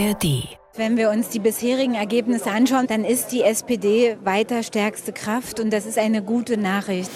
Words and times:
ARD. 0.00 0.48
Wenn 0.76 0.96
wir 0.96 1.10
uns 1.10 1.28
die 1.28 1.40
bisherigen 1.40 1.94
Ergebnisse 1.94 2.50
anschauen, 2.50 2.86
dann 2.86 3.04
ist 3.04 3.32
die 3.32 3.42
SPD 3.42 4.16
weiter 4.22 4.62
stärkste 4.62 5.12
Kraft 5.12 5.60
und 5.60 5.72
das 5.72 5.84
ist 5.84 5.98
eine 5.98 6.22
gute 6.22 6.56
Nachricht 6.56 7.10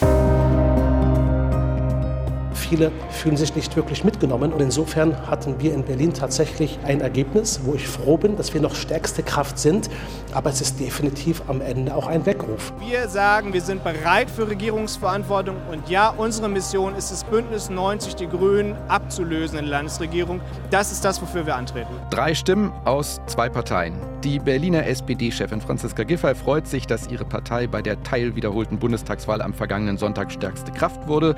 viele 2.67 2.91
fühlen 3.11 3.37
sich 3.37 3.55
nicht 3.55 3.77
wirklich 3.77 4.05
mitgenommen. 4.05 4.53
Und 4.53 4.61
insofern 4.61 5.29
hatten 5.29 5.61
wir 5.61 5.75
in 5.75 5.85
Berlin 5.85 6.13
tatsächlich 6.13 6.79
ein 6.85 7.01
Ergebnis, 7.01 7.61
wo 7.65 7.75
ich 7.75 7.87
froh 7.87 8.17
bin, 8.17 8.37
dass 8.37 8.55
wir 8.55 8.61
noch 8.61 8.75
stärkste 8.75 9.23
Kraft 9.23 9.59
sind. 9.59 9.91
Aber 10.33 10.51
es 10.51 10.61
ist 10.61 10.81
definitiv 10.81 11.43
am 11.49 11.61
Ende 11.61 11.95
auch 11.95 12.07
ein 12.07 12.27
Weckruf. 12.27 12.73
Wir 12.81 13.09
sagen, 13.09 13.53
wir 13.53 13.61
sind 13.61 13.85
bereit 13.85 14.31
für 14.31 14.49
Regierungsverantwortung. 14.49 15.57
Und 15.71 15.89
ja, 15.89 16.09
unsere 16.11 16.49
Mission 16.49 16.95
ist 16.95 17.11
es, 17.11 17.25
Bündnis 17.25 17.71
90 17.71 18.17
die 18.17 18.29
Grünen 18.29 18.77
abzulösen 18.89 19.59
in 19.59 19.65
der 19.65 19.71
Landesregierung. 19.73 20.41
Das 20.71 20.93
ist 20.93 21.05
das, 21.05 21.21
wofür 21.21 21.47
wir 21.47 21.57
antreten. 21.57 21.93
Drei 22.11 22.35
Stimmen 22.35 22.73
aus 22.85 23.21
zwei 23.27 23.49
Parteien. 23.49 23.95
Die 24.25 24.39
Berliner 24.39 24.87
SPD-Chefin 24.87 25.61
Franziska 25.61 26.03
Giffey 26.03 26.35
freut 26.35 26.67
sich, 26.67 26.87
dass 26.87 27.09
ihre 27.09 27.27
Partei 27.27 27.67
bei 27.67 27.83
der 27.83 28.03
teilwiederholten 28.03 28.79
Bundestagswahl 28.79 29.43
am 29.43 29.53
vergangenen 29.53 29.99
Sonntag 29.99 30.33
stärkste 30.33 30.73
Kraft 30.73 31.07
wurde. 31.07 31.37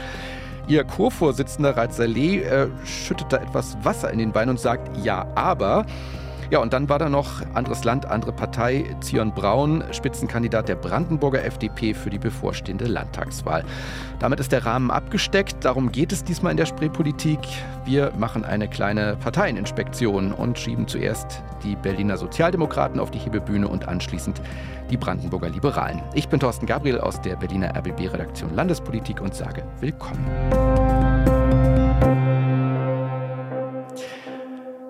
Ihr 0.69 0.83
Co-Vorsitzender 0.84 1.77
Reit 1.77 1.95
Saleh 1.95 2.43
äh, 2.43 2.69
schüttet 2.84 3.33
da 3.33 3.37
etwas 3.37 3.77
Wasser 3.84 4.11
in 4.11 4.19
den 4.19 4.34
Wein 4.34 4.48
und 4.48 4.59
sagt, 4.59 4.97
ja, 5.05 5.27
aber 5.37 5.87
ja, 6.50 6.59
und 6.60 6.73
dann 6.73 6.88
war 6.88 6.98
da 6.98 7.09
noch 7.09 7.42
anderes 7.55 7.84
Land, 7.84 8.06
andere 8.06 8.32
Partei, 8.32 8.84
Zion 9.00 9.32
Braun, 9.32 9.84
Spitzenkandidat 9.92 10.69
der 10.69 10.77
Brandenburger 10.77 11.45
FDP 11.45 11.95
für 11.95 12.10
die 12.10 12.19
bevorstehende 12.19 12.86
Landtagswahl. 12.86 13.64
Damit 14.19 14.41
ist 14.41 14.52
der 14.52 14.64
Rahmen 14.64 14.91
abgesteckt. 14.91 15.64
Darum 15.64 15.92
geht 15.92 16.12
es 16.12 16.24
diesmal 16.24 16.52
in 16.52 16.56
der 16.56 16.66
Spreepolitik. 16.66 17.41
Wir 17.84 18.12
machen 18.19 18.45
eine 18.45 18.69
kleine 18.69 19.16
Parteieninspektion 19.16 20.32
und 20.32 20.59
schieben 20.59 20.88
zuerst 20.88 21.42
die 21.62 21.77
Berliner 21.77 22.16
Sozialdemokraten 22.16 23.00
auf 23.00 23.10
die 23.10 23.19
Hebebühne 23.19 23.69
und 23.69 23.88
anschließend 23.88 24.41
die 24.91 24.97
Brandenburger 24.97 25.48
Liberalen. 25.48 26.03
Ich 26.14 26.28
bin 26.28 26.41
Thorsten 26.41 26.66
Gabriel 26.66 27.00
aus 27.00 27.20
der 27.20 27.36
Berliner 27.36 27.77
RBB-Redaktion 27.77 28.55
Landespolitik 28.55 29.20
und 29.20 29.34
sage 29.34 29.64
Willkommen. 29.81 30.25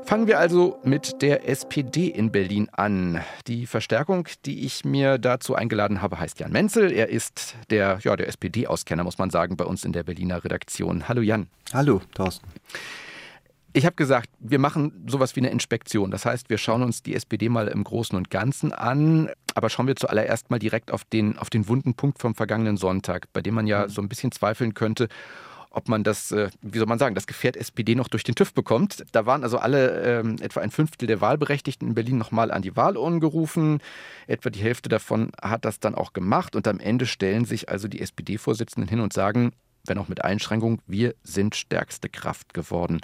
Fangen 0.06 0.28
wir 0.28 0.38
also 0.38 0.78
mit 0.84 1.20
der 1.20 1.48
SPD 1.48 2.06
in 2.06 2.30
Berlin 2.30 2.68
an. 2.70 3.20
Die 3.48 3.66
Verstärkung, 3.66 4.28
die 4.44 4.64
ich 4.64 4.84
mir 4.84 5.18
dazu 5.18 5.56
eingeladen 5.56 6.00
habe, 6.00 6.20
heißt 6.20 6.38
Jan 6.38 6.52
Menzel. 6.52 6.92
Er 6.92 7.08
ist 7.08 7.56
der, 7.70 7.98
ja, 8.04 8.14
der 8.14 8.28
SPD-Auskenner, 8.28 9.02
muss 9.02 9.18
man 9.18 9.30
sagen, 9.30 9.56
bei 9.56 9.64
uns 9.64 9.84
in 9.84 9.92
der 9.92 10.04
Berliner 10.04 10.44
Redaktion. 10.44 11.08
Hallo 11.08 11.22
Jan. 11.22 11.48
Hallo, 11.72 12.02
Thorsten. 12.14 12.46
Ich 13.72 13.84
habe 13.84 13.96
gesagt, 13.96 14.30
wir 14.38 14.60
machen 14.60 15.04
sowas 15.08 15.34
wie 15.34 15.40
eine 15.40 15.50
Inspektion. 15.50 16.12
Das 16.12 16.24
heißt, 16.24 16.50
wir 16.50 16.58
schauen 16.58 16.84
uns 16.84 17.02
die 17.02 17.16
SPD 17.16 17.48
mal 17.48 17.66
im 17.66 17.82
Großen 17.82 18.16
und 18.16 18.30
Ganzen 18.30 18.72
an. 18.72 19.28
Aber 19.54 19.70
schauen 19.70 19.88
wir 19.88 19.96
zuallererst 19.96 20.50
mal 20.50 20.60
direkt 20.60 20.92
auf 20.92 21.02
den, 21.02 21.36
auf 21.36 21.50
den 21.50 21.66
wunden 21.66 21.94
Punkt 21.94 22.20
vom 22.20 22.36
vergangenen 22.36 22.76
Sonntag, 22.76 23.26
bei 23.32 23.42
dem 23.42 23.54
man 23.54 23.66
ja 23.66 23.82
mhm. 23.82 23.88
so 23.88 24.02
ein 24.02 24.08
bisschen 24.08 24.30
zweifeln 24.30 24.72
könnte, 24.72 25.08
ob 25.70 25.89
man 25.89 26.05
das, 26.05 26.33
äh, 26.33 26.50
wie 26.62 26.78
soll 26.78 26.86
man 26.86 26.98
sagen, 26.98 27.14
das 27.14 27.27
Gefährt 27.27 27.56
SPD 27.56 27.95
noch 27.95 28.09
durch 28.09 28.25
den 28.25 28.34
TÜV 28.34 28.55
bekommt. 28.55 29.05
Da 29.12 29.27
waren 29.27 29.42
also 29.42 29.59
alle, 29.59 30.20
ähm, 30.20 30.36
etwa 30.41 30.61
ein 30.61 30.70
Fünftel 30.70 31.06
der 31.06 31.20
Wahlberechtigten 31.20 31.89
in 31.89 31.95
Berlin 31.95 32.19
nochmal 32.19 32.50
an 32.50 32.62
die 32.62 32.77
Wahlurnen 32.77 33.20
gerufen. 33.20 33.81
Etwa 34.27 34.50
die 34.50 34.61
Hälfte 34.61 34.89
davon 34.89 35.31
hat 35.41 35.64
das 35.64 35.81
dann 35.81 35.94
auch 35.94 36.12
gemacht. 36.12 36.56
Und 36.56 36.67
am 36.69 36.81
Ende 36.81 37.06
stellen 37.06 37.44
sich 37.44 37.69
also 37.69 37.89
die 37.89 38.00
SPD-Vorsitzenden 38.00 38.89
hin 38.89 39.00
und 39.00 39.12
sagen, 39.12 39.53
wenn 39.84 39.98
auch 39.98 40.09
mit 40.09 40.25
Einschränkung, 40.25 40.81
wir 40.87 41.14
sind 41.22 41.55
stärkste 41.55 42.09
Kraft 42.09 42.55
geworden. 42.55 43.00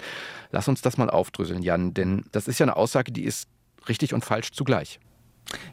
Lass 0.51 0.67
uns 0.67 0.81
das 0.81 0.97
mal 0.97 1.09
aufdröseln, 1.09 1.61
Jan, 1.61 1.93
denn 1.93 2.25
das 2.31 2.47
ist 2.47 2.59
ja 2.59 2.65
eine 2.65 2.75
Aussage, 2.75 3.11
die 3.11 3.23
ist 3.23 3.47
richtig 3.87 4.13
und 4.13 4.25
falsch 4.25 4.51
zugleich. 4.51 4.99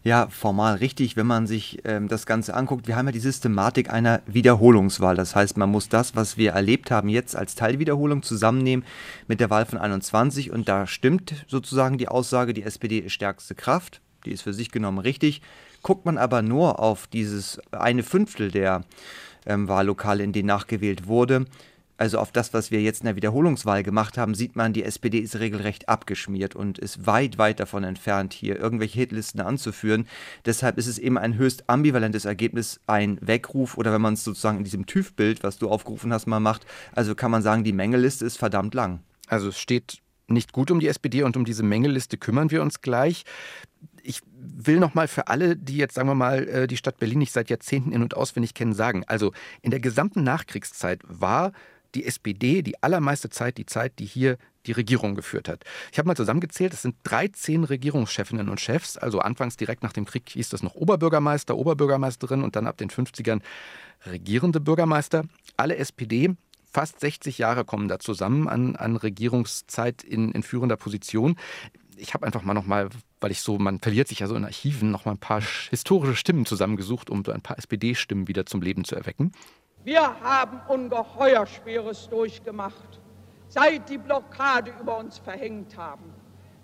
Ja, 0.02 0.28
formal 0.28 0.76
richtig, 0.76 1.16
wenn 1.16 1.26
man 1.26 1.46
sich 1.46 1.80
ähm, 1.84 2.08
das 2.08 2.26
Ganze 2.26 2.54
anguckt. 2.54 2.86
Wir 2.86 2.96
haben 2.96 3.06
ja 3.06 3.12
die 3.12 3.20
Systematik 3.20 3.90
einer 3.90 4.20
Wiederholungswahl. 4.26 5.16
Das 5.16 5.34
heißt, 5.34 5.56
man 5.56 5.70
muss 5.70 5.88
das, 5.88 6.16
was 6.16 6.36
wir 6.36 6.52
erlebt 6.52 6.90
haben, 6.90 7.08
jetzt 7.08 7.36
als 7.36 7.54
Teilwiederholung 7.54 8.22
zusammennehmen 8.22 8.84
mit 9.26 9.40
der 9.40 9.50
Wahl 9.50 9.66
von 9.66 9.78
21. 9.78 10.50
Und 10.50 10.68
da 10.68 10.86
stimmt 10.86 11.44
sozusagen 11.48 11.98
die 11.98 12.08
Aussage, 12.08 12.52
die 12.52 12.62
SPD 12.62 12.98
ist 12.98 13.12
stärkste 13.12 13.54
Kraft. 13.54 14.00
Die 14.26 14.32
ist 14.32 14.42
für 14.42 14.52
sich 14.52 14.70
genommen 14.70 14.98
richtig. 14.98 15.40
Guckt 15.82 16.04
man 16.04 16.18
aber 16.18 16.42
nur 16.42 16.78
auf 16.78 17.06
dieses 17.06 17.58
eine 17.72 18.02
Fünftel 18.02 18.50
der 18.50 18.82
ähm, 19.46 19.68
Wahllokale, 19.68 20.22
in 20.22 20.32
denen 20.32 20.46
nachgewählt 20.46 21.06
wurde, 21.06 21.46
also 22.00 22.18
auf 22.18 22.32
das, 22.32 22.54
was 22.54 22.70
wir 22.70 22.80
jetzt 22.80 23.00
in 23.00 23.04
der 23.04 23.16
Wiederholungswahl 23.16 23.82
gemacht 23.82 24.16
haben, 24.16 24.34
sieht 24.34 24.56
man, 24.56 24.72
die 24.72 24.84
SPD 24.84 25.18
ist 25.18 25.38
regelrecht 25.38 25.90
abgeschmiert 25.90 26.56
und 26.56 26.78
ist 26.78 27.06
weit, 27.06 27.36
weit 27.36 27.60
davon 27.60 27.84
entfernt, 27.84 28.32
hier 28.32 28.58
irgendwelche 28.58 28.98
Hitlisten 28.98 29.42
anzuführen. 29.42 30.06
Deshalb 30.46 30.78
ist 30.78 30.86
es 30.86 30.98
eben 30.98 31.18
ein 31.18 31.34
höchst 31.34 31.68
ambivalentes 31.68 32.24
Ergebnis, 32.24 32.80
ein 32.86 33.18
Weckruf 33.20 33.76
oder 33.76 33.92
wenn 33.92 34.00
man 34.00 34.14
es 34.14 34.24
sozusagen 34.24 34.56
in 34.56 34.64
diesem 34.64 34.86
TÜV-Bild, 34.86 35.42
was 35.42 35.58
du 35.58 35.68
aufgerufen 35.68 36.10
hast, 36.10 36.26
mal 36.26 36.40
macht, 36.40 36.64
also 36.92 37.14
kann 37.14 37.30
man 37.30 37.42
sagen, 37.42 37.64
die 37.64 37.74
Mängeliste 37.74 38.24
ist 38.24 38.38
verdammt 38.38 38.72
lang. 38.72 39.00
Also 39.26 39.48
es 39.48 39.58
steht 39.58 39.98
nicht 40.26 40.52
gut 40.54 40.70
um 40.70 40.80
die 40.80 40.88
SPD 40.88 41.22
und 41.22 41.36
um 41.36 41.44
diese 41.44 41.62
Mängeliste 41.62 42.16
kümmern 42.16 42.50
wir 42.50 42.62
uns 42.62 42.80
gleich. 42.80 43.24
Ich 44.02 44.22
will 44.32 44.80
noch 44.80 44.94
mal 44.94 45.06
für 45.06 45.28
alle, 45.28 45.54
die 45.54 45.76
jetzt, 45.76 45.96
sagen 45.96 46.08
wir 46.08 46.14
mal, 46.14 46.48
äh, 46.48 46.66
die 46.66 46.78
Stadt 46.78 46.96
Berlin 46.96 47.18
nicht 47.18 47.32
seit 47.32 47.50
Jahrzehnten 47.50 47.92
in- 47.92 48.02
und 48.02 48.16
auswendig 48.16 48.54
kennen, 48.54 48.72
sagen. 48.72 49.04
Also 49.06 49.32
in 49.60 49.70
der 49.70 49.80
gesamten 49.80 50.22
Nachkriegszeit 50.22 51.02
war 51.06 51.52
die 51.94 52.06
SPD 52.06 52.62
die 52.62 52.82
allermeiste 52.82 53.30
Zeit 53.30 53.58
die 53.58 53.66
Zeit, 53.66 53.98
die 53.98 54.06
hier 54.06 54.38
die 54.66 54.72
Regierung 54.72 55.14
geführt 55.14 55.48
hat. 55.48 55.64
Ich 55.92 55.98
habe 55.98 56.06
mal 56.06 56.16
zusammengezählt, 56.16 56.72
es 56.72 56.82
sind 56.82 56.96
13 57.04 57.64
Regierungschefinnen 57.64 58.48
und 58.48 58.60
Chefs, 58.60 58.96
also 58.96 59.20
anfangs 59.20 59.56
direkt 59.56 59.82
nach 59.82 59.92
dem 59.92 60.04
Krieg 60.04 60.28
hieß 60.28 60.50
das 60.50 60.62
noch 60.62 60.74
Oberbürgermeister, 60.74 61.56
Oberbürgermeisterin 61.56 62.42
und 62.42 62.56
dann 62.56 62.66
ab 62.66 62.76
den 62.76 62.90
50ern 62.90 63.40
regierende 64.06 64.60
Bürgermeister. 64.60 65.24
Alle 65.56 65.76
SPD, 65.76 66.36
fast 66.70 67.00
60 67.00 67.38
Jahre 67.38 67.64
kommen 67.64 67.88
da 67.88 67.98
zusammen 67.98 68.48
an, 68.48 68.76
an 68.76 68.96
Regierungszeit 68.96 70.02
in, 70.02 70.32
in 70.32 70.42
führender 70.42 70.76
Position. 70.76 71.36
Ich 71.96 72.14
habe 72.14 72.26
einfach 72.26 72.42
mal 72.42 72.54
noch 72.54 72.66
mal, 72.66 72.88
weil 73.20 73.30
ich 73.30 73.40
so, 73.40 73.58
man 73.58 73.78
verliert 73.78 74.08
sich 74.08 74.20
ja 74.20 74.26
so 74.26 74.34
in 74.34 74.44
Archiven, 74.44 74.90
noch 74.90 75.04
mal 75.04 75.12
ein 75.12 75.18
paar 75.18 75.42
historische 75.70 76.16
Stimmen 76.16 76.46
zusammengesucht, 76.46 77.10
um 77.10 77.24
so 77.24 77.32
ein 77.32 77.42
paar 77.42 77.58
SPD-Stimmen 77.58 78.28
wieder 78.28 78.46
zum 78.46 78.62
Leben 78.62 78.84
zu 78.84 78.94
erwecken. 78.94 79.32
Wir 79.82 80.20
haben 80.20 80.60
ungeheuer 80.68 81.46
Schweres 81.46 82.08
durchgemacht, 82.08 83.00
seit 83.48 83.88
die 83.88 83.96
Blockade 83.96 84.72
über 84.78 84.98
uns 84.98 85.18
verhängt 85.18 85.76
haben. 85.76 86.12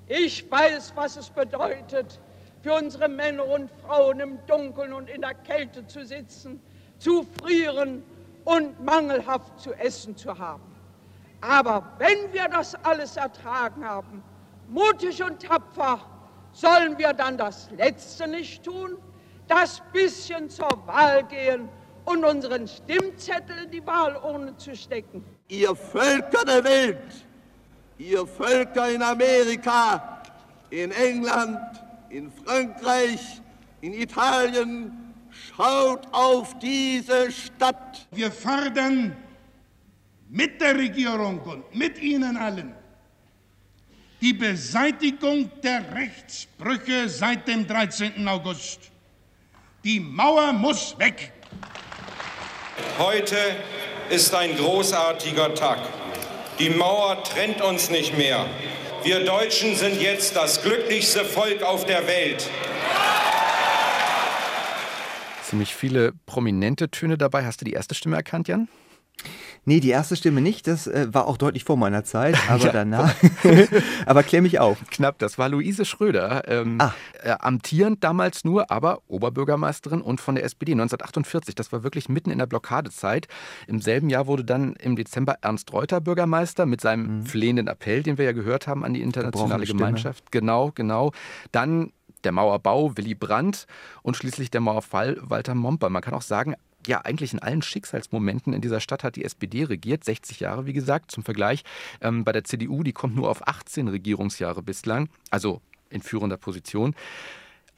Ich 0.07 0.51
weiß, 0.51 0.93
was 0.95 1.17
es 1.17 1.31
bedeutet, 1.31 2.21
für 2.61 2.75
unsere 2.75 3.09
Männer 3.09 3.47
und 3.47 3.71
Frauen 3.71 4.21
im 4.21 4.39
Dunkeln 4.47 4.93
und 4.93 5.09
in 5.09 5.23
der 5.23 5.35
Kälte 5.35 5.87
zu 5.87 6.05
sitzen, 6.05 6.61
zu 6.99 7.27
frieren 7.41 8.03
und 8.45 8.85
mangelhaft 8.85 9.61
zu 9.61 9.73
essen 9.75 10.17
zu 10.17 10.39
haben. 10.39 10.77
Aber 11.41 11.85
wenn 11.99 12.33
wir 12.33 12.49
das 12.49 12.75
alles 12.85 13.17
ertragen 13.17 13.85
haben, 13.85 14.23
mutig 14.69 15.23
und 15.23 15.43
tapfer, 15.43 16.01
sollen 16.53 16.99
wir 16.99 17.13
dann 17.13 17.39
das 17.39 17.71
Letzte 17.71 18.27
nicht 18.29 18.65
tun, 18.65 18.99
das 19.49 19.83
bisschen 19.93 20.51
zur 20.51 20.87
Wahl 20.87 21.25
gehen 21.25 21.69
und 22.07 22.25
unseren 22.25 22.67
Stimmzettel 22.67 23.65
in 23.65 23.71
die 23.71 23.87
Wahlurne 23.87 24.57
zu 24.57 24.75
stecken. 24.75 25.25
Ihr 25.49 25.75
Völker 25.77 26.45
der 26.45 26.65
Welt, 26.65 27.27
ihr 27.99 28.27
Völker 28.27 28.89
in 28.91 29.03
Amerika, 29.03 30.23
in 30.71 30.91
England, 30.93 31.59
in 32.09 32.33
Frankreich, 32.33 33.43
in 33.83 33.93
Italien, 33.93 35.15
schaut 35.31 36.07
auf 36.13 36.59
diese 36.59 37.31
Stadt. 37.31 38.07
Wir 38.11 38.31
fordern 38.31 39.17
mit 40.29 40.61
der 40.61 40.77
Regierung 40.77 41.41
und 41.41 41.75
mit 41.75 42.01
Ihnen 42.01 42.37
allen 42.37 42.75
die 44.21 44.33
Beseitigung 44.33 45.51
der 45.63 45.95
Rechtsbrüche 45.95 47.09
seit 47.09 47.47
dem 47.47 47.67
13. 47.67 48.27
August. 48.27 48.91
Die 49.85 50.01
Mauer 50.01 50.53
muss 50.53 50.99
weg. 50.99 51.33
Heute 52.99 53.37
ist 54.11 54.35
ein 54.35 54.57
großartiger 54.57 55.55
Tag. 55.55 55.79
Die 56.59 56.71
Mauer 56.71 57.23
trennt 57.25 57.61
uns 57.61 57.91
nicht 57.91 58.17
mehr. 58.17 58.47
Wir 59.03 59.25
Deutschen 59.25 59.77
sind 59.77 60.01
jetzt 60.01 60.37
das 60.37 60.63
glücklichste 60.63 61.25
Volk 61.25 61.63
auf 61.63 61.87
der 61.87 62.07
Welt. 62.07 62.49
Ziemlich 65.43 65.75
viele 65.75 66.13
prominente 66.27 66.91
Töne 66.91 67.17
dabei. 67.17 67.45
Hast 67.45 67.61
du 67.61 67.65
die 67.65 67.73
erste 67.73 67.95
Stimme 67.95 68.17
erkannt, 68.17 68.49
Jan? 68.49 68.69
Nee, 69.69 69.81
die 69.81 69.91
erste 69.91 70.15
Stimme 70.15 70.41
nicht. 70.41 70.69
Das 70.69 70.87
äh, 70.87 71.09
war 71.13 71.27
auch 71.27 71.37
deutlich 71.37 71.65
vor 71.65 71.77
meiner 71.77 72.05
Zeit, 72.05 72.37
aber 72.49 72.67
ja. 72.67 72.73
danach. 72.73 73.15
aber 74.07 74.23
klär 74.23 74.41
mich 74.41 74.61
auf. 74.61 74.79
Knapp, 74.91 75.19
das 75.19 75.39
war 75.39 75.49
Luise 75.49 75.85
Schröder. 75.85 76.45
Ähm, 76.47 76.77
ah. 76.81 76.95
äh, 77.21 77.33
amtierend 77.41 78.05
damals 78.05 78.45
nur, 78.45 78.71
aber 78.71 79.01
Oberbürgermeisterin 79.09 80.03
und 80.03 80.21
von 80.21 80.37
der 80.37 80.45
SPD 80.45 80.73
1948. 80.73 81.57
Das 81.57 81.73
war 81.73 81.83
wirklich 81.83 82.09
mitten 82.09 82.31
in 82.31 82.39
der 82.39 82.47
Blockadezeit. 82.47 83.27
Im 83.67 83.81
selben 83.81 84.09
Jahr 84.09 84.29
wurde 84.29 84.45
dann 84.45 84.75
im 84.77 84.95
Dezember 84.95 85.35
Ernst 85.43 85.73
Reuter 85.73 86.01
Bürgermeister 86.01 86.65
mit 86.65 86.81
seinem 86.81 87.19
mhm. 87.19 87.27
flehenden 87.27 87.67
Appell, 87.67 88.05
den 88.05 88.19
wir 88.19 88.25
ja 88.25 88.33
gehört 88.33 88.69
haben 88.69 88.85
an 88.85 88.95
die 88.95 89.03
internationale 89.03 89.67
Gemeinschaft. 89.67 90.31
Genau, 90.31 90.71
genau. 90.77 91.11
Dann 91.51 91.91
der 92.23 92.33
Mauerbau 92.33 92.97
Willy 92.97 93.15
Brandt 93.15 93.67
und 94.03 94.17
schließlich 94.17 94.51
der 94.51 94.61
Mauerfall 94.61 95.17
Walter 95.23 95.55
Momper. 95.55 95.91
Man 95.91 96.03
kann 96.03 96.15
auch 96.15 96.23
sagen, 96.23 96.55
ja, 96.87 97.01
eigentlich 97.03 97.33
in 97.33 97.39
allen 97.39 97.63
Schicksalsmomenten 97.63 98.53
in 98.53 98.61
dieser 98.61 98.81
Stadt 98.81 99.05
hat 99.05 99.17
die 99.17 99.25
SPD 99.25 99.65
regiert, 99.65 100.05
60 100.05 100.41
Jahre, 100.41 100.67
wie 100.67 100.73
gesagt, 100.73 101.11
zum 101.11 101.23
Vergleich. 101.23 101.63
Ähm, 102.01 102.25
bei 102.25 102.33
der 102.33 102.45
CDU, 102.45 102.83
die 102.83 102.93
kommt 102.93 103.17
nur 103.17 103.31
auf 103.31 103.47
18 103.47 103.89
Regierungsjahre 103.89 104.63
bislang, 104.63 105.09
also 105.31 105.61
in 105.91 106.03
führender 106.03 106.37
Position. 106.37 106.95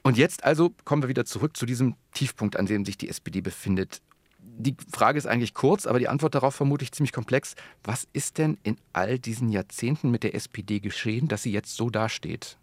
Und 0.03 0.17
jetzt 0.17 0.43
also 0.43 0.73
kommen 0.85 1.03
wir 1.03 1.09
wieder 1.09 1.25
zurück 1.25 1.57
zu 1.57 1.65
diesem 1.65 1.95
Tiefpunkt, 2.13 2.57
an 2.57 2.65
dem 2.65 2.85
sich 2.85 2.97
die 2.97 3.09
SPD 3.09 3.41
befindet. 3.41 4.01
Die 4.41 4.75
Frage 4.91 5.17
ist 5.17 5.25
eigentlich 5.25 5.53
kurz, 5.53 5.85
aber 5.85 5.99
die 5.99 6.07
Antwort 6.07 6.35
darauf 6.35 6.55
vermutlich 6.55 6.91
ziemlich 6.91 7.11
komplex. 7.11 7.55
Was 7.83 8.07
ist 8.13 8.37
denn 8.37 8.57
in 8.63 8.77
all 8.93 9.19
diesen 9.19 9.49
Jahrzehnten 9.49 10.09
mit 10.11 10.23
der 10.23 10.35
SPD 10.35 10.79
geschehen, 10.79 11.27
dass 11.27 11.43
sie 11.43 11.51
jetzt 11.51 11.75
so 11.75 11.89
dasteht? 11.89 12.57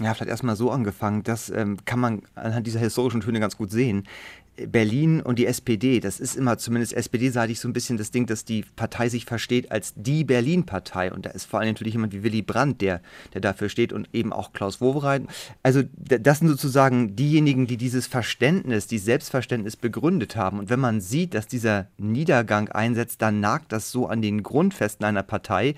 Ja, 0.00 0.14
vielleicht 0.14 0.30
erstmal 0.30 0.56
so 0.56 0.70
angefangen. 0.70 1.22
Das 1.22 1.50
ähm, 1.50 1.76
kann 1.84 2.00
man 2.00 2.22
anhand 2.34 2.66
dieser 2.66 2.80
historischen 2.80 3.20
Töne 3.20 3.38
ganz 3.38 3.56
gut 3.56 3.70
sehen. 3.70 4.06
Berlin 4.56 5.20
und 5.20 5.38
die 5.38 5.46
SPD, 5.46 6.00
das 6.00 6.20
ist 6.20 6.36
immer 6.36 6.58
zumindest 6.58 6.92
SPD-seitig 6.92 7.60
so 7.60 7.68
ein 7.68 7.72
bisschen 7.72 7.96
das 7.96 8.10
Ding, 8.10 8.26
dass 8.26 8.44
die 8.44 8.64
Partei 8.76 9.08
sich 9.08 9.24
versteht 9.24 9.72
als 9.72 9.94
die 9.96 10.24
Berlin-Partei. 10.24 11.12
Und 11.12 11.26
da 11.26 11.30
ist 11.30 11.44
vor 11.44 11.60
allem 11.60 11.70
natürlich 11.70 11.94
jemand 11.94 12.12
wie 12.12 12.22
Willy 12.22 12.42
Brandt, 12.42 12.80
der, 12.80 13.00
der 13.32 13.40
dafür 13.40 13.68
steht 13.68 13.92
und 13.92 14.08
eben 14.12 14.32
auch 14.32 14.52
Klaus 14.52 14.80
Wowereit. 14.80 15.22
Also 15.62 15.82
das 15.96 16.40
sind 16.40 16.48
sozusagen 16.48 17.16
diejenigen, 17.16 17.66
die 17.66 17.76
dieses 17.76 18.06
Verständnis, 18.06 18.86
dieses 18.86 19.06
Selbstverständnis 19.06 19.76
begründet 19.76 20.36
haben. 20.36 20.58
Und 20.58 20.70
wenn 20.70 20.80
man 20.80 21.00
sieht, 21.00 21.34
dass 21.34 21.46
dieser 21.46 21.88
Niedergang 21.96 22.68
einsetzt, 22.68 23.22
dann 23.22 23.40
nagt 23.40 23.72
das 23.72 23.90
so 23.90 24.06
an 24.06 24.22
den 24.22 24.42
Grundfesten 24.42 25.06
einer 25.06 25.22
Partei. 25.22 25.74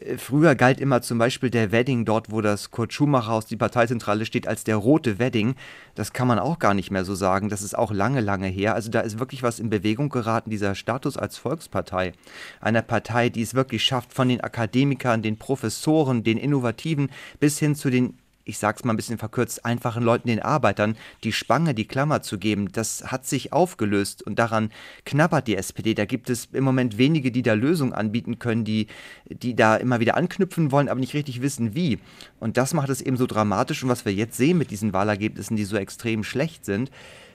Äh, 0.00 0.18
früher 0.18 0.54
galt 0.54 0.80
immer 0.80 1.02
zum 1.02 1.18
Beispiel 1.18 1.50
der 1.50 1.72
Wedding 1.72 2.04
dort, 2.04 2.30
wo 2.30 2.40
das 2.40 2.70
Kurt 2.70 2.92
Schumacher 2.92 3.28
Haus, 3.28 3.46
die 3.46 3.56
Parteizentrale 3.56 4.24
steht, 4.24 4.46
als 4.46 4.64
der 4.64 4.76
rote 4.76 5.18
Wedding. 5.18 5.54
Das 5.94 6.12
kann 6.12 6.28
man 6.28 6.38
auch 6.38 6.58
gar 6.58 6.74
nicht 6.74 6.90
mehr 6.90 7.04
so 7.04 7.14
sagen. 7.14 7.48
Das 7.48 7.62
ist 7.62 7.76
auch 7.76 7.92
lange, 7.92 8.20
lange 8.20 8.46
her. 8.46 8.74
Also 8.74 8.90
da 8.90 9.00
ist 9.00 9.18
wirklich 9.18 9.42
was 9.42 9.58
in 9.58 9.70
Bewegung 9.70 10.08
geraten, 10.08 10.50
dieser 10.50 10.74
Status 10.74 11.16
als 11.16 11.36
Volkspartei. 11.38 12.12
Einer 12.60 12.82
Partei, 12.82 13.28
die 13.28 13.42
es 13.42 13.54
wirklich 13.54 13.84
schafft, 13.84 14.12
von 14.12 14.28
den 14.28 14.40
Akademikern, 14.40 15.22
den 15.22 15.38
Professoren, 15.38 16.24
den 16.24 16.38
Innovativen 16.38 17.10
bis 17.40 17.58
hin 17.58 17.74
zu 17.74 17.90
den 17.90 18.14
ich 18.48 18.58
sag's 18.58 18.82
mal 18.82 18.94
ein 18.94 18.96
bisschen 18.96 19.18
verkürzt, 19.18 19.64
einfachen 19.64 20.02
Leuten, 20.02 20.28
den 20.28 20.40
Arbeitern, 20.40 20.96
die 21.22 21.32
Spange, 21.32 21.74
die 21.74 21.86
Klammer 21.86 22.22
zu 22.22 22.38
geben, 22.38 22.72
das 22.72 23.12
hat 23.12 23.26
sich 23.26 23.52
aufgelöst 23.52 24.22
und 24.22 24.38
daran 24.38 24.70
knabbert 25.04 25.46
die 25.46 25.56
SPD. 25.56 25.94
Da 25.94 26.06
gibt 26.06 26.30
es 26.30 26.46
im 26.52 26.64
Moment 26.64 26.96
wenige, 26.96 27.30
die 27.30 27.42
da 27.42 27.52
Lösungen 27.52 27.92
anbieten 27.92 28.38
können, 28.38 28.64
die, 28.64 28.86
die 29.26 29.54
da 29.54 29.76
immer 29.76 30.00
wieder 30.00 30.16
anknüpfen 30.16 30.72
wollen, 30.72 30.88
aber 30.88 31.00
nicht 31.00 31.14
richtig 31.14 31.42
wissen, 31.42 31.74
wie. 31.74 31.98
Und 32.40 32.56
das 32.56 32.72
macht 32.72 32.88
es 32.88 33.02
eben 33.02 33.18
so 33.18 33.26
dramatisch 33.26 33.82
und 33.82 33.90
was 33.90 34.04
wir 34.04 34.14
jetzt 34.14 34.36
sehen 34.36 34.58
mit 34.58 34.70
diesen 34.70 34.92
Wahlergebnissen, 34.92 35.56
die 35.56 35.64
so 35.64 35.76
extrem 35.76 36.24
schlecht 36.24 36.64
sind, 36.64 36.90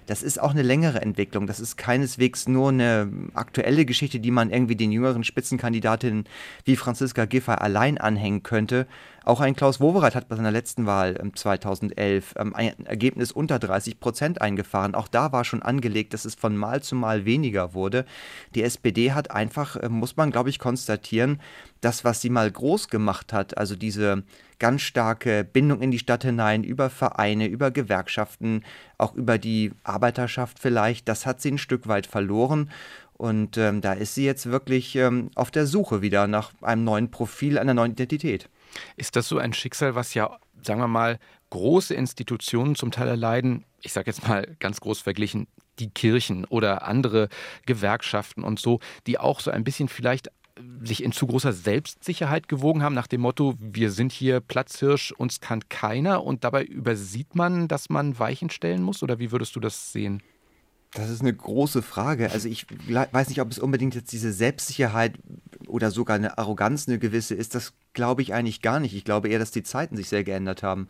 das 0.06 0.21
ist 0.21 0.42
auch 0.42 0.51
eine 0.51 0.63
längere 0.63 1.01
Entwicklung. 1.01 1.48
Das 1.48 1.60
ist 1.60 1.77
keineswegs 1.77 2.48
nur 2.48 2.69
eine 2.69 3.10
aktuelle 3.33 3.86
Geschichte, 3.86 4.19
die 4.19 4.31
man 4.31 4.50
irgendwie 4.50 4.75
den 4.75 4.92
jüngeren 4.92 5.24
Spitzenkandidatinnen 5.24 6.25
wie 6.65 6.75
Franziska 6.75 7.25
Giffey 7.25 7.54
allein 7.54 7.98
anhängen 7.98 8.44
könnte, 8.44 8.88
auch 9.25 9.40
ein 9.40 9.56
Klaus 9.56 9.80
Wowereit 9.80 10.16
hat 10.16 10.28
bei 10.28 10.36
seiner 10.36 10.52
letzten 10.52 10.86
Wahl 10.86 11.18
2011 11.34 12.36
ähm, 12.38 12.54
ein 12.56 12.86
Ergebnis 12.86 13.31
unter 13.31 13.60
30 13.60 14.00
Prozent 14.00 14.42
eingefahren. 14.42 14.96
Auch 14.96 15.08
da 15.08 15.31
war 15.31 15.46
schon 15.46 15.62
angelegt, 15.62 16.14
dass 16.14 16.25
es 16.25 16.36
von 16.36 16.58
Mal 16.58 16.84
zu 16.84 16.96
Mal 16.96 17.25
weniger 17.25 17.74
wurde. 17.74 18.06
Die 18.56 18.64
SPD 18.64 19.14
hat 19.14 19.31
einfach, 19.31 19.75
äh, 19.78 19.90
muss 19.90 20.18
man 20.18 20.31
glaube 20.31 20.50
ich 20.50 20.60
konstatieren, 20.60 21.40
das, 21.81 22.04
was 22.04 22.22
sie 22.22 22.30
mal 22.30 22.50
groß 22.50 22.88
gemacht 22.88 23.34
hat, 23.34 23.58
also 23.58 23.75
diese 23.75 24.24
ganz 24.60 24.81
starke 24.81 25.44
Bindung 25.44 25.81
in 25.81 25.92
die 25.92 26.00
Stadt 26.00 26.24
hinein, 26.24 26.64
über 26.64 26.90
Vereine, 26.90 27.48
über 27.48 27.72
Gewerkschaften, 27.72 28.64
auch 28.98 29.14
über 29.14 29.38
die 29.38 29.72
Arbeiterschaft 29.84 30.60
vielleicht, 30.60 31.10
das 31.10 31.25
hat 31.25 31.42
sie 31.42 31.52
ein 31.52 31.58
Stück 31.58 31.88
weit 31.88 32.08
verloren. 32.08 32.70
Und 33.24 33.56
ähm, 33.56 33.80
da 33.80 33.94
ist 33.94 34.16
sie 34.16 34.25
jetzt 34.25 34.48
wirklich 34.48 34.98
ähm, 34.98 35.31
auf 35.36 35.50
der 35.50 35.66
Suche 35.66 36.02
wieder 36.02 36.28
nach 36.28 36.52
einem 36.62 36.84
neuen 36.84 37.10
Profil, 37.10 37.58
einer 37.58 37.74
neuen 37.74 37.94
Identität. 37.94 38.50
Ist 38.98 39.16
das 39.16 39.30
so 39.30 39.38
ein 39.38 39.54
Schicksal, 39.54 39.96
was 39.96 40.14
ja, 40.14 40.40
sagen 40.62 40.81
wir 40.81 40.90
mal, 40.90 41.20
große 41.50 41.94
Institutionen 41.94 42.75
zum 42.75 42.92
Teil 42.92 43.08
erleiden? 43.08 43.64
Ich 43.80 43.94
sage 43.94 44.08
jetzt 44.08 44.28
mal 44.28 44.58
ganz 44.60 44.81
groß 44.81 45.00
verglichen, 45.00 45.48
die 45.80 45.90
Kirchen 45.90 46.44
oder 46.44 46.86
andere 46.86 47.30
Gewerkschaften 47.66 48.44
und 48.44 48.60
so, 48.60 48.81
die 49.08 49.18
auch 49.18 49.40
so 49.40 49.52
ein 49.52 49.64
bisschen 49.64 49.88
vielleicht 49.88 50.30
sich 50.84 51.02
in 51.02 51.14
zu 51.14 51.25
großer 51.25 51.54
Selbstsicherheit 51.54 52.50
gewogen 52.50 52.84
haben, 52.84 52.94
nach 52.94 53.08
dem 53.08 53.22
Motto, 53.22 53.56
wir 53.58 53.90
sind 53.92 54.12
hier 54.12 54.42
Platzhirsch, 54.42 55.14
uns 55.14 55.40
kann 55.40 55.70
keiner 55.70 56.25
und 56.25 56.44
dabei 56.44 56.66
übersieht 56.66 57.36
man, 57.36 57.70
dass 57.70 57.90
man 57.90 58.20
Weichen 58.20 58.50
stellen 58.50 58.84
muss? 58.84 59.02
Oder 59.02 59.18
wie 59.20 59.31
würdest 59.31 59.56
du 59.56 59.62
das 59.62 59.94
sehen? 59.94 60.22
Das 60.94 61.10
ist 61.10 61.22
eine 61.22 61.34
große 61.34 61.81
Frage. 61.81 62.31
Also 62.31 62.48
ich 62.48 62.68
weiß 62.88 63.30
nicht, 63.30 63.42
ob 63.42 63.51
es 63.51 63.60
unbedingt 63.60 63.95
jetzt 63.95 64.12
diese 64.12 64.31
Selbstsicherheit 64.31 65.18
oder 65.68 65.90
sogar 65.90 66.16
eine 66.16 66.38
Arroganz, 66.38 66.88
eine 66.88 67.00
gewisse 67.00 67.34
ist. 67.34 67.56
Das 67.56 67.74
glaube 67.94 68.22
ich 68.22 68.34
eigentlich 68.34 68.62
gar 68.62 68.80
nicht. 68.80 68.95
Ich 68.95 69.06
glaube 69.06 69.30
eher, 69.30 69.40
dass 69.40 69.51
die 69.51 69.63
Zeiten 69.63 69.95
sich 69.95 70.10
sehr 70.10 70.24
geändert 70.24 70.63
haben 70.63 70.88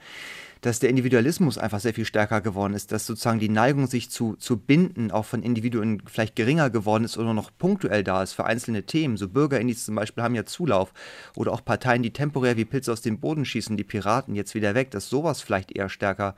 dass 0.64 0.80
der 0.80 0.90
Individualismus 0.90 1.58
einfach 1.58 1.82
sehr 1.82 1.94
viel 1.94 2.06
stärker 2.06 2.40
geworden 2.40 2.74
ist, 2.74 2.94
dass 2.94 3.06
sozusagen 3.06 3.40
die 3.40 3.50
Neigung, 3.50 3.88
sich 3.88 4.10
zu, 4.10 4.38
zu 4.38 4.58
binden, 4.58 5.12
auch 5.12 5.26
von 5.26 5.44
Individuen 5.44 6.02
vielleicht 6.06 6.38
geringer 6.38 6.70
geworden 6.70 7.04
ist 7.04 7.18
oder 7.18 7.34
noch 7.34 7.52
punktuell 7.58 8.04
da 8.04 8.24
ist 8.24 8.32
für 8.32 8.46
einzelne 8.46 8.84
Themen. 8.84 9.18
So 9.18 9.28
Bürgerindiz 9.28 9.84
zum 9.84 9.96
Beispiel 9.96 10.24
haben 10.24 10.36
ja 10.36 10.46
Zulauf 10.46 10.94
oder 11.36 11.52
auch 11.52 11.66
Parteien, 11.66 12.02
die 12.02 12.14
temporär 12.14 12.56
wie 12.56 12.64
Pilze 12.64 12.94
aus 12.94 13.02
dem 13.02 13.20
Boden 13.20 13.44
schießen, 13.44 13.76
die 13.76 13.84
Piraten 13.84 14.36
jetzt 14.36 14.56
wieder 14.56 14.74
weg, 14.74 14.90
dass 14.92 15.10
sowas 15.10 15.42
vielleicht 15.42 15.76
eher 15.76 15.90
stärker 15.90 16.34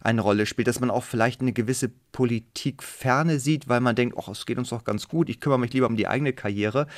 eine 0.00 0.22
Rolle 0.22 0.46
spielt, 0.46 0.66
dass 0.66 0.80
man 0.80 0.90
auch 0.90 1.04
vielleicht 1.04 1.40
eine 1.40 1.52
gewisse 1.52 1.90
Politikferne 2.10 3.38
sieht, 3.38 3.68
weil 3.68 3.80
man 3.80 3.94
denkt, 3.94 4.16
ach, 4.18 4.28
es 4.28 4.44
geht 4.44 4.58
uns 4.58 4.70
doch 4.70 4.82
ganz 4.82 5.06
gut, 5.06 5.28
ich 5.28 5.40
kümmere 5.40 5.60
mich 5.60 5.72
lieber 5.72 5.86
um 5.86 5.96
die 5.96 6.08
eigene 6.08 6.32
Karriere. 6.32 6.88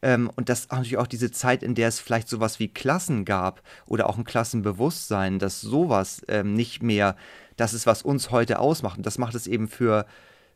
Ähm, 0.00 0.30
und 0.36 0.48
das 0.48 0.70
natürlich 0.70 0.96
auch 0.96 1.06
diese 1.06 1.30
Zeit, 1.30 1.62
in 1.62 1.74
der 1.74 1.88
es 1.88 2.00
vielleicht 2.00 2.28
sowas 2.28 2.58
wie 2.60 2.68
Klassen 2.70 3.24
gab 3.24 3.62
oder 3.86 4.08
auch 4.08 4.18
ein 4.18 4.24
Klassenbewusstsein, 4.24 5.38
dass 5.38 5.60
sowas 5.60 6.22
ähm, 6.28 6.54
nicht 6.54 6.82
mehr 6.82 7.16
das 7.56 7.74
ist, 7.74 7.86
was 7.86 8.02
uns 8.02 8.30
heute 8.30 8.58
ausmacht. 8.58 8.96
Und 8.96 9.06
das 9.06 9.18
macht 9.18 9.34
es 9.34 9.46
eben 9.46 9.68
für, 9.68 10.06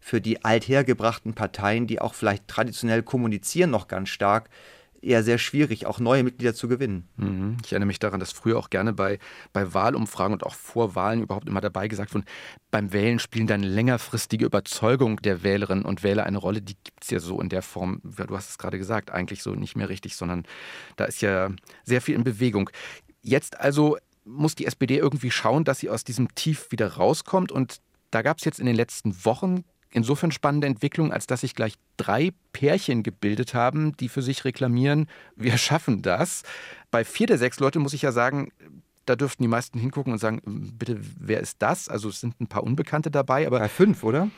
für 0.00 0.20
die 0.20 0.44
althergebrachten 0.44 1.34
Parteien, 1.34 1.86
die 1.86 2.00
auch 2.00 2.14
vielleicht 2.14 2.48
traditionell 2.48 3.02
kommunizieren, 3.02 3.70
noch 3.70 3.88
ganz 3.88 4.08
stark, 4.08 4.48
eher 5.04 5.22
sehr 5.22 5.38
schwierig, 5.38 5.86
auch 5.86 5.98
neue 5.98 6.22
Mitglieder 6.22 6.54
zu 6.54 6.68
gewinnen. 6.68 7.08
Mhm. 7.16 7.56
Ich 7.64 7.72
erinnere 7.72 7.86
mich 7.86 7.98
daran, 7.98 8.20
dass 8.20 8.32
früher 8.32 8.58
auch 8.58 8.70
gerne 8.70 8.92
bei, 8.92 9.18
bei 9.52 9.74
Wahlumfragen 9.74 10.32
und 10.32 10.44
auch 10.44 10.54
vor 10.54 10.94
Wahlen 10.94 11.22
überhaupt 11.22 11.48
immer 11.48 11.60
dabei 11.60 11.88
gesagt 11.88 12.14
wurde, 12.14 12.24
beim 12.70 12.92
Wählen 12.92 13.18
spielen 13.18 13.46
dann 13.46 13.62
längerfristige 13.62 14.46
Überzeugung 14.46 15.20
der 15.22 15.42
Wählerinnen 15.42 15.84
und 15.84 16.02
Wähler 16.02 16.24
eine 16.24 16.38
Rolle. 16.38 16.62
Die 16.62 16.76
gibt 16.82 17.04
es 17.04 17.10
ja 17.10 17.20
so 17.20 17.40
in 17.40 17.48
der 17.48 17.62
Form, 17.62 18.00
du 18.02 18.36
hast 18.36 18.50
es 18.50 18.58
gerade 18.58 18.78
gesagt, 18.78 19.10
eigentlich 19.10 19.42
so 19.42 19.54
nicht 19.54 19.76
mehr 19.76 19.88
richtig, 19.88 20.16
sondern 20.16 20.44
da 20.96 21.04
ist 21.04 21.20
ja 21.22 21.50
sehr 21.84 22.00
viel 22.00 22.14
in 22.14 22.24
Bewegung. 22.24 22.70
Jetzt 23.22 23.60
also 23.60 23.98
muss 24.24 24.54
die 24.54 24.66
SPD 24.66 24.96
irgendwie 24.96 25.30
schauen, 25.30 25.64
dass 25.64 25.80
sie 25.80 25.90
aus 25.90 26.04
diesem 26.04 26.34
Tief 26.34 26.70
wieder 26.70 26.94
rauskommt. 26.94 27.52
Und 27.52 27.80
da 28.10 28.22
gab 28.22 28.38
es 28.38 28.44
jetzt 28.44 28.58
in 28.58 28.66
den 28.66 28.76
letzten 28.76 29.24
Wochen 29.24 29.64
insofern 29.94 30.32
spannende 30.32 30.66
Entwicklung, 30.66 31.12
als 31.12 31.26
dass 31.26 31.40
sich 31.40 31.54
gleich 31.54 31.74
drei 31.96 32.32
Pärchen 32.52 33.02
gebildet 33.02 33.54
haben, 33.54 33.96
die 33.96 34.10
für 34.10 34.22
sich 34.22 34.44
reklamieren, 34.44 35.08
wir 35.36 35.56
schaffen 35.56 36.02
das. 36.02 36.42
Bei 36.90 37.04
vier 37.04 37.26
der 37.26 37.38
sechs 37.38 37.60
Leute 37.60 37.78
muss 37.78 37.94
ich 37.94 38.02
ja 38.02 38.12
sagen, 38.12 38.52
da 39.06 39.16
dürften 39.16 39.42
die 39.42 39.48
meisten 39.48 39.78
hingucken 39.78 40.12
und 40.12 40.18
sagen, 40.18 40.40
bitte, 40.78 40.98
wer 41.18 41.40
ist 41.40 41.60
das? 41.60 41.88
Also 41.88 42.08
es 42.08 42.20
sind 42.20 42.40
ein 42.40 42.46
paar 42.46 42.62
Unbekannte 42.62 43.10
dabei, 43.10 43.46
aber. 43.46 43.60
Bei 43.60 43.68
fünf, 43.68 44.02
oder? 44.02 44.30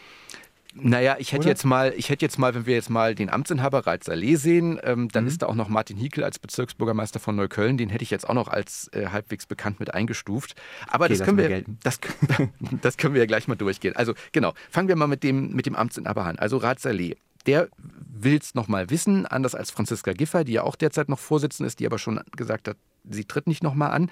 Naja, 0.78 1.16
ich 1.18 1.32
hätte 1.32 1.42
Oder? 1.42 1.50
jetzt 1.50 1.64
mal, 1.64 1.94
ich 1.96 2.10
hätte 2.10 2.24
jetzt 2.24 2.38
mal, 2.38 2.54
wenn 2.54 2.66
wir 2.66 2.74
jetzt 2.74 2.90
mal 2.90 3.14
den 3.14 3.30
Amtsinhaber 3.30 3.86
Reit 3.86 4.04
Saleh 4.04 4.36
sehen, 4.36 4.78
ähm, 4.82 5.08
dann 5.08 5.24
mhm. 5.24 5.28
ist 5.28 5.42
da 5.42 5.46
auch 5.46 5.54
noch 5.54 5.68
Martin 5.68 5.96
Hiekel 5.96 6.22
als 6.22 6.38
Bezirksbürgermeister 6.38 7.18
von 7.18 7.34
Neukölln, 7.34 7.78
den 7.78 7.88
hätte 7.88 8.02
ich 8.02 8.10
jetzt 8.10 8.28
auch 8.28 8.34
noch 8.34 8.48
als 8.48 8.88
äh, 8.92 9.06
halbwegs 9.06 9.46
bekannt 9.46 9.80
mit 9.80 9.94
eingestuft. 9.94 10.54
Aber 10.86 11.06
okay, 11.06 11.16
das 11.16 11.24
können 11.26 11.38
wir, 11.38 11.64
das, 11.82 11.98
das, 12.82 12.96
können 12.98 13.14
wir 13.14 13.20
ja 13.20 13.26
gleich 13.26 13.48
mal 13.48 13.54
durchgehen. 13.54 13.96
Also 13.96 14.14
genau, 14.32 14.52
fangen 14.70 14.88
wir 14.88 14.96
mal 14.96 15.06
mit 15.06 15.22
dem, 15.22 15.52
mit 15.52 15.66
dem 15.66 15.76
Amtsinhaber 15.76 16.24
an. 16.24 16.38
Also 16.38 16.58
Reit 16.58 16.80
Saleh. 16.80 17.16
Der 17.46 17.68
will 17.78 18.38
es 18.38 18.54
nochmal 18.54 18.90
wissen, 18.90 19.24
anders 19.24 19.54
als 19.54 19.70
Franziska 19.70 20.12
Giffey, 20.12 20.44
die 20.44 20.52
ja 20.52 20.62
auch 20.62 20.74
derzeit 20.74 21.08
noch 21.08 21.20
Vorsitzende 21.20 21.68
ist, 21.68 21.78
die 21.78 21.86
aber 21.86 21.98
schon 21.98 22.20
gesagt 22.36 22.66
hat, 22.66 22.76
sie 23.08 23.24
tritt 23.24 23.46
nicht 23.46 23.62
nochmal 23.62 23.92
an. 23.92 24.10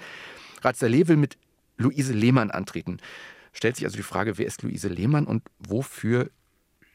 Saleh 0.73 1.07
will 1.07 1.17
mit 1.17 1.37
Luise 1.77 2.13
Lehmann 2.13 2.49
antreten. 2.49 2.97
Stellt 3.51 3.75
sich 3.75 3.85
also 3.85 3.97
die 3.97 4.03
Frage, 4.03 4.37
wer 4.37 4.47
ist 4.47 4.63
Luise 4.63 4.87
Lehmann 4.87 5.25
und 5.25 5.43
wofür 5.59 6.29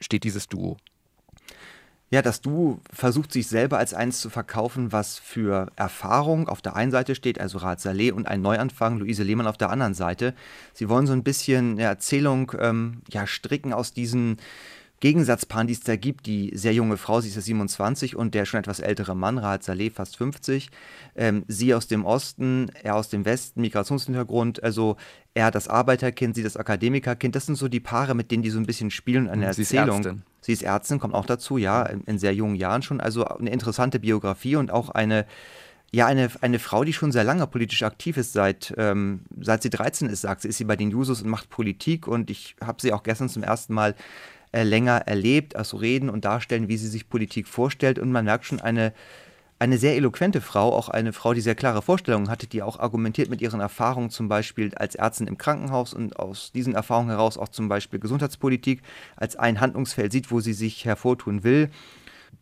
steht 0.01 0.25
dieses 0.25 0.49
Duo? 0.49 0.77
Ja, 2.13 2.23
das 2.23 2.41
Du 2.41 2.81
versucht 2.93 3.33
sich 3.33 3.47
selber 3.47 3.79
als 3.79 3.95
eins 3.95 4.21
zu 4.21 4.31
verkaufen, 4.31 4.91
was 4.91 5.21
für 5.21 5.71
Erfahrung 5.77 6.49
auf 6.49 6.61
der 6.61 6.75
einen 6.75 6.91
Seite 6.91 7.15
steht, 7.15 7.41
also 7.41 7.59
Rat 7.59 7.81
Saleh 7.81 8.11
und 8.11 8.27
ein 8.27 8.43
Neuanfang, 8.43 8.99
Luise 8.99 9.23
Lehmann 9.23 9.47
auf 9.47 9.57
der 9.57 9.71
anderen 9.71 9.95
Seite. 9.95 10.35
Sie 10.75 10.89
wollen 10.89 11.07
so 11.07 11.13
ein 11.13 11.23
bisschen 11.23 11.73
eine 11.73 11.83
Erzählung 11.83 12.51
ähm, 12.59 13.03
ja, 13.11 13.29
stricken 13.29 13.73
aus 13.73 13.93
diesen 13.93 14.39
Gegensatzpaaren, 15.01 15.67
die 15.67 15.73
es 15.73 15.81
da 15.81 15.97
gibt, 15.97 16.27
die 16.27 16.53
sehr 16.55 16.75
junge 16.75 16.99
Frau, 16.99 17.23
sie 17.23 17.29
ist 17.29 17.35
ja 17.35 17.41
27 17.41 18.17
und 18.17 18.35
der 18.35 18.45
schon 18.45 18.61
etwas 18.61 18.81
ältere 18.81 19.17
Mann, 19.17 19.39
Rahat 19.39 19.65
Saleh, 19.65 19.91
fast 19.91 20.19
50. 20.19 20.71
Ähm, 21.17 21.45
sie 21.49 21.75
aus 21.75 21.87
dem 21.89 22.05
Osten, 22.05 22.71
er 22.83 22.97
aus 22.97 23.09
dem 23.09 23.25
Westen, 23.25 23.63
Migrationshintergrund, 23.63 24.63
also 24.63 24.97
er 25.33 25.51
das 25.51 25.69
Arbeiterkind, 25.69 26.37
sie 26.37 26.43
das 26.43 26.59
Akademikerkind. 26.59 27.35
Das 27.35 27.47
sind 27.47 27.57
so 27.57 27.69
die 27.69 27.81
Paare, 27.81 28.15
mit 28.15 28.31
denen 28.31 28.43
die 28.43 28.51
so 28.51 28.59
ein 28.59 28.67
bisschen 28.67 28.91
spielen 28.91 29.25
und 29.25 29.33
eine 29.33 29.55
sie 29.55 29.63
Erzählung. 29.63 30.01
Ist 30.01 30.07
Ärztin. 30.07 30.23
Sie 30.43 30.53
ist 30.53 30.63
Ärztin, 30.63 30.99
kommt 30.99 31.15
auch 31.15 31.27
dazu, 31.27 31.57
ja, 31.57 31.83
in, 31.85 32.03
in 32.03 32.19
sehr 32.19 32.35
jungen 32.35 32.57
Jahren 32.57 32.83
schon. 32.83 33.01
Also 33.01 33.25
eine 33.25 33.51
interessante 33.51 34.01
Biografie 34.01 34.57
und 34.57 34.71
auch 34.71 34.91
eine 34.91 35.27
ja, 35.93 36.07
eine, 36.07 36.31
eine 36.41 36.61
Frau, 36.61 36.85
die 36.85 36.93
schon 36.93 37.11
sehr 37.11 37.25
lange 37.25 37.47
politisch 37.49 37.83
aktiv 37.83 38.17
ist, 38.17 38.33
seit, 38.33 38.73
ähm, 38.77 39.23
seit 39.41 39.63
sie 39.63 39.71
13 39.71 40.09
ist, 40.09 40.21
sagt 40.21 40.43
sie, 40.43 40.49
ist 40.49 40.59
sie 40.59 40.65
bei 40.65 40.77
den 40.77 40.91
Jusos 40.91 41.23
und 41.23 41.29
macht 41.29 41.51
Politik. 41.51 42.07
Und 42.07 42.31
ich 42.31 42.55
habe 42.65 42.81
sie 42.81 42.93
auch 42.93 43.03
gestern 43.03 43.29
zum 43.29 43.43
ersten 43.43 43.75
Mal 43.75 43.97
äh, 44.53 44.63
länger 44.65 45.03
erlebt, 45.07 45.57
also 45.57 45.77
reden 45.77 46.11
und 46.11 46.25
darstellen, 46.25 46.69
wie 46.69 46.77
sie 46.77 46.89
sich 46.89 47.09
Politik 47.09 47.47
vorstellt. 47.47 47.99
Und 47.99 48.11
man 48.11 48.25
merkt 48.25 48.45
schon 48.45 48.61
eine, 48.61 48.93
eine 49.61 49.79
sehr 49.79 49.95
eloquente 49.95 50.41
Frau, 50.41 50.73
auch 50.73 50.89
eine 50.89 51.13
Frau, 51.13 51.35
die 51.35 51.41
sehr 51.41 51.55
klare 51.55 51.83
Vorstellungen 51.83 52.29
hatte, 52.29 52.47
die 52.47 52.63
auch 52.63 52.79
argumentiert 52.81 53.31
mit 53.31 53.41
ihren 53.41 53.61
Erfahrungen 53.61 54.11
zum 54.11 54.29
Beispiel 54.29 54.75
als 54.75 54.95
Ärztin 54.95 55.27
im 55.29 55.39
Krankenhaus 55.39 55.95
und 55.95 56.19
aus 56.19 56.51
diesen 56.53 56.75
Erfahrungen 56.75 57.11
heraus 57.11 57.39
auch 57.39 57.49
zum 57.49 57.69
Beispiel 57.69 58.01
Gesundheitspolitik 58.01 58.83
als 59.17 59.37
ein 59.37 59.61
Handlungsfeld 59.61 60.11
sieht, 60.11 60.31
wo 60.31 60.41
sie 60.41 60.55
sich 60.55 60.85
hervortun 60.85 61.45
will. 61.45 61.71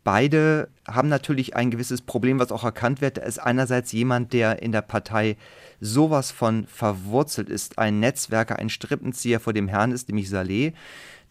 Beide 0.04 0.68
haben 0.86 1.08
natürlich 1.08 1.56
ein 1.56 1.70
gewisses 1.70 2.00
Problem, 2.00 2.38
was 2.38 2.52
auch 2.52 2.64
erkannt 2.64 3.02
wird. 3.02 3.18
Da 3.18 3.22
ist 3.22 3.38
einerseits 3.38 3.92
jemand, 3.92 4.32
der 4.32 4.62
in 4.62 4.72
der 4.72 4.80
Partei 4.80 5.36
sowas 5.80 6.30
von 6.30 6.66
verwurzelt 6.66 7.50
ist, 7.50 7.78
ein 7.78 8.00
Netzwerker, 8.00 8.58
ein 8.58 8.70
Strippenzieher 8.70 9.40
vor 9.40 9.52
dem 9.52 9.68
Herrn 9.68 9.92
ist, 9.92 10.08
nämlich 10.08 10.30
Saleh 10.30 10.72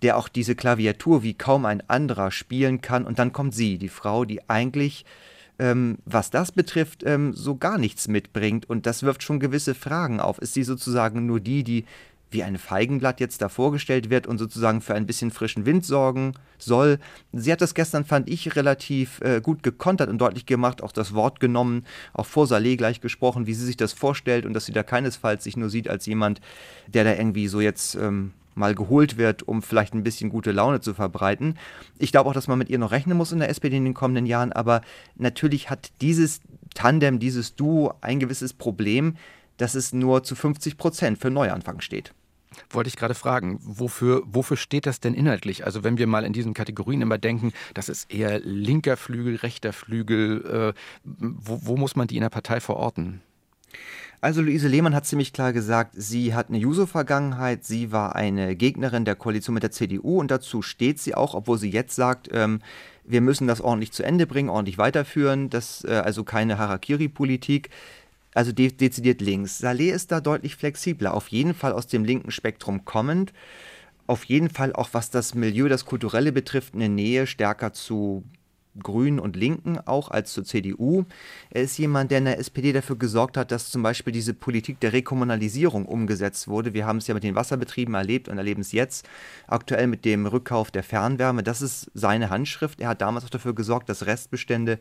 der 0.02 0.18
auch 0.18 0.28
diese 0.28 0.56
Klaviatur 0.56 1.24
wie 1.24 1.34
kaum 1.34 1.66
ein 1.66 1.88
anderer 1.90 2.32
spielen 2.32 2.82
kann. 2.82 3.06
Und 3.06 3.20
dann 3.20 3.34
kommt 3.34 3.54
sie, 3.54 3.78
die 3.78 3.90
Frau, 3.90 4.26
die 4.26 4.48
eigentlich, 4.50 5.06
ähm, 5.60 5.98
was 6.06 6.30
das 6.30 6.52
betrifft, 6.52 7.04
ähm, 7.06 7.34
so 7.34 7.56
gar 7.56 7.78
nichts 7.78 8.08
mitbringt. 8.08 8.70
Und 8.70 8.86
das 8.86 9.04
wirft 9.04 9.24
schon 9.24 9.40
gewisse 9.40 9.76
Fragen 9.76 10.20
auf. 10.20 10.40
Ist 10.40 10.54
sie 10.54 10.64
sozusagen 10.64 11.26
nur 11.26 11.40
die, 11.40 11.64
die 11.64 11.86
wie 12.30 12.44
ein 12.44 12.58
Feigenblatt 12.58 13.20
jetzt 13.20 13.42
da 13.42 13.50
vorgestellt 13.50 14.10
wird 14.10 14.28
und 14.28 14.38
sozusagen 14.38 14.82
für 14.82 14.94
ein 14.96 15.06
bisschen 15.06 15.32
frischen 15.32 15.66
Wind 15.66 15.86
sorgen 15.86 16.34
soll. 16.58 17.00
Sie 17.32 17.52
hat 17.52 17.62
das 17.62 17.74
gestern, 17.74 18.04
fand 18.06 18.30
ich, 18.30 18.56
relativ 18.56 19.22
äh, 19.22 19.40
gut 19.42 19.64
gekontert 19.64 20.10
und 20.10 20.18
deutlich 20.18 20.46
gemacht, 20.46 20.84
auch 20.84 20.92
das 20.92 21.14
Wort 21.14 21.40
genommen, 21.40 21.86
auch 22.14 22.26
vor 22.26 22.48
Saleh 22.48 22.76
gleich 22.76 23.00
gesprochen, 23.00 23.48
wie 23.48 23.54
sie 23.54 23.66
sich 23.66 23.78
das 23.78 23.94
vorstellt 23.94 24.46
und 24.46 24.54
dass 24.54 24.66
sie 24.66 24.74
da 24.74 24.84
keinesfalls 24.84 25.44
sich 25.44 25.56
nur 25.56 25.70
sieht 25.70 25.90
als 25.90 26.06
jemand, 26.06 26.42
der 26.88 27.06
da 27.06 27.14
irgendwie 27.14 27.48
so 27.48 27.62
jetzt 27.62 27.96
ähm, 27.96 28.34
mal 28.58 28.76
geholt 28.76 29.18
wird, 29.18 29.44
um 29.44 29.62
vielleicht 29.62 29.94
ein 29.94 30.04
bisschen 30.04 30.30
gute 30.30 30.52
Laune 30.52 30.82
zu 30.82 30.94
verbreiten. 30.94 31.58
Ich 31.98 32.12
glaube 32.12 32.30
auch, 32.30 32.34
dass 32.34 32.48
man 32.48 32.58
mit 32.58 32.70
ihr 32.70 32.80
noch 32.80 32.92
rechnen 32.92 33.18
muss 33.18 33.32
in 33.32 33.40
der 33.40 33.50
SPD 33.50 33.78
in 33.78 33.86
den 33.86 33.94
kommenden 33.94 34.26
Jahren, 34.26 34.52
aber 34.52 34.82
natürlich 35.16 35.70
hat 35.70 35.92
dieses 36.02 36.42
Tandem, 36.74 37.20
dieses 37.20 37.56
Duo 37.56 37.94
ein 38.02 38.20
gewisses 38.20 38.54
Problem, 38.54 39.16
dass 39.58 39.76
es 39.76 39.94
nur 39.94 40.24
zu 40.24 40.36
50 40.36 40.78
Prozent 40.78 41.18
für 41.18 41.30
Neuanfang 41.30 41.82
steht. 41.82 42.14
Wollte 42.70 42.88
ich 42.88 42.96
gerade 42.96 43.14
fragen, 43.14 43.60
wofür, 43.62 44.24
wofür 44.26 44.58
steht 44.58 44.86
das 44.86 45.00
denn 45.00 45.14
inhaltlich? 45.14 45.66
Also 45.66 45.84
wenn 45.84 45.98
wir 45.98 46.08
mal 46.08 46.24
in 46.24 46.34
diesen 46.34 46.54
Kategorien 46.54 47.02
immer 47.02 47.18
denken, 47.18 47.52
das 47.74 47.90
ist 47.90 48.12
eher 48.12 48.40
linker 48.40 48.98
Flügel, 48.98 49.36
rechter 49.36 49.74
Flügel, 49.74 50.74
äh, 50.74 50.80
wo, 51.04 51.60
wo 51.64 51.78
muss 51.78 51.96
man 51.96 52.08
die 52.08 52.16
in 52.16 52.22
der 52.22 52.30
Partei 52.30 52.60
verorten? 52.60 53.22
Also 54.20 54.42
Luise 54.42 54.68
Lehmann 54.68 54.96
hat 54.96 55.06
ziemlich 55.06 55.32
klar 55.32 55.54
gesagt, 55.54 55.92
sie 55.96 56.34
hat 56.34 56.50
eine 56.50 56.58
Juso-Vergangenheit, 56.58 57.64
sie 57.64 57.92
war 57.92 58.16
eine 58.16 58.56
Gegnerin 58.56 59.06
der 59.06 59.16
Koalition 59.16 59.54
mit 59.54 59.62
der 59.62 59.72
CDU 59.72 60.20
und 60.20 60.32
dazu 60.32 60.64
steht 60.64 61.00
sie 61.00 61.14
auch, 61.14 61.36
obwohl 61.36 61.60
sie 61.60 61.70
jetzt 61.70 61.96
sagt, 61.96 62.30
ähm, 62.32 62.60
wir 63.06 63.22
müssen 63.22 63.48
das 63.48 63.62
ordentlich 63.62 63.92
zu 63.92 64.02
Ende 64.02 64.26
bringen, 64.26 64.50
ordentlich 64.50 64.80
weiterführen, 64.80 65.52
das, 65.52 65.84
äh, 65.84 65.92
also 65.92 66.24
keine 66.24 66.58
Harakiri-Politik, 66.58 67.70
also 68.34 68.52
de 68.52 68.72
dezidiert 68.72 69.22
links. 69.22 69.60
Saleh 69.60 69.92
ist 69.92 70.12
da 70.12 70.20
deutlich 70.20 70.56
flexibler, 70.56 71.14
auf 71.14 71.28
jeden 71.28 71.54
Fall 71.54 71.74
aus 71.74 71.86
dem 71.86 72.04
linken 72.04 72.32
Spektrum 72.32 72.86
kommend, 72.86 73.34
auf 74.08 74.24
jeden 74.24 74.50
Fall 74.50 74.74
auch 74.74 74.90
was 74.94 75.12
das 75.12 75.36
Milieu, 75.36 75.70
das 75.70 75.86
Kulturelle 75.86 76.32
betrifft, 76.32 76.74
eine 76.74 76.90
Nähe 76.90 77.28
stärker 77.28 77.72
zu 77.72 78.24
Grünen 78.82 79.20
und 79.20 79.36
Linken 79.36 79.80
auch 79.86 80.10
als 80.10 80.34
zur 80.34 80.44
CDU. 80.44 81.06
Er 81.50 81.64
ist 81.64 81.78
jemand, 81.78 82.12
der 82.12 82.20
in 82.20 82.26
der 82.26 82.40
SPD 82.40 82.74
dafür 82.74 82.98
gesorgt 82.98 83.38
hat, 83.38 83.52
dass 83.52 83.70
zum 83.70 83.84
Beispiel 83.84 84.14
diese 84.14 84.34
Politik 84.34 84.80
der 84.80 84.94
Rekommunalisierung 84.94 85.86
umgesetzt 85.86 86.48
wurde. 86.48 86.74
Wir 86.74 86.86
haben 86.86 86.98
es 86.98 87.08
ja 87.08 87.14
mit 87.14 87.24
den 87.24 87.36
Wasserbetrieben 87.36 87.94
erlebt 87.94 88.30
und 88.30 88.38
erleben 88.38 88.62
es 88.62 88.72
jetzt 88.72 89.08
aktuell 89.48 89.88
mit 89.88 90.06
dem 90.06 90.26
Rückkauf 90.26 90.72
der 90.72 90.84
Fernwärme. 90.84 91.44
Das 91.44 91.62
ist 91.62 91.92
seine 91.94 92.30
Handschrift. 92.30 92.80
Er 92.80 92.90
hat 92.90 93.02
damals 93.02 93.26
auch 93.26 93.30
dafür 93.30 93.56
gesorgt, 93.56 93.90
dass 93.90 94.06
Restbestände 94.06 94.80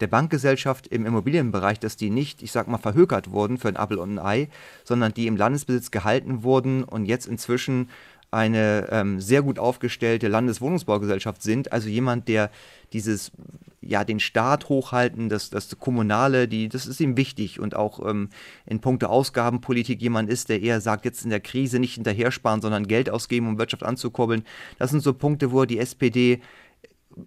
der 0.00 0.06
Bankgesellschaft 0.06 0.86
im 0.86 1.06
Immobilienbereich, 1.06 1.80
dass 1.80 1.96
die 1.96 2.10
nicht, 2.10 2.42
ich 2.42 2.52
sag 2.52 2.68
mal, 2.68 2.78
verhökert 2.78 3.30
wurden 3.30 3.58
für 3.58 3.68
ein 3.68 3.76
Apfel 3.76 3.98
und 3.98 4.14
ein 4.14 4.18
Ei, 4.18 4.48
sondern 4.84 5.12
die 5.12 5.26
im 5.26 5.36
Landesbesitz 5.36 5.90
gehalten 5.90 6.42
wurden 6.42 6.84
und 6.84 7.06
jetzt 7.06 7.26
inzwischen 7.26 7.88
eine 8.30 8.88
ähm, 8.90 9.20
sehr 9.20 9.42
gut 9.42 9.58
aufgestellte 9.58 10.28
Landeswohnungsbaugesellschaft 10.28 11.42
sind. 11.42 11.72
Also 11.72 11.88
jemand, 11.88 12.28
der 12.28 12.50
dieses, 12.92 13.32
ja, 13.80 14.04
den 14.04 14.20
Staat 14.20 14.68
hochhalten, 14.68 15.28
das, 15.28 15.50
das 15.50 15.78
Kommunale, 15.78 16.46
die, 16.46 16.68
das 16.68 16.86
ist 16.86 17.00
ihm 17.00 17.16
wichtig 17.16 17.58
und 17.58 17.74
auch 17.74 18.04
ähm, 18.06 18.28
in 18.66 18.80
puncto 18.80 19.06
Ausgabenpolitik 19.06 20.02
jemand 20.02 20.28
ist, 20.28 20.50
der 20.50 20.60
eher 20.60 20.80
sagt, 20.80 21.04
jetzt 21.04 21.24
in 21.24 21.30
der 21.30 21.40
Krise 21.40 21.78
nicht 21.78 21.94
hinterher 21.94 22.30
sparen, 22.30 22.60
sondern 22.60 22.86
Geld 22.86 23.08
ausgeben, 23.08 23.48
um 23.48 23.58
Wirtschaft 23.58 23.82
anzukurbeln. 23.82 24.44
Das 24.78 24.90
sind 24.90 25.02
so 25.02 25.14
Punkte, 25.14 25.52
wo 25.52 25.64
die 25.64 25.78
SPD 25.78 26.40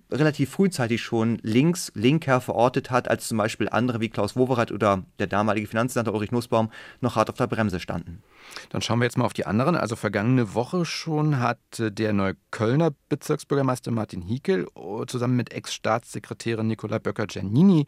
relativ 0.09 0.51
frühzeitig 0.51 1.01
schon 1.01 1.39
links, 1.41 1.91
linker 1.95 2.41
verortet 2.41 2.91
hat, 2.91 3.07
als 3.09 3.27
zum 3.27 3.37
Beispiel 3.37 3.69
andere 3.69 3.99
wie 3.99 4.09
Klaus 4.09 4.35
Wowereit 4.35 4.71
oder 4.71 5.03
der 5.19 5.27
damalige 5.27 5.67
Finanzsenator 5.67 6.13
Ulrich 6.13 6.31
Nussbaum 6.31 6.71
noch 7.01 7.15
hart 7.15 7.29
auf 7.29 7.37
der 7.37 7.47
Bremse 7.47 7.79
standen. 7.79 8.23
Dann 8.69 8.81
schauen 8.81 8.99
wir 8.99 9.05
jetzt 9.05 9.17
mal 9.17 9.25
auf 9.25 9.33
die 9.33 9.45
anderen. 9.45 9.75
Also 9.75 9.95
vergangene 9.95 10.53
Woche 10.53 10.85
schon 10.85 11.39
hat 11.39 11.59
der 11.77 12.13
Neuköllner 12.13 12.91
Bezirksbürgermeister 13.09 13.91
Martin 13.91 14.21
Hiekel 14.21 14.67
oh, 14.75 15.05
zusammen 15.05 15.35
mit 15.35 15.53
Ex-Staatssekretärin 15.53 16.67
Nicola 16.67 16.99
Böcker-Giannini, 16.99 17.85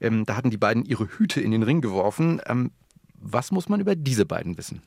ähm, 0.00 0.24
da 0.24 0.36
hatten 0.36 0.50
die 0.50 0.56
beiden 0.56 0.84
ihre 0.84 1.06
Hüte 1.06 1.40
in 1.40 1.50
den 1.50 1.62
Ring 1.62 1.80
geworfen. 1.80 2.40
Ähm, 2.46 2.72
was 3.14 3.50
muss 3.50 3.68
man 3.68 3.80
über 3.80 3.96
diese 3.96 4.26
beiden 4.26 4.56
wissen? 4.58 4.82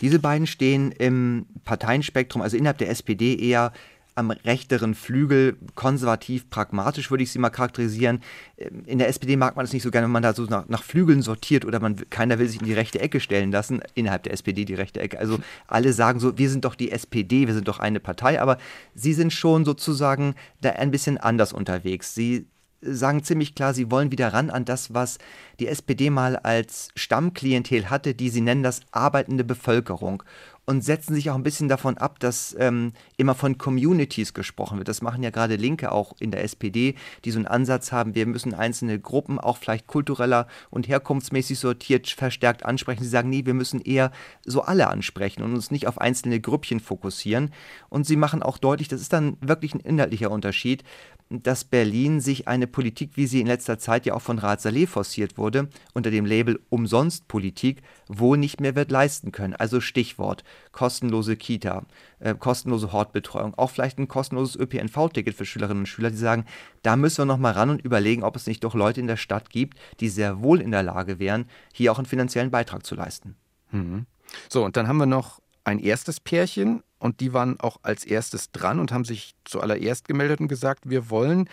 Diese 0.00 0.18
beiden 0.18 0.46
stehen 0.46 0.92
im 0.92 1.46
Parteienspektrum, 1.64 2.42
also 2.42 2.56
innerhalb 2.56 2.78
der 2.78 2.90
SPD 2.90 3.36
eher 3.36 3.72
am 4.14 4.30
rechteren 4.30 4.94
Flügel, 4.94 5.56
konservativ, 5.74 6.48
pragmatisch 6.48 7.10
würde 7.10 7.24
ich 7.24 7.32
sie 7.32 7.38
mal 7.38 7.50
charakterisieren. 7.50 8.20
Ähm, 8.56 8.82
in 8.86 8.98
der 8.98 9.08
SPD 9.08 9.36
mag 9.36 9.56
man 9.56 9.64
es 9.64 9.72
nicht 9.72 9.82
so 9.82 9.90
gerne, 9.90 10.04
wenn 10.04 10.12
man 10.12 10.22
da 10.22 10.34
so 10.34 10.44
nach, 10.44 10.68
nach, 10.68 10.82
Flügeln 10.82 11.22
sortiert 11.22 11.64
oder 11.64 11.80
man, 11.80 11.96
keiner 12.10 12.38
will 12.38 12.48
sich 12.48 12.60
in 12.60 12.66
die 12.66 12.74
rechte 12.74 13.00
Ecke 13.00 13.20
stellen 13.20 13.50
lassen, 13.50 13.80
innerhalb 13.94 14.22
der 14.22 14.32
SPD 14.32 14.64
die 14.64 14.74
rechte 14.74 15.00
Ecke. 15.00 15.18
Also 15.18 15.38
alle 15.66 15.92
sagen 15.92 16.20
so, 16.20 16.38
wir 16.38 16.48
sind 16.48 16.64
doch 16.64 16.74
die 16.74 16.92
SPD, 16.92 17.46
wir 17.46 17.54
sind 17.54 17.68
doch 17.68 17.80
eine 17.80 18.00
Partei, 18.00 18.40
aber 18.40 18.58
sie 18.94 19.14
sind 19.14 19.32
schon 19.32 19.64
sozusagen 19.64 20.34
da 20.60 20.70
ein 20.70 20.90
bisschen 20.90 21.18
anders 21.18 21.52
unterwegs. 21.52 22.14
Sie 22.14 22.46
sagen 22.84 23.22
ziemlich 23.22 23.54
klar, 23.54 23.74
sie 23.74 23.90
wollen 23.90 24.12
wieder 24.12 24.32
ran 24.32 24.50
an 24.50 24.64
das, 24.64 24.94
was 24.94 25.18
die 25.58 25.68
SPD 25.68 26.10
mal 26.10 26.36
als 26.36 26.88
Stammklientel 26.94 27.90
hatte, 27.90 28.14
die 28.14 28.28
sie 28.28 28.40
nennen 28.40 28.62
das 28.62 28.80
arbeitende 28.92 29.44
Bevölkerung 29.44 30.22
und 30.66 30.82
setzen 30.82 31.14
sich 31.14 31.30
auch 31.30 31.34
ein 31.34 31.42
bisschen 31.42 31.68
davon 31.68 31.98
ab, 31.98 32.18
dass 32.20 32.56
ähm, 32.58 32.92
immer 33.16 33.34
von 33.34 33.58
Communities 33.58 34.34
gesprochen 34.34 34.78
wird. 34.78 34.88
Das 34.88 35.02
machen 35.02 35.22
ja 35.22 35.30
gerade 35.30 35.56
Linke 35.56 35.92
auch 35.92 36.14
in 36.20 36.30
der 36.30 36.42
SPD, 36.42 36.94
die 37.24 37.30
so 37.30 37.38
einen 37.38 37.46
Ansatz 37.46 37.92
haben, 37.92 38.14
wir 38.14 38.26
müssen 38.26 38.54
einzelne 38.54 38.98
Gruppen 38.98 39.38
auch 39.38 39.58
vielleicht 39.58 39.86
kultureller 39.86 40.46
und 40.70 40.88
herkunftsmäßig 40.88 41.58
sortiert 41.58 42.08
verstärkt 42.08 42.64
ansprechen. 42.64 43.02
Sie 43.02 43.08
sagen, 43.08 43.28
nee, 43.28 43.44
wir 43.44 43.54
müssen 43.54 43.80
eher 43.80 44.10
so 44.44 44.62
alle 44.62 44.88
ansprechen 44.88 45.42
und 45.42 45.54
uns 45.54 45.70
nicht 45.70 45.86
auf 45.86 46.00
einzelne 46.00 46.40
Grüppchen 46.40 46.80
fokussieren. 46.80 47.50
Und 47.88 48.06
sie 48.06 48.16
machen 48.16 48.42
auch 48.42 48.58
deutlich, 48.58 48.88
das 48.88 49.00
ist 49.00 49.12
dann 49.12 49.36
wirklich 49.40 49.74
ein 49.74 49.80
inhaltlicher 49.80 50.30
Unterschied, 50.30 50.84
dass 51.30 51.64
Berlin 51.64 52.20
sich 52.20 52.48
eine 52.48 52.66
Politik, 52.66 53.12
wie 53.14 53.26
sie 53.26 53.40
in 53.40 53.46
letzter 53.46 53.78
Zeit 53.78 54.06
ja 54.06 54.14
auch 54.14 54.22
von 54.22 54.38
Rat 54.38 54.60
Saleh 54.60 54.86
forciert 54.86 55.38
wurde, 55.38 55.68
unter 55.92 56.10
dem 56.10 56.26
Label 56.26 56.60
Umsonstpolitik, 56.68 57.82
wohl 58.08 58.36
nicht 58.36 58.60
mehr 58.60 58.76
wird 58.76 58.90
leisten 58.90 59.32
können. 59.32 59.54
Also 59.54 59.80
Stichwort 59.80 60.44
kostenlose 60.72 61.36
Kita, 61.36 61.84
äh, 62.20 62.34
kostenlose 62.34 62.92
Hortbetreuung, 62.92 63.54
auch 63.54 63.70
vielleicht 63.70 63.98
ein 63.98 64.08
kostenloses 64.08 64.56
ÖPNV-Ticket 64.56 65.34
für 65.34 65.46
Schülerinnen 65.46 65.82
und 65.82 65.86
Schüler, 65.86 66.10
die 66.10 66.16
sagen, 66.16 66.44
da 66.82 66.96
müssen 66.96 67.18
wir 67.18 67.26
noch 67.26 67.38
mal 67.38 67.52
ran 67.52 67.70
und 67.70 67.82
überlegen, 67.82 68.22
ob 68.22 68.36
es 68.36 68.46
nicht 68.46 68.64
doch 68.64 68.74
Leute 68.74 69.00
in 69.00 69.06
der 69.06 69.16
Stadt 69.16 69.50
gibt, 69.50 69.78
die 70.00 70.08
sehr 70.08 70.42
wohl 70.42 70.60
in 70.60 70.70
der 70.70 70.82
Lage 70.82 71.18
wären, 71.18 71.46
hier 71.72 71.92
auch 71.92 71.98
einen 71.98 72.06
finanziellen 72.06 72.50
Beitrag 72.50 72.84
zu 72.84 72.94
leisten. 72.94 73.36
Mhm. 73.70 74.06
So, 74.48 74.64
und 74.64 74.76
dann 74.76 74.88
haben 74.88 74.98
wir 74.98 75.06
noch 75.06 75.40
ein 75.64 75.78
erstes 75.78 76.20
Pärchen 76.20 76.82
und 76.98 77.20
die 77.20 77.32
waren 77.32 77.58
auch 77.60 77.78
als 77.82 78.04
erstes 78.04 78.50
dran 78.52 78.78
und 78.78 78.92
haben 78.92 79.04
sich 79.04 79.34
zuallererst 79.44 80.06
gemeldet 80.06 80.40
und 80.40 80.48
gesagt, 80.48 80.88
wir 80.88 81.10
wollen 81.10 81.48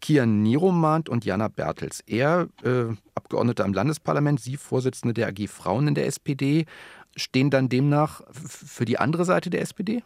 Kian 0.00 0.42
Niromant 0.42 1.08
und 1.08 1.24
Jana 1.24 1.48
Bertels. 1.48 2.00
Er, 2.06 2.48
äh, 2.64 2.84
Abgeordneter 3.14 3.64
im 3.64 3.72
Landesparlament, 3.72 4.40
sie 4.40 4.56
Vorsitzende 4.56 5.14
der 5.14 5.28
AG 5.28 5.48
Frauen 5.48 5.88
in 5.88 5.94
der 5.94 6.06
SPD, 6.06 6.66
stehen 7.16 7.50
dann 7.50 7.68
demnach 7.68 8.22
für 8.32 8.84
die 8.84 8.98
andere 8.98 9.24
Seite 9.24 9.48
der 9.48 9.62
SPD? 9.62 10.02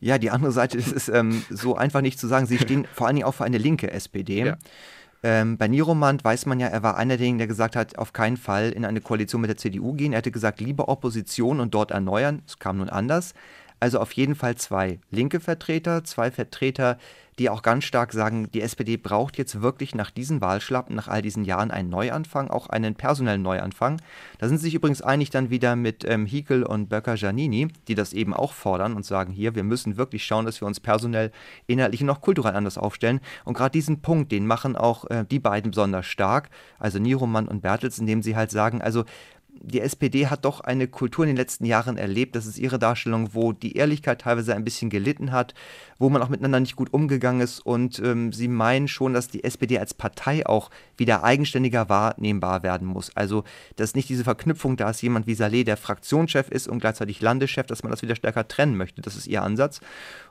Ja, 0.00 0.18
die 0.18 0.30
andere 0.30 0.50
Seite 0.50 0.78
das 0.78 0.90
ist 0.90 1.08
ähm, 1.08 1.44
so 1.48 1.76
einfach 1.76 2.00
nicht 2.00 2.18
zu 2.18 2.26
sagen. 2.26 2.46
Sie 2.46 2.58
stehen 2.58 2.88
vor 2.92 3.06
allen 3.06 3.16
Dingen 3.16 3.26
auch 3.26 3.34
für 3.34 3.44
eine 3.44 3.58
linke 3.58 3.92
SPD. 3.92 4.46
Ja. 4.46 4.56
Ähm, 5.24 5.56
bei 5.56 5.68
Niromand 5.68 6.24
weiß 6.24 6.46
man 6.46 6.58
ja, 6.58 6.66
er 6.66 6.82
war 6.82 6.96
einer 6.96 7.16
derjenigen, 7.16 7.38
der 7.38 7.46
gesagt 7.46 7.76
hat, 7.76 7.96
auf 7.96 8.12
keinen 8.12 8.36
Fall 8.36 8.70
in 8.70 8.84
eine 8.84 9.00
Koalition 9.00 9.40
mit 9.40 9.50
der 9.50 9.56
CDU 9.56 9.92
gehen. 9.92 10.12
Er 10.12 10.18
hätte 10.18 10.32
gesagt, 10.32 10.60
lieber 10.60 10.88
Opposition 10.88 11.60
und 11.60 11.74
dort 11.74 11.92
erneuern. 11.92 12.42
Es 12.46 12.58
kam 12.58 12.78
nun 12.78 12.88
anders. 12.88 13.34
Also 13.82 13.98
auf 13.98 14.12
jeden 14.12 14.36
Fall 14.36 14.54
zwei 14.54 15.00
linke 15.10 15.40
Vertreter, 15.40 16.04
zwei 16.04 16.30
Vertreter, 16.30 16.98
die 17.40 17.50
auch 17.50 17.62
ganz 17.62 17.82
stark 17.82 18.12
sagen, 18.12 18.48
die 18.52 18.60
SPD 18.60 18.96
braucht 18.96 19.36
jetzt 19.38 19.60
wirklich 19.60 19.92
nach 19.96 20.12
diesen 20.12 20.40
Wahlschlappen, 20.40 20.94
nach 20.94 21.08
all 21.08 21.20
diesen 21.20 21.44
Jahren 21.44 21.72
einen 21.72 21.90
Neuanfang, 21.90 22.48
auch 22.48 22.68
einen 22.68 22.94
personellen 22.94 23.42
Neuanfang. 23.42 24.00
Da 24.38 24.46
sind 24.46 24.58
sie 24.58 24.66
sich 24.66 24.74
übrigens 24.76 25.02
einig 25.02 25.30
dann 25.30 25.50
wieder 25.50 25.74
mit 25.74 26.04
ähm, 26.08 26.26
Hickel 26.26 26.62
und 26.62 26.90
Böcker 26.90 27.16
Giannini, 27.16 27.72
die 27.88 27.96
das 27.96 28.12
eben 28.12 28.34
auch 28.34 28.52
fordern 28.52 28.94
und 28.94 29.04
sagen, 29.04 29.32
hier, 29.32 29.56
wir 29.56 29.64
müssen 29.64 29.96
wirklich 29.96 30.24
schauen, 30.24 30.46
dass 30.46 30.60
wir 30.60 30.68
uns 30.68 30.78
personell, 30.78 31.32
inhaltlich 31.66 32.04
und 32.04 32.10
auch 32.10 32.20
kulturell 32.20 32.54
anders 32.54 32.78
aufstellen. 32.78 33.18
Und 33.44 33.54
gerade 33.54 33.72
diesen 33.72 34.00
Punkt, 34.00 34.30
den 34.30 34.46
machen 34.46 34.76
auch 34.76 35.10
äh, 35.10 35.24
die 35.28 35.40
beiden 35.40 35.72
besonders 35.72 36.06
stark, 36.06 36.50
also 36.78 37.00
Nieromann 37.00 37.48
und 37.48 37.62
Bertels, 37.62 37.98
indem 37.98 38.22
sie 38.22 38.36
halt 38.36 38.52
sagen, 38.52 38.80
also 38.80 39.04
die 39.60 39.80
SPD 39.80 40.26
hat 40.26 40.44
doch 40.44 40.60
eine 40.60 40.88
Kultur 40.88 41.24
in 41.24 41.28
den 41.28 41.36
letzten 41.36 41.64
Jahren 41.64 41.96
erlebt, 41.96 42.34
das 42.34 42.46
ist 42.46 42.58
ihre 42.58 42.78
Darstellung, 42.78 43.34
wo 43.34 43.52
die 43.52 43.76
Ehrlichkeit 43.76 44.22
teilweise 44.22 44.54
ein 44.54 44.64
bisschen 44.64 44.90
gelitten 44.90 45.30
hat, 45.30 45.54
wo 45.98 46.08
man 46.08 46.22
auch 46.22 46.28
miteinander 46.28 46.60
nicht 46.60 46.74
gut 46.74 46.92
umgegangen 46.92 47.40
ist 47.40 47.60
und 47.60 47.98
ähm, 48.00 48.32
sie 48.32 48.48
meinen 48.48 48.88
schon, 48.88 49.14
dass 49.14 49.28
die 49.28 49.44
SPD 49.44 49.78
als 49.78 49.94
Partei 49.94 50.46
auch 50.46 50.70
wieder 50.96 51.22
eigenständiger 51.22 51.88
wahrnehmbar 51.88 52.62
werden 52.62 52.88
muss. 52.88 53.14
Also, 53.16 53.44
dass 53.76 53.94
nicht 53.94 54.08
diese 54.08 54.24
Verknüpfung 54.24 54.76
da 54.76 54.90
ist, 54.90 55.02
jemand 55.02 55.26
wie 55.26 55.34
Saleh, 55.34 55.64
der 55.64 55.76
Fraktionschef 55.76 56.48
ist 56.48 56.66
und 56.66 56.80
gleichzeitig 56.80 57.20
Landeschef, 57.20 57.66
dass 57.66 57.82
man 57.82 57.90
das 57.90 58.02
wieder 58.02 58.16
stärker 58.16 58.48
trennen 58.48 58.76
möchte. 58.76 59.02
Das 59.02 59.16
ist 59.16 59.26
ihr 59.26 59.42
Ansatz. 59.42 59.80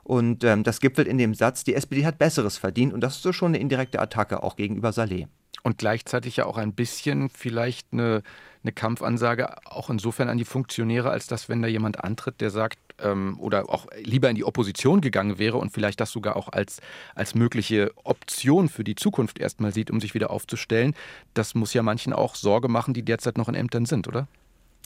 Und 0.02 0.44
ähm, 0.44 0.62
das 0.62 0.80
gipfelt 0.80 1.08
in 1.08 1.18
dem 1.18 1.34
Satz, 1.34 1.64
die 1.64 1.74
SPD 1.74 2.04
hat 2.04 2.18
Besseres 2.18 2.58
verdient 2.58 2.92
und 2.92 3.00
das 3.00 3.16
ist 3.16 3.22
so 3.22 3.32
schon 3.32 3.52
eine 3.52 3.58
indirekte 3.58 4.00
Attacke 4.00 4.42
auch 4.42 4.56
gegenüber 4.56 4.92
Saleh. 4.92 5.28
Und 5.62 5.78
gleichzeitig 5.78 6.36
ja 6.36 6.46
auch 6.46 6.58
ein 6.58 6.74
bisschen 6.74 7.30
vielleicht 7.30 7.88
eine 7.92 8.22
eine 8.62 8.72
Kampfansage 8.72 9.56
auch 9.66 9.90
insofern 9.90 10.28
an 10.28 10.38
die 10.38 10.44
Funktionäre, 10.44 11.10
als 11.10 11.26
dass, 11.26 11.48
wenn 11.48 11.62
da 11.62 11.68
jemand 11.68 12.02
antritt, 12.02 12.40
der 12.40 12.50
sagt, 12.50 12.78
ähm, 13.00 13.36
oder 13.40 13.68
auch 13.68 13.86
lieber 14.02 14.30
in 14.30 14.36
die 14.36 14.44
Opposition 14.44 15.00
gegangen 15.00 15.38
wäre 15.38 15.58
und 15.58 15.72
vielleicht 15.72 16.00
das 16.00 16.12
sogar 16.12 16.36
auch 16.36 16.48
als, 16.48 16.80
als 17.14 17.34
mögliche 17.34 17.90
Option 18.04 18.68
für 18.68 18.84
die 18.84 18.94
Zukunft 18.94 19.38
erstmal 19.38 19.72
sieht, 19.72 19.90
um 19.90 20.00
sich 20.00 20.14
wieder 20.14 20.30
aufzustellen, 20.30 20.94
das 21.34 21.54
muss 21.54 21.74
ja 21.74 21.82
manchen 21.82 22.12
auch 22.12 22.36
Sorge 22.36 22.68
machen, 22.68 22.94
die 22.94 23.02
derzeit 23.02 23.36
noch 23.36 23.48
in 23.48 23.54
Ämtern 23.54 23.86
sind, 23.86 24.06
oder? 24.06 24.28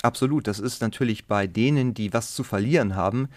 Absolut. 0.03 0.47
Das 0.47 0.59
ist 0.59 0.81
natürlich 0.81 1.27
bei 1.27 1.47
denen, 1.47 1.95
die 1.95 2.13
was 2.13 2.35
zu 2.35 2.45
verlieren 2.45 2.97
haben, 2.97 3.29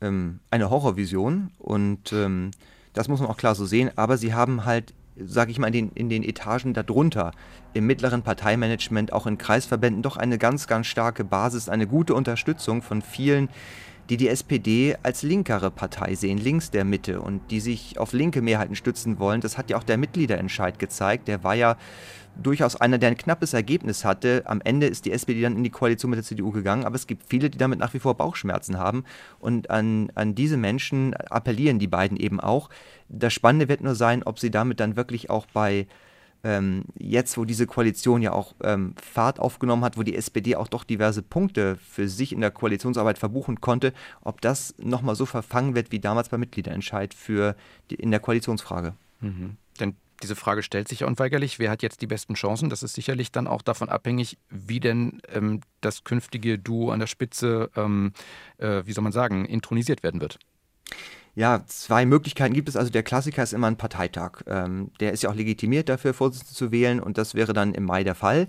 ähm, 0.00 0.38
eine 0.50 0.70
Horrorvision 0.70 1.50
und 1.58 2.12
ähm, 2.12 2.52
das 2.92 3.08
muss 3.08 3.20
man 3.20 3.28
auch 3.28 3.36
klar 3.36 3.54
so 3.54 3.66
sehen, 3.66 3.90
aber 3.96 4.16
sie 4.16 4.34
haben 4.34 4.64
halt 4.64 4.94
sage 5.24 5.50
ich 5.50 5.58
mal, 5.58 5.68
in 5.68 5.72
den, 5.72 5.90
in 5.94 6.08
den 6.08 6.22
Etagen 6.22 6.74
darunter, 6.74 7.32
im 7.74 7.86
mittleren 7.86 8.22
Parteimanagement, 8.22 9.12
auch 9.12 9.26
in 9.26 9.38
Kreisverbänden, 9.38 10.02
doch 10.02 10.16
eine 10.16 10.38
ganz, 10.38 10.66
ganz 10.66 10.86
starke 10.86 11.24
Basis, 11.24 11.68
eine 11.68 11.86
gute 11.86 12.14
Unterstützung 12.14 12.82
von 12.82 13.02
vielen, 13.02 13.48
die 14.10 14.16
die 14.16 14.28
SPD 14.28 14.96
als 15.02 15.22
linkere 15.22 15.70
Partei 15.70 16.14
sehen, 16.14 16.38
links 16.38 16.70
der 16.70 16.84
Mitte 16.84 17.20
und 17.20 17.50
die 17.50 17.60
sich 17.60 17.98
auf 17.98 18.12
linke 18.12 18.40
Mehrheiten 18.40 18.74
stützen 18.74 19.18
wollen. 19.18 19.40
Das 19.40 19.58
hat 19.58 19.70
ja 19.70 19.76
auch 19.76 19.84
der 19.84 19.98
Mitgliederentscheid 19.98 20.78
gezeigt. 20.78 21.28
Der 21.28 21.44
war 21.44 21.54
ja 21.54 21.76
durchaus 22.42 22.76
einer, 22.76 22.98
der 22.98 23.10
ein 23.10 23.16
knappes 23.16 23.52
Ergebnis 23.52 24.04
hatte. 24.04 24.42
Am 24.46 24.60
Ende 24.62 24.86
ist 24.86 25.04
die 25.04 25.12
SPD 25.12 25.42
dann 25.42 25.56
in 25.56 25.64
die 25.64 25.70
Koalition 25.70 26.10
mit 26.10 26.18
der 26.18 26.24
CDU 26.24 26.52
gegangen, 26.52 26.84
aber 26.84 26.94
es 26.94 27.06
gibt 27.06 27.24
viele, 27.28 27.50
die 27.50 27.58
damit 27.58 27.78
nach 27.78 27.92
wie 27.94 27.98
vor 27.98 28.16
Bauchschmerzen 28.16 28.78
haben. 28.78 29.04
Und 29.40 29.70
an, 29.70 30.10
an 30.14 30.34
diese 30.34 30.56
Menschen 30.56 31.14
appellieren 31.14 31.78
die 31.78 31.88
beiden 31.88 32.16
eben 32.16 32.40
auch. 32.40 32.70
Das 33.08 33.34
Spannende 33.34 33.68
wird 33.68 33.82
nur 33.82 33.94
sein, 33.94 34.22
ob 34.22 34.38
sie 34.38 34.50
damit 34.50 34.80
dann 34.80 34.96
wirklich 34.96 35.30
auch 35.30 35.46
bei 35.52 35.86
ähm, 36.44 36.84
jetzt, 36.98 37.36
wo 37.36 37.44
diese 37.44 37.66
Koalition 37.66 38.22
ja 38.22 38.32
auch 38.32 38.54
ähm, 38.62 38.94
Fahrt 39.02 39.40
aufgenommen 39.40 39.84
hat, 39.84 39.96
wo 39.96 40.02
die 40.02 40.16
SPD 40.16 40.56
auch 40.56 40.68
doch 40.68 40.84
diverse 40.84 41.22
Punkte 41.22 41.76
für 41.76 42.08
sich 42.08 42.32
in 42.32 42.40
der 42.40 42.50
Koalitionsarbeit 42.50 43.18
verbuchen 43.18 43.60
konnte, 43.60 43.92
ob 44.22 44.40
das 44.40 44.74
nochmal 44.78 45.16
so 45.16 45.26
verfangen 45.26 45.74
wird 45.74 45.92
wie 45.92 46.00
damals 46.00 46.28
beim 46.28 46.40
Mitgliederentscheid 46.40 47.14
für 47.14 47.56
die, 47.90 47.96
in 47.96 48.10
der 48.10 48.20
Koalitionsfrage. 48.20 48.94
Mhm. 49.20 49.56
Denn 49.80 49.96
diese 50.22 50.36
Frage 50.36 50.62
stellt 50.62 50.88
sich 50.88 51.00
ja 51.00 51.06
unweigerlich. 51.06 51.58
Wer 51.58 51.70
hat 51.70 51.82
jetzt 51.82 52.02
die 52.02 52.06
besten 52.06 52.34
Chancen? 52.34 52.70
Das 52.70 52.82
ist 52.82 52.94
sicherlich 52.94 53.30
dann 53.30 53.46
auch 53.46 53.62
davon 53.62 53.88
abhängig, 53.88 54.38
wie 54.50 54.80
denn 54.80 55.20
ähm, 55.32 55.60
das 55.80 56.04
künftige 56.04 56.58
Duo 56.58 56.90
an 56.90 56.98
der 56.98 57.06
Spitze, 57.06 57.70
ähm, 57.76 58.12
äh, 58.58 58.82
wie 58.84 58.92
soll 58.92 59.04
man 59.04 59.12
sagen, 59.12 59.44
intronisiert 59.44 60.02
werden 60.02 60.20
wird. 60.20 60.38
Ja, 61.38 61.62
zwei 61.68 62.04
Möglichkeiten 62.04 62.52
gibt 62.52 62.68
es. 62.68 62.74
Also 62.74 62.90
der 62.90 63.04
Klassiker 63.04 63.44
ist 63.44 63.52
immer 63.52 63.68
ein 63.68 63.76
Parteitag. 63.76 64.42
Ähm, 64.48 64.90
der 64.98 65.12
ist 65.12 65.22
ja 65.22 65.30
auch 65.30 65.36
legitimiert 65.36 65.88
dafür, 65.88 66.12
Vorsitzende 66.12 66.52
zu 66.52 66.72
wählen 66.72 66.98
und 66.98 67.16
das 67.16 67.36
wäre 67.36 67.52
dann 67.52 67.74
im 67.74 67.84
Mai 67.84 68.02
der 68.02 68.16
Fall. 68.16 68.48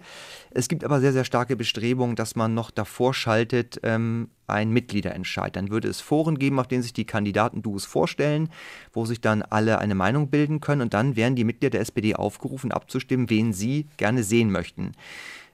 Es 0.49 0.67
gibt 0.67 0.83
aber 0.83 0.99
sehr, 0.99 1.13
sehr 1.13 1.23
starke 1.23 1.55
Bestrebungen, 1.55 2.15
dass 2.15 2.35
man 2.35 2.55
noch 2.55 2.71
davor 2.71 3.13
schaltet, 3.13 3.79
ähm, 3.83 4.29
ein 4.47 4.71
Mitgliederentscheid. 4.71 5.55
Dann 5.55 5.69
würde 5.69 5.87
es 5.87 6.01
Foren 6.01 6.39
geben, 6.39 6.59
auf 6.59 6.67
denen 6.67 6.81
sich 6.81 6.93
die 6.93 7.05
Kandidaten-Duos 7.05 7.85
vorstellen, 7.85 8.49
wo 8.91 9.05
sich 9.05 9.21
dann 9.21 9.43
alle 9.43 9.77
eine 9.77 9.93
Meinung 9.93 10.31
bilden 10.31 10.59
können 10.59 10.81
und 10.81 10.95
dann 10.95 11.15
wären 11.15 11.35
die 11.35 11.43
Mitglieder 11.43 11.69
der 11.69 11.81
SPD 11.81 12.15
aufgerufen, 12.15 12.71
abzustimmen, 12.71 13.29
wen 13.29 13.53
sie 13.53 13.85
gerne 13.97 14.23
sehen 14.23 14.49
möchten. 14.49 14.93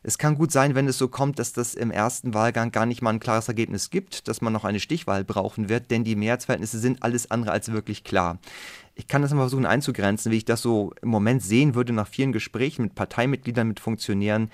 Es 0.07 0.19
kann 0.19 0.35
gut 0.35 0.51
sein, 0.51 0.75
wenn 0.75 0.87
es 0.87 0.99
so 0.99 1.07
kommt, 1.07 1.39
dass 1.39 1.51
das 1.51 1.73
im 1.73 1.89
ersten 1.89 2.35
Wahlgang 2.35 2.71
gar 2.71 2.85
nicht 2.85 3.01
mal 3.01 3.09
ein 3.09 3.19
klares 3.19 3.47
Ergebnis 3.47 3.89
gibt, 3.89 4.27
dass 4.27 4.39
man 4.39 4.53
noch 4.53 4.63
eine 4.63 4.79
Stichwahl 4.79 5.23
brauchen 5.23 5.67
wird, 5.67 5.89
denn 5.89 6.03
die 6.03 6.15
Mehrheitsverhältnisse 6.15 6.77
sind 6.77 7.01
alles 7.01 7.31
andere 7.31 7.51
als 7.51 7.71
wirklich 7.71 8.03
klar. 8.03 8.37
Ich 8.93 9.07
kann 9.07 9.23
das 9.23 9.33
mal 9.33 9.39
versuchen 9.39 9.65
einzugrenzen, 9.65 10.31
wie 10.31 10.37
ich 10.37 10.45
das 10.45 10.61
so 10.61 10.93
im 11.01 11.09
Moment 11.09 11.41
sehen 11.41 11.73
würde 11.73 11.91
nach 11.91 12.07
vielen 12.07 12.33
Gesprächen 12.33 12.83
mit 12.83 12.93
Parteimitgliedern, 12.93 13.67
mit 13.67 13.79
Funktionären. 13.79 14.51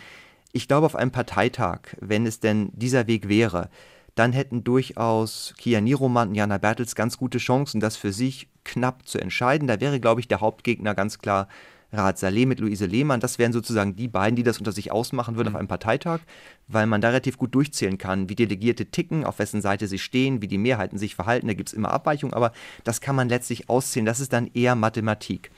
Ich 0.54 0.70
glaube, 0.70 0.86
auf 0.86 0.96
einem 0.96 1.12
Parteitag, 1.12 1.82
wenn 2.00 2.26
es 2.26 2.40
denn 2.40 2.70
dieser 2.72 3.08
Weg 3.08 3.28
wäre, 3.28 3.70
dann 4.16 4.32
hätten 4.32 4.64
durchaus 4.64 5.54
Kia 5.58 5.82
Niroman 5.82 6.30
und 6.30 6.36
Jana 6.36 6.60
Bertels 6.60 6.96
ganz 6.96 7.18
gute 7.18 7.40
Chancen, 7.40 7.82
das 7.82 7.98
für 7.98 8.14
sich 8.14 8.48
knapp 8.64 9.06
zu 9.06 9.20
entscheiden. 9.20 9.68
Da 9.68 9.82
wäre, 9.82 10.00
glaube 10.00 10.22
ich, 10.22 10.30
der 10.30 10.40
Hauptgegner 10.40 10.96
ganz 10.96 11.20
klar 11.20 11.50
Rahat 11.94 12.18
Saleh 12.18 12.46
mit 12.46 12.60
Luise 12.60 12.86
Lehmann, 12.86 13.20
das 13.20 13.38
wären 13.38 13.52
sozusagen 13.52 13.96
die 13.96 14.08
beiden, 14.08 14.36
die 14.36 14.44
das 14.44 14.58
unter 14.58 14.72
sich 14.72 14.92
ausmachen 14.92 15.36
würden 15.36 15.50
mhm. 15.50 15.56
auf 15.56 15.60
einem 15.60 15.68
Parteitag, 15.68 16.20
weil 16.68 16.88
man 16.88 17.02
da 17.02 17.10
relativ 17.10 17.38
gut 17.38 17.54
durchzählen 17.54 17.98
kann, 17.98 18.30
wie 18.30 18.36
Delegierte 18.36 18.86
ticken, 18.86 19.26
auf 19.26 19.40
wessen 19.40 19.62
Seite 19.62 19.88
sie 19.88 20.00
stehen, 20.00 20.42
wie 20.42 20.48
die 20.48 20.58
Mehrheiten 20.58 20.98
sich 20.98 21.16
verhalten. 21.16 21.48
Da 21.48 21.54
gibt 21.54 21.70
es 21.70 21.74
immer 21.74 21.92
Abweichungen, 21.92 22.34
aber 22.34 22.54
das 22.84 23.02
kann 23.02 23.16
man 23.16 23.30
letztlich 23.30 23.70
auszählen. 23.70 24.06
Das 24.06 24.20
ist 24.20 24.34
dann 24.34 24.50
eher 24.54 24.76
Mathematik. 24.76 25.52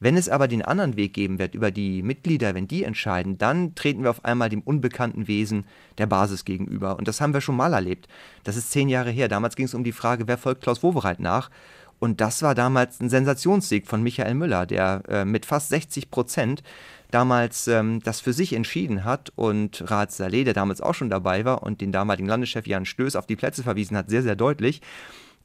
Wenn 0.00 0.16
es 0.16 0.28
aber 0.28 0.46
den 0.46 0.62
anderen 0.62 0.96
Weg 0.96 1.12
geben 1.12 1.40
wird, 1.40 1.56
über 1.56 1.72
die 1.72 2.02
Mitglieder, 2.02 2.54
wenn 2.54 2.68
die 2.68 2.84
entscheiden, 2.84 3.36
dann 3.36 3.74
treten 3.74 4.04
wir 4.04 4.10
auf 4.10 4.24
einmal 4.24 4.48
dem 4.48 4.60
unbekannten 4.60 5.26
Wesen 5.26 5.64
der 5.98 6.06
Basis 6.06 6.44
gegenüber. 6.44 6.96
Und 6.96 7.08
das 7.08 7.20
haben 7.20 7.34
wir 7.34 7.40
schon 7.40 7.56
mal 7.56 7.72
erlebt. 7.72 8.06
Das 8.44 8.56
ist 8.56 8.70
zehn 8.70 8.88
Jahre 8.88 9.10
her. 9.10 9.26
Damals 9.26 9.56
ging 9.56 9.66
es 9.66 9.74
um 9.74 9.82
die 9.82 9.92
Frage, 9.92 10.28
wer 10.28 10.38
folgt 10.38 10.62
Klaus 10.62 10.84
Wowereit 10.84 11.18
nach. 11.18 11.50
Und 11.98 12.20
das 12.20 12.42
war 12.42 12.54
damals 12.54 13.00
ein 13.00 13.10
Sensationssieg 13.10 13.86
von 13.86 14.02
Michael 14.02 14.34
Müller, 14.34 14.66
der 14.66 15.02
äh, 15.08 15.24
mit 15.24 15.46
fast 15.46 15.68
60 15.70 16.10
Prozent 16.10 16.62
damals 17.10 17.66
ähm, 17.68 18.00
das 18.04 18.20
für 18.20 18.32
sich 18.32 18.52
entschieden 18.52 19.04
hat 19.04 19.32
und 19.34 19.90
Rat 19.90 20.12
Saleh, 20.12 20.44
der 20.44 20.54
damals 20.54 20.80
auch 20.80 20.94
schon 20.94 21.10
dabei 21.10 21.44
war 21.44 21.62
und 21.62 21.80
den 21.80 21.92
damaligen 21.92 22.28
Landeschef 22.28 22.66
Jan 22.66 22.84
Stöß 22.84 23.16
auf 23.16 23.26
die 23.26 23.36
Plätze 23.36 23.62
verwiesen 23.62 23.96
hat, 23.96 24.10
sehr, 24.10 24.22
sehr 24.22 24.36
deutlich. 24.36 24.80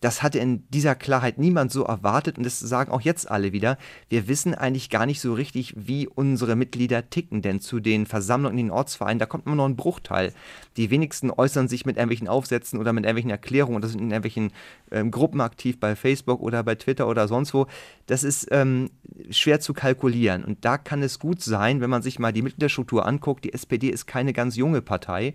Das 0.03 0.21
hatte 0.21 0.37
in 0.37 0.67
dieser 0.67 0.95
Klarheit 0.95 1.37
niemand 1.37 1.71
so 1.71 1.85
erwartet 1.85 2.37
und 2.37 2.43
das 2.43 2.59
sagen 2.59 2.91
auch 2.91 2.99
jetzt 2.99 3.31
alle 3.31 3.53
wieder. 3.53 3.77
Wir 4.09 4.27
wissen 4.27 4.53
eigentlich 4.53 4.89
gar 4.89 5.05
nicht 5.05 5.21
so 5.21 5.33
richtig, 5.33 5.73
wie 5.77 6.09
unsere 6.09 6.57
Mitglieder 6.57 7.09
ticken, 7.09 7.41
denn 7.41 7.61
zu 7.61 7.79
den 7.79 8.05
Versammlungen 8.05 8.57
in 8.57 8.65
den 8.65 8.71
Ortsvereinen, 8.73 9.17
da 9.17 9.25
kommt 9.25 9.45
immer 9.45 9.55
noch 9.55 9.65
ein 9.65 9.77
Bruchteil. 9.77 10.33
Die 10.75 10.89
wenigsten 10.89 11.31
äußern 11.31 11.69
sich 11.69 11.85
mit 11.85 11.95
irgendwelchen 11.95 12.27
Aufsätzen 12.27 12.81
oder 12.81 12.91
mit 12.91 13.05
irgendwelchen 13.05 13.31
Erklärungen 13.31 13.77
oder 13.77 13.87
sind 13.87 14.01
in 14.01 14.11
irgendwelchen 14.11 14.51
ähm, 14.91 15.09
Gruppen 15.09 15.39
aktiv 15.39 15.79
bei 15.79 15.95
Facebook 15.95 16.41
oder 16.41 16.63
bei 16.63 16.75
Twitter 16.75 17.07
oder 17.07 17.29
sonst 17.29 17.53
wo. 17.53 17.67
Das 18.05 18.25
ist 18.25 18.49
ähm, 18.51 18.89
schwer 19.29 19.61
zu 19.61 19.73
kalkulieren 19.73 20.43
und 20.43 20.65
da 20.65 20.77
kann 20.77 21.01
es 21.01 21.17
gut 21.17 21.41
sein, 21.41 21.79
wenn 21.79 21.89
man 21.89 22.01
sich 22.01 22.19
mal 22.19 22.33
die 22.33 22.41
Mitgliederstruktur 22.41 23.05
anguckt. 23.05 23.45
Die 23.45 23.53
SPD 23.53 23.87
ist 23.87 24.05
keine 24.05 24.33
ganz 24.33 24.57
junge 24.57 24.81
Partei 24.81 25.33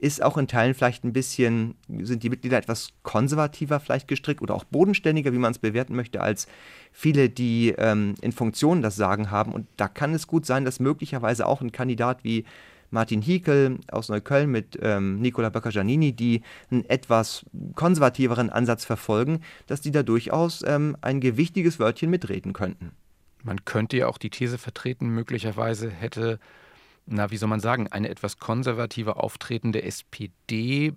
ist 0.00 0.22
auch 0.22 0.38
in 0.38 0.48
Teilen 0.48 0.74
vielleicht 0.74 1.04
ein 1.04 1.12
bisschen, 1.12 1.74
sind 2.00 2.22
die 2.22 2.30
Mitglieder 2.30 2.56
etwas 2.56 2.88
konservativer 3.02 3.80
vielleicht 3.80 4.08
gestrickt 4.08 4.40
oder 4.40 4.54
auch 4.54 4.64
bodenständiger, 4.64 5.32
wie 5.32 5.38
man 5.38 5.52
es 5.52 5.58
bewerten 5.58 5.94
möchte, 5.94 6.22
als 6.22 6.46
viele, 6.90 7.28
die 7.28 7.74
ähm, 7.76 8.14
in 8.22 8.32
Funktionen 8.32 8.80
das 8.80 8.96
Sagen 8.96 9.30
haben. 9.30 9.52
Und 9.52 9.66
da 9.76 9.88
kann 9.88 10.14
es 10.14 10.26
gut 10.26 10.46
sein, 10.46 10.64
dass 10.64 10.80
möglicherweise 10.80 11.46
auch 11.46 11.60
ein 11.60 11.70
Kandidat 11.70 12.24
wie 12.24 12.44
Martin 12.90 13.20
Hiekel 13.20 13.78
aus 13.92 14.08
Neukölln 14.08 14.50
mit 14.50 14.78
ähm, 14.82 15.20
Nicola 15.20 15.50
Böcker-Giannini, 15.50 16.12
die 16.12 16.42
einen 16.70 16.84
etwas 16.86 17.44
konservativeren 17.74 18.48
Ansatz 18.50 18.86
verfolgen, 18.86 19.40
dass 19.66 19.82
die 19.82 19.92
da 19.92 20.02
durchaus 20.02 20.64
ähm, 20.66 20.96
ein 21.02 21.20
gewichtiges 21.20 21.78
Wörtchen 21.78 22.10
mitreden 22.10 22.54
könnten. 22.54 22.92
Man 23.42 23.64
könnte 23.66 23.98
ja 23.98 24.08
auch 24.08 24.18
die 24.18 24.30
These 24.30 24.58
vertreten, 24.58 25.08
möglicherweise 25.10 25.90
hätte, 25.90 26.40
na, 27.10 27.30
wie 27.30 27.36
soll 27.36 27.48
man 27.48 27.60
sagen, 27.60 27.88
eine 27.88 28.08
etwas 28.08 28.38
konservative 28.38 29.16
auftretende 29.16 29.82
SPD 29.82 30.94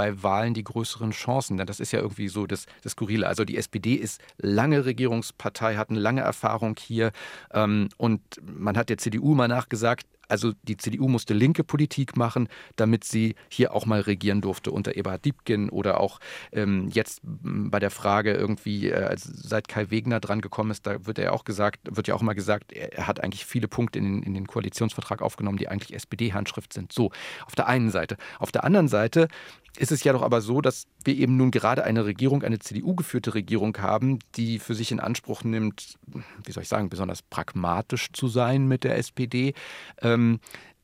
bei 0.00 0.22
Wahlen 0.22 0.54
die 0.54 0.64
größeren 0.64 1.10
Chancen. 1.10 1.58
Denn 1.58 1.66
das 1.66 1.78
ist 1.78 1.92
ja 1.92 2.00
irgendwie 2.00 2.28
so 2.28 2.46
das, 2.46 2.64
das 2.82 2.92
Skurrile. 2.92 3.26
Also 3.26 3.44
die 3.44 3.58
SPD 3.58 3.96
ist 3.96 4.18
lange 4.38 4.86
Regierungspartei, 4.86 5.76
hat 5.76 5.90
eine 5.90 6.00
lange 6.00 6.22
Erfahrung 6.22 6.74
hier. 6.78 7.12
Ähm, 7.52 7.90
und 7.98 8.22
man 8.42 8.78
hat 8.78 8.88
der 8.88 8.96
CDU 8.96 9.34
mal 9.34 9.46
nachgesagt, 9.46 10.06
also 10.30 10.52
die 10.62 10.76
CDU 10.76 11.08
musste 11.08 11.34
linke 11.34 11.64
Politik 11.64 12.16
machen, 12.16 12.48
damit 12.76 13.04
sie 13.04 13.34
hier 13.48 13.74
auch 13.74 13.84
mal 13.84 14.00
regieren 14.00 14.40
durfte 14.40 14.70
unter 14.70 14.96
Eberhard 14.96 15.24
Diebken 15.24 15.68
oder 15.68 16.00
auch 16.00 16.20
ähm, 16.52 16.88
jetzt 16.92 17.20
bei 17.22 17.80
der 17.80 17.90
Frage 17.90 18.32
irgendwie, 18.32 18.90
äh, 18.90 19.14
seit 19.18 19.68
Kai 19.68 19.90
Wegner 19.90 20.20
dran 20.20 20.40
gekommen 20.40 20.70
ist, 20.70 20.86
da 20.86 21.04
wird 21.04 21.18
er 21.18 21.32
auch 21.32 21.44
gesagt, 21.44 21.80
wird 21.96 22.06
ja 22.06 22.14
auch 22.14 22.22
mal 22.22 22.34
gesagt, 22.34 22.72
er 22.72 23.06
hat 23.06 23.22
eigentlich 23.22 23.44
viele 23.44 23.66
Punkte 23.66 23.98
in 23.98 24.22
in 24.22 24.34
den 24.34 24.46
Koalitionsvertrag 24.46 25.20
aufgenommen, 25.20 25.58
die 25.58 25.68
eigentlich 25.68 25.94
SPD-Handschrift 25.94 26.72
sind. 26.72 26.92
So, 26.92 27.10
auf 27.46 27.54
der 27.56 27.66
einen 27.66 27.90
Seite. 27.90 28.16
Auf 28.38 28.52
der 28.52 28.64
anderen 28.64 28.88
Seite 28.88 29.28
ist 29.76 29.92
es 29.92 30.04
ja 30.04 30.12
doch 30.12 30.22
aber 30.22 30.40
so, 30.40 30.60
dass 30.60 30.86
wir 31.04 31.14
eben 31.14 31.36
nun 31.36 31.50
gerade 31.50 31.84
eine 31.84 32.04
Regierung, 32.04 32.42
eine 32.42 32.58
CDU-geführte 32.58 33.34
Regierung 33.34 33.76
haben, 33.78 34.18
die 34.36 34.58
für 34.58 34.74
sich 34.74 34.92
in 34.92 35.00
Anspruch 35.00 35.44
nimmt, 35.44 35.98
wie 36.44 36.52
soll 36.52 36.62
ich 36.62 36.68
sagen, 36.68 36.90
besonders 36.90 37.22
pragmatisch 37.22 38.12
zu 38.12 38.28
sein 38.28 38.66
mit 38.66 38.84
der 38.84 38.98
SPD, 38.98 39.54
ähm, 40.02 40.40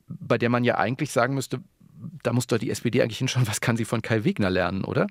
bei 0.07 0.38
der 0.38 0.51
man 0.51 0.64
ja 0.64 0.79
eigentlich 0.79 1.11
sagen 1.11 1.35
müsste, 1.35 1.61
da 2.22 2.33
muss 2.33 2.46
doch 2.46 2.59
die 2.59 2.70
SPD 2.70 3.03
eigentlich 3.03 3.18
hinschauen, 3.18 3.49
was 3.49 3.61
kann 3.61 3.77
sie 3.77 3.85
von 3.85 4.03
Kai 4.03 4.25
Wegner 4.25 4.51
lernen, 4.51 4.85
oder? 4.85 5.07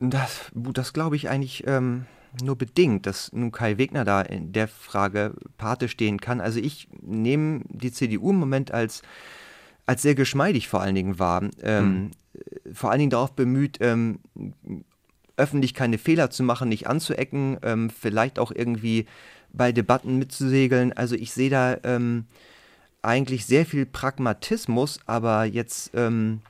Das, 0.00 0.50
das 0.52 0.92
glaube 0.92 1.16
ich 1.16 1.28
eigentlich 1.28 1.64
ähm, 1.66 2.06
nur 2.42 2.56
bedingt, 2.56 3.06
dass 3.06 3.32
nun 3.32 3.52
Kai 3.52 3.78
Wegner 3.78 4.04
da 4.04 4.22
in 4.22 4.52
der 4.52 4.68
Frage 4.68 5.34
Pate 5.58 5.88
stehen 5.88 6.20
kann. 6.20 6.40
Also 6.40 6.58
ich 6.58 6.88
nehme 7.00 7.60
die 7.68 7.92
CDU 7.92 8.30
im 8.30 8.36
Moment 8.36 8.72
als 8.72 9.02
als 9.86 10.02
sehr 10.02 10.14
geschmeidig 10.14 10.68
vor 10.68 10.80
allen 10.80 10.94
Dingen 10.94 11.18
war. 11.18 11.42
Ähm, 11.62 12.10
mhm. 12.64 12.74
Vor 12.74 12.90
allen 12.90 13.00
Dingen 13.00 13.10
darauf 13.10 13.32
bemüht, 13.32 13.78
ähm, 13.80 14.20
öffentlich 15.36 15.74
keine 15.74 15.98
Fehler 15.98 16.30
zu 16.30 16.42
machen, 16.42 16.68
nicht 16.68 16.86
anzuecken, 16.86 17.58
ähm, 17.62 17.90
vielleicht 17.90 18.38
auch 18.38 18.52
irgendwie 18.54 19.06
bei 19.52 19.72
Debatten 19.72 20.18
mitzusegeln. 20.18 20.92
Also 20.92 21.14
ich 21.14 21.32
sehe 21.32 21.50
da 21.50 21.76
ähm, 21.84 22.26
eigentlich 23.02 23.44
sehr 23.46 23.66
viel 23.66 23.84
Pragmatismus, 23.84 25.00
aber 25.06 25.44
jetzt 25.44 25.90
ähm, 25.94 26.40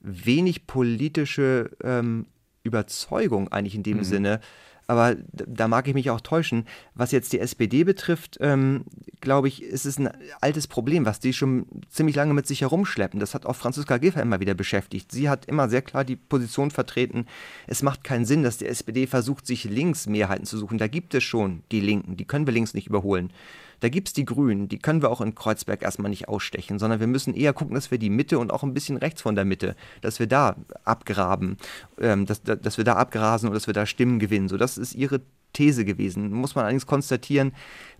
wenig 0.00 0.66
politische 0.66 1.70
ähm, 1.82 2.26
Überzeugung 2.62 3.48
eigentlich 3.48 3.74
in 3.74 3.82
dem 3.82 3.98
mhm. 3.98 4.04
Sinne 4.04 4.40
aber 4.86 5.16
da 5.32 5.68
mag 5.68 5.88
ich 5.88 5.94
mich 5.94 6.10
auch 6.10 6.20
täuschen. 6.20 6.66
Was 6.94 7.10
jetzt 7.10 7.32
die 7.32 7.40
SPD 7.40 7.84
betrifft, 7.84 8.38
ähm, 8.40 8.84
glaube 9.20 9.48
ich, 9.48 9.62
ist 9.62 9.84
es 9.84 9.98
ein 9.98 10.10
altes 10.40 10.66
Problem, 10.66 11.04
was 11.04 11.20
die 11.20 11.32
schon 11.32 11.66
ziemlich 11.88 12.16
lange 12.16 12.34
mit 12.34 12.46
sich 12.46 12.60
herumschleppen. 12.60 13.18
Das 13.18 13.34
hat 13.34 13.46
auch 13.46 13.56
Franziska 13.56 13.98
Giffey 13.98 14.20
immer 14.20 14.40
wieder 14.40 14.54
beschäftigt. 14.54 15.10
Sie 15.10 15.28
hat 15.28 15.46
immer 15.46 15.68
sehr 15.68 15.82
klar 15.82 16.04
die 16.04 16.16
Position 16.16 16.70
vertreten, 16.70 17.26
es 17.66 17.82
macht 17.82 18.04
keinen 18.04 18.24
Sinn, 18.24 18.42
dass 18.42 18.58
die 18.58 18.66
SPD 18.66 19.06
versucht, 19.06 19.46
sich 19.46 19.64
links 19.64 20.06
Mehrheiten 20.06 20.46
zu 20.46 20.58
suchen. 20.58 20.78
Da 20.78 20.86
gibt 20.86 21.14
es 21.14 21.24
schon 21.24 21.62
die 21.72 21.80
Linken, 21.80 22.16
die 22.16 22.24
können 22.24 22.46
wir 22.46 22.54
links 22.54 22.74
nicht 22.74 22.86
überholen. 22.86 23.32
Da 23.80 23.88
gibt 23.88 24.08
es 24.08 24.14
die 24.14 24.24
Grünen, 24.24 24.68
die 24.68 24.78
können 24.78 25.02
wir 25.02 25.10
auch 25.10 25.20
in 25.20 25.34
Kreuzberg 25.34 25.82
erstmal 25.82 26.10
nicht 26.10 26.28
ausstechen, 26.28 26.78
sondern 26.78 27.00
wir 27.00 27.06
müssen 27.06 27.34
eher 27.34 27.52
gucken, 27.52 27.74
dass 27.74 27.90
wir 27.90 27.98
die 27.98 28.10
Mitte 28.10 28.38
und 28.38 28.52
auch 28.52 28.62
ein 28.62 28.74
bisschen 28.74 28.96
rechts 28.96 29.22
von 29.22 29.34
der 29.34 29.44
Mitte, 29.44 29.76
dass 30.00 30.18
wir 30.18 30.26
da 30.26 30.56
abgraben, 30.84 31.56
ähm, 32.00 32.26
dass, 32.26 32.42
dass 32.42 32.76
wir 32.76 32.84
da 32.84 32.94
abgrasen 32.94 33.48
und 33.48 33.54
dass 33.54 33.66
wir 33.66 33.74
da 33.74 33.86
Stimmen 33.86 34.18
gewinnen. 34.18 34.48
So, 34.48 34.56
das 34.56 34.78
ist 34.78 34.94
ihre 34.94 35.20
These 35.52 35.84
gewesen. 35.84 36.30
Muss 36.32 36.54
man 36.54 36.64
allerdings 36.64 36.86
konstatieren, 36.86 37.52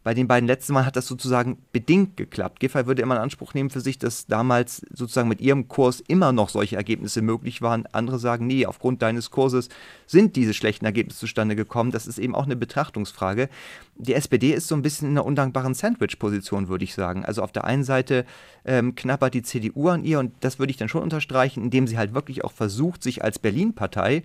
bei 0.06 0.14
den 0.14 0.28
beiden 0.28 0.46
letzten 0.46 0.72
Mal 0.72 0.86
hat 0.86 0.94
das 0.94 1.08
sozusagen 1.08 1.58
bedingt 1.72 2.16
geklappt. 2.16 2.60
Giffey 2.60 2.86
würde 2.86 3.02
immer 3.02 3.16
in 3.16 3.22
Anspruch 3.22 3.54
nehmen 3.54 3.70
für 3.70 3.80
sich, 3.80 3.98
dass 3.98 4.28
damals 4.28 4.86
sozusagen 4.92 5.28
mit 5.28 5.40
ihrem 5.40 5.66
Kurs 5.66 5.98
immer 5.98 6.30
noch 6.30 6.48
solche 6.48 6.76
Ergebnisse 6.76 7.22
möglich 7.22 7.60
waren. 7.60 7.86
Andere 7.90 8.20
sagen, 8.20 8.46
nee, 8.46 8.66
aufgrund 8.66 9.02
deines 9.02 9.32
Kurses 9.32 9.68
sind 10.06 10.36
diese 10.36 10.54
schlechten 10.54 10.84
Ergebnisse 10.84 11.18
zustande 11.18 11.56
gekommen. 11.56 11.90
Das 11.90 12.06
ist 12.06 12.20
eben 12.20 12.36
auch 12.36 12.44
eine 12.44 12.54
Betrachtungsfrage. 12.54 13.48
Die 13.96 14.14
SPD 14.14 14.52
ist 14.52 14.68
so 14.68 14.76
ein 14.76 14.82
bisschen 14.82 15.08
in 15.08 15.14
einer 15.14 15.26
undankbaren 15.26 15.74
Sandwich-Position, 15.74 16.68
würde 16.68 16.84
ich 16.84 16.94
sagen. 16.94 17.24
Also 17.24 17.42
auf 17.42 17.50
der 17.50 17.64
einen 17.64 17.82
Seite 17.82 18.26
ähm, 18.64 18.94
knappert 18.94 19.34
die 19.34 19.42
CDU 19.42 19.88
an 19.88 20.04
ihr 20.04 20.20
und 20.20 20.34
das 20.38 20.60
würde 20.60 20.70
ich 20.70 20.76
dann 20.76 20.88
schon 20.88 21.02
unterstreichen, 21.02 21.64
indem 21.64 21.88
sie 21.88 21.98
halt 21.98 22.14
wirklich 22.14 22.44
auch 22.44 22.52
versucht, 22.52 23.02
sich 23.02 23.24
als 23.24 23.40
Berlin-Partei 23.40 24.22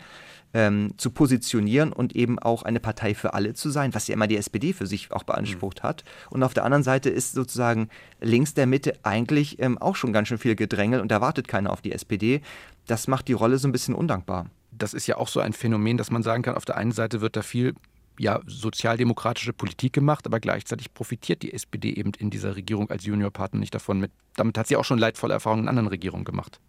ähm, 0.54 0.94
zu 0.98 1.12
positionieren 1.12 1.94
und 1.94 2.16
eben 2.16 2.40
auch 2.40 2.64
eine 2.64 2.80
Partei 2.80 3.14
für 3.14 3.34
alle 3.34 3.54
zu 3.54 3.70
sein, 3.70 3.94
was 3.94 4.08
ja 4.08 4.14
immer 4.14 4.28
die 4.28 4.38
SPD 4.38 4.74
für 4.74 4.88
sich 4.88 5.12
auch 5.12 5.24
beansprucht 5.24 5.84
mhm. 5.84 5.88
hat. 5.88 6.04
Und 6.30 6.44
auf 6.44 6.54
der 6.54 6.66
anderen 6.66 6.84
Seite 6.84 7.10
ist 7.10 7.34
sozusagen 7.34 7.90
links 8.20 8.54
der 8.54 8.68
Mitte 8.68 8.94
eigentlich 9.04 9.60
ähm, 9.60 9.78
auch 9.78 9.96
schon 9.96 10.14
ganz 10.14 10.28
schön 10.28 10.38
viel 10.38 10.56
Gedrängel 10.56 11.02
und 11.02 11.12
da 11.12 11.22
wartet 11.22 11.48
keiner 11.48 11.72
auf 11.72 11.82
die 11.82 11.92
SPD. 11.92 12.42
Das 12.88 13.08
macht 13.08 13.28
die 13.28 13.34
Rolle 13.34 13.58
so 13.58 13.68
ein 13.68 13.72
bisschen 13.72 13.96
undankbar. 13.96 14.48
Das 14.72 14.94
ist 14.94 15.08
ja 15.08 15.18
auch 15.18 15.28
so 15.28 15.40
ein 15.40 15.54
Phänomen, 15.54 15.98
dass 15.98 16.12
man 16.12 16.24
sagen 16.24 16.44
kann, 16.44 16.56
auf 16.56 16.66
der 16.66 16.78
einen 16.78 16.92
Seite 16.92 17.22
wird 17.22 17.36
da 17.36 17.42
viel 17.42 17.76
ja, 18.20 18.40
sozialdemokratische 18.46 19.54
Politik 19.54 19.94
gemacht, 19.94 20.26
aber 20.26 20.40
gleichzeitig 20.40 20.94
profitiert 20.94 21.42
die 21.42 21.54
SPD 21.54 21.92
eben 21.94 22.12
in 22.18 22.30
dieser 22.30 22.56
Regierung 22.56 22.90
als 22.90 23.06
Juniorpartner 23.06 23.60
nicht 23.60 23.74
davon. 23.74 24.00
Mit, 24.00 24.12
damit 24.36 24.58
hat 24.58 24.68
sie 24.68 24.76
auch 24.76 24.86
schon 24.86 25.00
leidvolle 25.00 25.34
Erfahrungen 25.34 25.64
in 25.64 25.70
anderen 25.70 25.88
Regierungen 25.88 26.26
gemacht. 26.26 26.60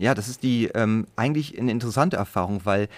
Ja, 0.00 0.14
das 0.14 0.28
ist 0.28 0.42
die 0.42 0.70
ähm, 0.74 1.06
eigentlich 1.14 1.58
eine 1.58 1.70
interessante 1.70 2.16
Erfahrung, 2.16 2.62
weil 2.64 2.88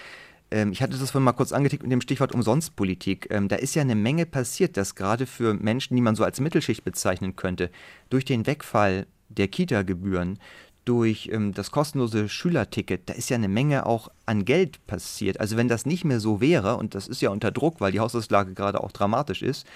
ähm, 0.52 0.70
ich 0.70 0.80
hatte 0.82 0.96
das 0.96 1.10
vorhin 1.10 1.24
mal 1.24 1.32
kurz 1.32 1.50
angetickt 1.50 1.82
mit 1.82 1.90
dem 1.90 2.00
Stichwort 2.00 2.32
Umsonstpolitik. 2.32 3.26
Ähm, 3.30 3.48
da 3.48 3.56
ist 3.56 3.74
ja 3.74 3.82
eine 3.82 3.96
Menge 3.96 4.24
passiert, 4.24 4.76
dass 4.76 4.94
gerade 4.94 5.26
für 5.26 5.52
Menschen, 5.52 5.96
die 5.96 6.00
man 6.00 6.14
so 6.14 6.22
als 6.22 6.38
Mittelschicht 6.38 6.84
bezeichnen 6.84 7.34
könnte, 7.34 7.70
durch 8.08 8.24
den 8.24 8.46
Wegfall 8.46 9.08
der 9.30 9.48
Kita-Gebühren, 9.48 10.38
durch 10.84 11.28
ähm, 11.32 11.52
das 11.52 11.72
kostenlose 11.72 12.28
Schülerticket, 12.28 13.08
da 13.08 13.14
ist 13.14 13.30
ja 13.30 13.36
eine 13.36 13.48
Menge 13.48 13.84
auch 13.84 14.08
an 14.24 14.44
Geld 14.44 14.86
passiert. 14.86 15.40
Also 15.40 15.56
wenn 15.56 15.66
das 15.66 15.86
nicht 15.86 16.04
mehr 16.04 16.20
so 16.20 16.40
wäre, 16.40 16.76
und 16.76 16.94
das 16.94 17.08
ist 17.08 17.20
ja 17.20 17.30
unter 17.30 17.50
Druck, 17.50 17.80
weil 17.80 17.90
die 17.90 18.00
Haushaltslage 18.00 18.54
gerade 18.54 18.80
auch 18.80 18.92
dramatisch 18.92 19.42
ist, 19.42 19.66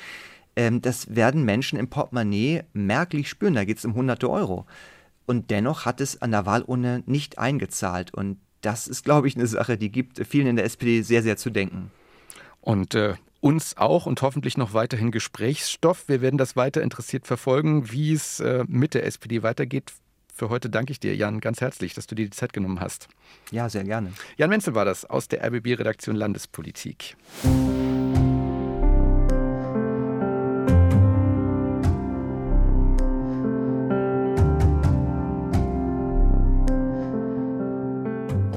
das 0.54 1.14
werden 1.14 1.44
Menschen 1.44 1.78
im 1.78 1.88
Portemonnaie 1.88 2.62
merklich 2.72 3.28
spüren. 3.28 3.52
Da 3.52 3.64
geht 3.64 3.76
es 3.76 3.84
um 3.84 3.94
hunderte 3.94 4.30
Euro. 4.30 4.64
Und 5.26 5.50
dennoch 5.50 5.84
hat 5.84 6.00
es 6.00 6.22
an 6.22 6.30
der 6.30 6.46
Wahlurne 6.46 7.02
nicht 7.06 7.38
eingezahlt. 7.38 8.14
Und 8.14 8.38
das 8.60 8.86
ist, 8.86 9.04
glaube 9.04 9.28
ich, 9.28 9.36
eine 9.36 9.46
Sache, 9.46 9.76
die 9.76 9.90
gibt 9.90 10.24
vielen 10.26 10.46
in 10.46 10.56
der 10.56 10.64
SPD 10.64 11.02
sehr, 11.02 11.22
sehr 11.22 11.36
zu 11.36 11.50
denken. 11.50 11.90
Und 12.60 12.94
äh, 12.94 13.14
uns 13.40 13.76
auch 13.76 14.06
und 14.06 14.22
hoffentlich 14.22 14.56
noch 14.56 14.72
weiterhin 14.72 15.10
Gesprächsstoff. 15.10 16.08
Wir 16.08 16.20
werden 16.20 16.38
das 16.38 16.56
weiter 16.56 16.82
interessiert 16.82 17.26
verfolgen, 17.26 17.92
wie 17.92 18.12
es 18.12 18.40
äh, 18.40 18.64
mit 18.66 18.94
der 18.94 19.06
SPD 19.06 19.42
weitergeht. 19.42 19.92
Für 20.34 20.50
heute 20.50 20.68
danke 20.68 20.92
ich 20.92 21.00
dir, 21.00 21.16
Jan, 21.16 21.40
ganz 21.40 21.60
herzlich, 21.60 21.94
dass 21.94 22.06
du 22.06 22.14
dir 22.14 22.26
die 22.26 22.30
Zeit 22.30 22.52
genommen 22.52 22.80
hast. 22.80 23.08
Ja, 23.50 23.68
sehr 23.68 23.84
gerne. 23.84 24.12
Jan 24.36 24.50
Menzel 24.50 24.74
war 24.74 24.84
das 24.84 25.04
aus 25.04 25.28
der 25.28 25.42
RBB-Redaktion 25.44 26.14
Landespolitik. 26.14 27.16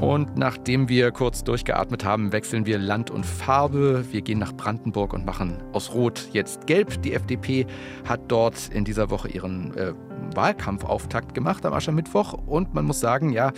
Und 0.10 0.39
nachdem 0.39 0.89
wir 0.89 1.12
kurz 1.12 1.43
durchgeatmet 1.43 2.04
haben, 2.04 2.32
wechseln 2.32 2.65
wir 2.65 2.80
Land 2.80 3.12
und 3.12 3.28
Farbe. 3.28 4.04
Wir 4.10 4.24
gehen 4.24 4.39
nach 4.39 4.54
Brandenburg 4.54 5.13
und 5.13 5.24
machen 5.24 5.62
aus 5.72 5.93
Rot 5.93 6.30
jetzt 6.34 6.65
Gelb. 6.65 7.00
Die 7.04 7.13
FDP 7.13 7.67
hat 8.06 8.22
dort 8.28 8.69
in 8.69 8.86
dieser 8.86 9.12
Woche 9.12 9.28
ihren 9.28 9.72
äh, 9.78 9.93
Wahlkampfauftakt 10.36 11.34
gemacht 11.34 11.66
am 11.66 11.74
Aschermittwoch. 11.74 12.34
Und 12.34 12.74
man 12.74 12.86
muss 12.86 13.00
sagen, 13.00 13.32
ja, 13.32 13.52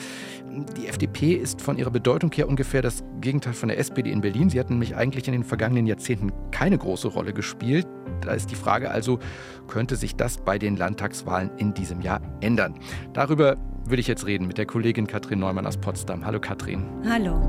die 0.78 0.88
FDP 0.88 1.34
ist 1.34 1.62
von 1.62 1.78
ihrer 1.78 1.92
Bedeutung 1.92 2.32
her 2.32 2.48
ungefähr 2.48 2.82
das 2.82 3.04
Gegenteil 3.20 3.54
von 3.54 3.70
der 3.70 3.80
SPD 3.80 4.12
in 4.12 4.22
Berlin. 4.22 4.50
Sie 4.50 4.60
hat 4.60 4.70
nämlich 4.70 4.96
eigentlich 4.96 5.28
in 5.28 5.34
den 5.34 5.44
vergangenen 5.44 5.88
Jahrzehnten 5.88 6.32
keine 6.52 6.78
große 6.78 7.08
Rolle 7.08 7.34
gespielt. 7.34 7.88
Da 8.22 8.32
ist 8.34 8.52
die 8.52 8.56
Frage 8.56 8.92
also, 8.92 9.20
könnte 9.68 9.96
sich 9.96 10.16
das 10.16 10.38
bei 10.38 10.58
den 10.58 10.76
Landtagswahlen 10.76 11.52
in 11.58 11.74
diesem 11.74 12.02
Jahr 12.02 12.22
ändern? 12.42 12.76
Darüber 13.14 13.58
will 13.86 14.00
ich 14.00 14.08
jetzt 14.08 14.26
reden 14.26 14.48
mit 14.48 14.58
der 14.58 14.66
Kollegin 14.66 15.08
Katrin 15.08 15.40
Neumann 15.40 15.66
aus 15.66 15.78
Potsdam. 15.78 16.26
Hallo 16.26 16.40
Katrin. 16.40 16.86
Hallo. 17.08 17.40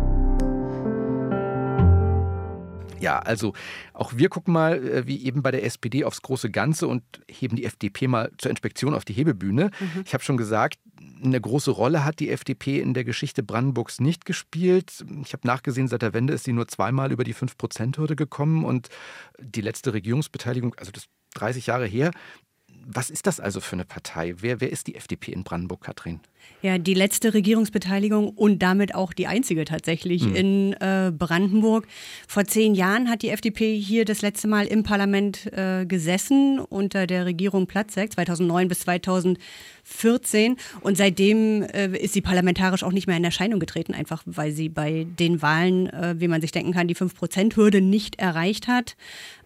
Ja, 3.02 3.18
also 3.18 3.52
auch 3.92 4.12
wir 4.16 4.28
gucken 4.28 4.54
mal, 4.54 4.74
äh, 4.74 5.06
wie 5.06 5.24
eben 5.24 5.42
bei 5.42 5.50
der 5.50 5.64
SPD, 5.64 6.04
aufs 6.04 6.22
große 6.22 6.50
Ganze 6.50 6.86
und 6.86 7.02
heben 7.28 7.56
die 7.56 7.64
FDP 7.64 8.06
mal 8.06 8.30
zur 8.38 8.50
Inspektion 8.50 8.94
auf 8.94 9.04
die 9.04 9.12
Hebebühne. 9.12 9.70
Mhm. 9.78 10.02
Ich 10.06 10.14
habe 10.14 10.22
schon 10.22 10.36
gesagt, 10.36 10.78
eine 11.22 11.40
große 11.40 11.72
Rolle 11.72 12.04
hat 12.04 12.20
die 12.20 12.30
FDP 12.30 12.80
in 12.80 12.94
der 12.94 13.04
Geschichte 13.04 13.42
Brandenburgs 13.42 14.00
nicht 14.00 14.24
gespielt. 14.24 15.04
Ich 15.24 15.32
habe 15.32 15.46
nachgesehen, 15.46 15.88
seit 15.88 16.02
der 16.02 16.14
Wende 16.14 16.32
ist 16.32 16.44
sie 16.44 16.52
nur 16.52 16.68
zweimal 16.68 17.10
über 17.12 17.24
die 17.24 17.34
5-Prozent-Hürde 17.34 18.14
gekommen 18.14 18.64
und 18.64 18.88
die 19.40 19.60
letzte 19.60 19.92
Regierungsbeteiligung, 19.92 20.74
also 20.76 20.92
das 20.92 21.06
30 21.34 21.66
Jahre 21.66 21.86
her, 21.86 22.12
was 22.86 23.10
ist 23.10 23.26
das 23.26 23.40
also 23.40 23.60
für 23.60 23.74
eine 23.74 23.84
Partei? 23.84 24.34
Wer, 24.38 24.60
wer 24.60 24.70
ist 24.70 24.86
die 24.86 24.94
FDP 24.94 25.32
in 25.32 25.44
Brandenburg, 25.44 25.82
Katrin? 25.82 26.20
Ja, 26.60 26.78
die 26.78 26.94
letzte 26.94 27.34
Regierungsbeteiligung 27.34 28.28
und 28.30 28.60
damit 28.60 28.94
auch 28.94 29.12
die 29.12 29.26
einzige 29.26 29.64
tatsächlich 29.64 30.24
mhm. 30.24 30.36
in 30.36 30.72
äh, 30.74 31.12
Brandenburg. 31.16 31.88
Vor 32.28 32.44
zehn 32.44 32.74
Jahren 32.74 33.08
hat 33.10 33.22
die 33.22 33.30
FDP 33.30 33.76
hier 33.76 34.04
das 34.04 34.22
letzte 34.22 34.46
Mal 34.46 34.66
im 34.66 34.84
Parlament 34.84 35.52
äh, 35.52 35.84
gesessen 35.86 36.60
unter 36.60 37.08
der 37.08 37.26
Regierung 37.26 37.66
Platzek 37.66 38.12
2009 38.12 38.68
bis 38.68 38.80
2014 38.80 40.56
und 40.82 40.96
seitdem 40.96 41.62
äh, 41.62 41.96
ist 41.96 42.14
sie 42.14 42.20
parlamentarisch 42.20 42.84
auch 42.84 42.92
nicht 42.92 43.08
mehr 43.08 43.16
in 43.16 43.24
Erscheinung 43.24 43.58
getreten, 43.58 43.92
einfach 43.92 44.22
weil 44.24 44.52
sie 44.52 44.68
bei 44.68 45.06
den 45.18 45.42
Wahlen, 45.42 45.88
äh, 45.88 46.14
wie 46.18 46.28
man 46.28 46.40
sich 46.40 46.52
denken 46.52 46.72
kann, 46.72 46.86
die 46.86 46.96
5-Prozent-Hürde 46.96 47.80
nicht 47.80 48.20
erreicht 48.20 48.68
hat. 48.68 48.96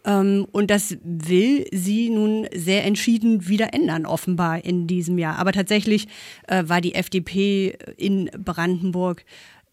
Ähm, 0.06 0.46
und 0.52 0.70
das 0.70 0.96
will 1.02 1.66
sie 1.72 2.08
nun 2.08 2.46
sehr 2.54 2.84
entschieden 2.84 3.48
wieder 3.48 3.74
ändern, 3.74 4.06
offenbar 4.06 4.64
in 4.64 4.86
diesem 4.86 5.18
Jahr. 5.18 5.38
Aber 5.38 5.52
tatsächlich 5.52 6.08
äh, 6.46 6.64
war 6.66 6.80
die 6.80 6.94
FDP 6.94 7.76
in 7.96 8.30
Brandenburg 8.38 9.24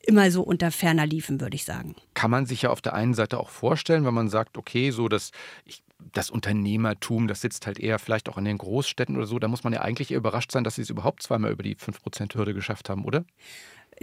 immer 0.05 0.29
so 0.31 0.41
unter 0.41 0.71
ferner 0.71 1.05
liefen, 1.05 1.39
würde 1.39 1.55
ich 1.55 1.63
sagen. 1.63 1.95
Kann 2.13 2.31
man 2.31 2.45
sich 2.45 2.63
ja 2.63 2.71
auf 2.71 2.81
der 2.81 2.93
einen 2.93 3.13
Seite 3.13 3.39
auch 3.39 3.49
vorstellen, 3.49 4.05
wenn 4.05 4.13
man 4.13 4.27
sagt, 4.27 4.57
okay, 4.57 4.91
so 4.91 5.07
das, 5.07 5.31
ich, 5.65 5.81
das 6.11 6.29
Unternehmertum, 6.29 7.27
das 7.27 7.39
sitzt 7.39 7.65
halt 7.67 7.79
eher 7.79 7.99
vielleicht 7.99 8.27
auch 8.27 8.37
in 8.37 8.43
den 8.43 8.57
Großstädten 8.57 9.15
oder 9.15 9.27
so, 9.27 9.39
da 9.39 9.47
muss 9.47 9.63
man 9.63 9.71
ja 9.71 9.81
eigentlich 9.81 10.11
eher 10.11 10.17
überrascht 10.17 10.51
sein, 10.51 10.65
dass 10.65 10.75
sie 10.75 10.81
es 10.81 10.89
überhaupt 10.89 11.23
zweimal 11.23 11.51
über 11.51 11.63
die 11.63 11.77
5%-Hürde 11.77 12.53
geschafft 12.53 12.89
haben, 12.89 13.05
oder? 13.05 13.23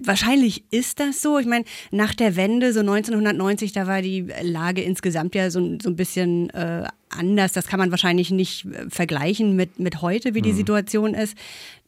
Wahrscheinlich 0.03 0.65
ist 0.71 1.01
das 1.01 1.23
so. 1.23 1.39
Ich 1.39 1.47
meine, 1.47 1.65
nach 1.91 2.15
der 2.15 2.37
Wende, 2.37 2.73
so 2.73 2.81
1990, 2.81 3.73
da 3.73 3.87
war 3.87 4.03
die 4.03 4.27
Lage 4.43 4.83
insgesamt 4.83 5.35
ja 5.35 5.51
so, 5.51 5.61
so 5.81 5.91
ein 5.91 5.97
bisschen 5.97 6.51
äh, 6.51 6.89
anders. 7.11 7.53
Das 7.53 7.67
kann 7.67 7.79
man 7.79 7.91
wahrscheinlich 7.91 8.31
nicht 8.31 8.65
äh, 8.67 8.89
vergleichen 8.89 9.57
mit, 9.57 9.79
mit 9.79 10.03
heute, 10.03 10.35
wie 10.35 10.43
die 10.43 10.53
mhm. 10.53 10.57
Situation 10.57 11.15
ist. 11.15 11.37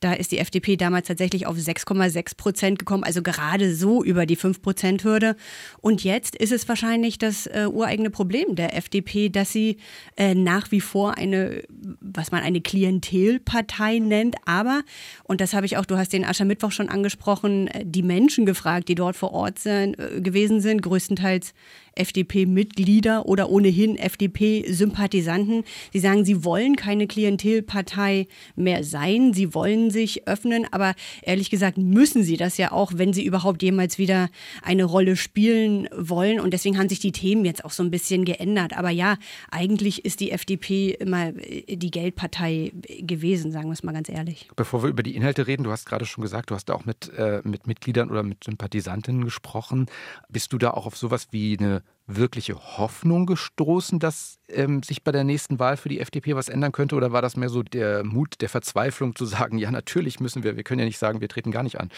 Da 0.03 0.13
ist 0.15 0.33
die 0.33 0.39
FDP 0.39 0.77
damals 0.77 1.07
tatsächlich 1.07 1.47
auf 1.47 1.57
6,6 1.57 2.37
Prozent 2.37 2.79
gekommen, 2.81 3.05
also 3.05 3.23
gerade 3.23 3.73
so 3.73 4.03
über 4.03 4.27
die 4.27 4.37
5-Prozent-Hürde. 4.37 5.37
Und 5.81 6.03
jetzt 6.03 6.35
ist 6.35 6.51
es 6.51 6.69
wahrscheinlich 6.69 7.19
das 7.19 7.47
äh, 7.47 7.69
ureigene 7.71 8.11
Problem 8.11 8.57
der 8.57 8.77
FDP, 8.77 9.29
dass 9.29 9.53
sie 9.53 9.77
äh, 10.17 10.35
nach 10.35 10.73
wie 10.73 10.81
vor 10.81 11.19
eine, 11.19 11.63
was 12.01 12.33
man 12.33 12.43
eine 12.43 12.61
Klientelpartei 12.61 14.01
nennt. 14.01 14.35
Aber, 14.45 14.83
und 15.23 15.41
das 15.41 15.55
habe 15.55 15.67
ich 15.67 15.77
auch, 15.77 15.85
du 15.85 15.97
hast 15.97 16.13
den 16.13 16.25
Aschermittwoch 16.25 16.73
schon 16.73 16.89
angesprochen, 16.89 17.69
äh, 17.69 17.85
die 17.87 18.03
Menschen 18.03 18.45
gefragt, 18.45 18.89
die 18.89 18.97
dort 18.97 19.15
vor 19.15 19.33
Ort 19.33 19.61
sind, 19.61 20.01
äh, 20.01 20.21
gewesen 20.21 20.61
sind, 20.61 20.83
größtenteils 20.83 21.55
FDP-Mitglieder 21.95 23.27
oder 23.27 23.51
ohnehin 23.51 23.97
FDP-Sympathisanten. 23.97 25.65
Sie 25.93 25.99
sagen, 25.99 26.25
sie 26.25 26.45
wollen 26.45 26.77
keine 26.77 27.07
Klientelpartei 27.07 28.27
mehr 28.57 28.85
sein. 28.85 29.33
Sie 29.33 29.55
wollen 29.55 29.91
sich 29.91 30.27
öffnen, 30.27 30.67
aber 30.71 30.95
ehrlich 31.23 31.51
gesagt 31.51 31.79
müssen 31.79 32.23
sie 32.23 32.37
das 32.37 32.57
ja 32.57 32.73
auch, 32.73 32.93
wenn 32.97 33.13
sie 33.13 33.25
überhaupt 33.25 33.63
jemals 33.63 33.99
wieder 33.99 34.29
eine 34.63 34.85
Rolle 34.85 35.17
spielen 35.17 35.89
wollen. 35.97 36.41
Und 36.41 36.53
deswegen 36.53 36.79
haben 36.79 36.89
sich 36.89 37.01
die 37.01 37.13
Themen 37.13 37.45
jetzt 37.45 37.65
auch 37.65 37.73
so 37.73 37.83
ein 37.83 37.91
bisschen 37.91 38.25
geändert. 38.25 38.77
Aber 38.77 38.91
ja, 38.91 39.17
eigentlich 39.51 40.05
ist 40.05 40.21
die 40.21 40.31
FDP 40.31 40.91
immer 40.91 41.33
die 41.33 41.91
Geldpartei 41.91 42.73
gewesen, 43.01 43.53
sagen 43.53 43.69
wir 43.69 43.73
es 43.73 43.83
mal 43.83 43.93
ganz 43.93 44.09
ehrlich. 44.09 44.49
Bevor 44.57 44.83
wir 44.83 44.91
über 44.91 45.03
die 45.03 45.15
Inhalte 45.15 45.47
reden, 45.47 45.65
du 45.65 45.71
hast 45.71 45.87
gerade 45.87 46.07
schon 46.07 46.23
gesagt, 46.23 46.51
du 46.51 46.55
hast 46.55 46.67
da 46.67 46.75
auch 46.75 46.85
mit, 46.85 47.11
äh, 47.17 47.43
mit 47.45 47.67
Mitgliedern 47.67 48.11
oder 48.11 48.23
mit 48.23 48.45
Sympathisantinnen 48.45 49.25
gesprochen. 49.25 49.87
Bist 50.29 50.53
du 50.53 50.59
da 50.59 50.71
auch 50.71 50.87
auf 50.87 50.97
sowas 50.97 51.29
wie 51.31 51.59
eine 51.59 51.82
wirkliche 52.07 52.57
Hoffnung 52.57 53.27
gestoßen, 53.27 53.99
dass 53.99 54.39
ähm, 54.49 54.83
sich 54.83 55.03
bei 55.05 55.13
der 55.13 55.25
nächsten 55.25 55.59
Wahl 55.59 55.77
für 55.77 55.89
die 55.89 56.01
FDP 56.01 56.35
was 56.35 56.49
ändern 56.49 56.73
könnte? 56.73 56.97
Oder 56.97 57.13
war 57.13 57.23
das 57.23 57.37
mehr 57.37 57.49
so 57.49 57.63
der 57.63 58.05
Mut 58.05 58.41
der 58.41 58.49
Verzweiflung 58.49 59.15
zu 59.15 59.25
sagen, 59.25 59.59
ja, 59.59 59.71
natürlich 59.71 60.21
müssen 60.21 60.43
wir, 60.43 60.57
wir 60.57 60.65
können 60.65 60.81
ja 60.81 60.87
nicht 60.87 60.99
sagen, 60.99 61.21
wir 61.21 61.29
treten 61.29 61.53
gar 61.53 61.63
nicht 61.63 61.81
an? 61.81 61.91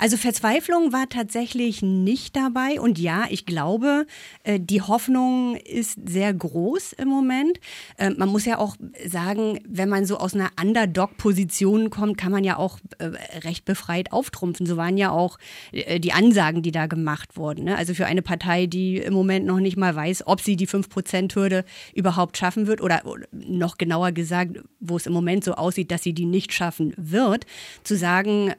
Also 0.00 0.16
Verzweiflung 0.16 0.94
war 0.94 1.10
tatsächlich 1.10 1.82
nicht 1.82 2.34
dabei. 2.34 2.80
Und 2.80 2.98
ja, 2.98 3.26
ich 3.28 3.44
glaube, 3.44 4.06
äh, 4.44 4.58
die 4.58 4.80
Hoffnung 4.80 5.56
ist 5.56 5.98
sehr 6.08 6.32
groß 6.32 6.94
im 6.94 7.08
Moment. 7.08 7.60
Äh, 7.98 8.08
man 8.08 8.30
muss 8.30 8.46
ja 8.46 8.56
auch 8.56 8.76
sagen, 9.06 9.60
wenn 9.68 9.90
man 9.90 10.06
so 10.06 10.16
aus 10.16 10.32
einer 10.32 10.52
Underdog-Position 10.58 11.90
kommt, 11.90 12.16
kann 12.16 12.32
man 12.32 12.44
ja 12.44 12.56
auch 12.56 12.78
äh, 12.96 13.04
recht 13.40 13.66
befreit 13.66 14.10
auftrumpfen. 14.10 14.64
So 14.64 14.78
waren 14.78 14.96
ja 14.96 15.10
auch 15.10 15.38
die 15.72 16.12
Ansagen, 16.12 16.62
die 16.62 16.72
da 16.72 16.86
gemacht 16.86 17.36
wurden. 17.36 17.64
Ne? 17.64 17.76
Also 17.76 17.92
für 17.92 18.06
eine 18.06 18.22
Partei, 18.22 18.66
die 18.66 18.96
im 18.96 19.12
Moment 19.12 19.44
noch 19.44 19.60
nicht 19.60 19.76
mal 19.76 19.94
weiß, 19.94 20.26
ob 20.26 20.40
sie 20.40 20.56
die 20.56 20.66
5%-Hürde 20.66 21.64
überhaupt 21.94 22.38
schaffen 22.38 22.66
wird 22.66 22.80
oder 22.80 23.02
noch 23.32 23.76
genauer 23.76 24.12
gesagt, 24.12 24.60
wo 24.80 24.96
es 24.96 25.06
im 25.06 25.12
Moment 25.12 25.44
so 25.44 25.54
aussieht, 25.54 25.90
dass 25.90 26.02
sie 26.02 26.14
die 26.14 26.24
nicht 26.24 26.54
schaffen 26.54 26.94
wird, 26.96 27.44
zu 27.84 27.96
sagen, 27.96 28.52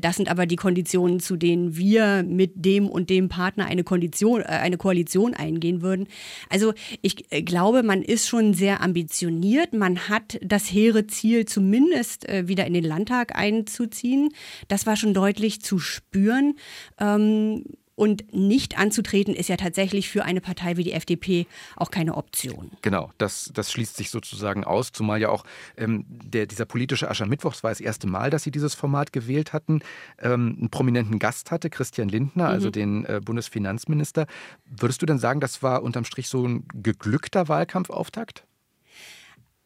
das 0.00 0.16
sind 0.16 0.28
aber 0.28 0.46
die 0.46 0.56
Konditionen, 0.56 0.87
Konditionen, 0.88 1.20
zu 1.20 1.36
denen 1.36 1.76
wir 1.76 2.22
mit 2.22 2.52
dem 2.64 2.88
und 2.88 3.10
dem 3.10 3.28
Partner 3.28 3.66
eine 3.66 3.84
Kondition, 3.84 4.40
äh, 4.40 4.44
eine 4.44 4.78
Koalition 4.78 5.34
eingehen 5.34 5.82
würden. 5.82 6.06
Also 6.48 6.72
ich 7.02 7.30
äh, 7.30 7.42
glaube, 7.42 7.82
man 7.82 8.02
ist 8.02 8.26
schon 8.26 8.54
sehr 8.54 8.80
ambitioniert. 8.80 9.74
Man 9.74 10.08
hat 10.08 10.38
das 10.42 10.72
hehre 10.72 11.06
Ziel, 11.06 11.44
zumindest 11.44 12.26
äh, 12.26 12.48
wieder 12.48 12.66
in 12.66 12.72
den 12.72 12.84
Landtag 12.84 13.36
einzuziehen. 13.36 14.30
Das 14.68 14.86
war 14.86 14.96
schon 14.96 15.12
deutlich 15.12 15.60
zu 15.60 15.78
spüren. 15.78 16.54
Ähm, 16.98 17.64
und 17.98 18.32
nicht 18.32 18.78
anzutreten 18.78 19.34
ist 19.34 19.48
ja 19.48 19.56
tatsächlich 19.56 20.08
für 20.08 20.24
eine 20.24 20.40
Partei 20.40 20.76
wie 20.76 20.84
die 20.84 20.92
FDP 20.92 21.46
auch 21.74 21.90
keine 21.90 22.14
Option. 22.14 22.70
Genau, 22.80 23.10
das, 23.18 23.50
das 23.52 23.72
schließt 23.72 23.96
sich 23.96 24.10
sozusagen 24.10 24.62
aus, 24.62 24.92
zumal 24.92 25.20
ja 25.20 25.30
auch 25.30 25.44
ähm, 25.76 26.04
der, 26.08 26.46
dieser 26.46 26.64
politische 26.64 27.10
Aschermittwoch, 27.10 27.54
es 27.54 27.64
war 27.64 27.72
das 27.72 27.80
erste 27.80 28.06
Mal, 28.06 28.30
dass 28.30 28.44
Sie 28.44 28.52
dieses 28.52 28.74
Format 28.74 29.12
gewählt 29.12 29.52
hatten, 29.52 29.80
ähm, 30.20 30.56
einen 30.58 30.70
prominenten 30.70 31.18
Gast 31.18 31.50
hatte, 31.50 31.70
Christian 31.70 32.08
Lindner, 32.08 32.46
also 32.46 32.54
mhm. 32.54 32.54
also 32.58 32.70
den 32.70 33.04
äh, 33.04 33.20
Bundesfinanzminister. 33.20 34.26
Würdest 34.64 35.02
du 35.02 35.06
denn 35.06 35.18
sagen, 35.18 35.40
das 35.40 35.64
war 35.64 35.82
unterm 35.82 36.04
Strich 36.04 36.28
so 36.28 36.46
ein 36.46 36.68
geglückter 36.74 37.48
Wahlkampfauftakt? 37.48 38.44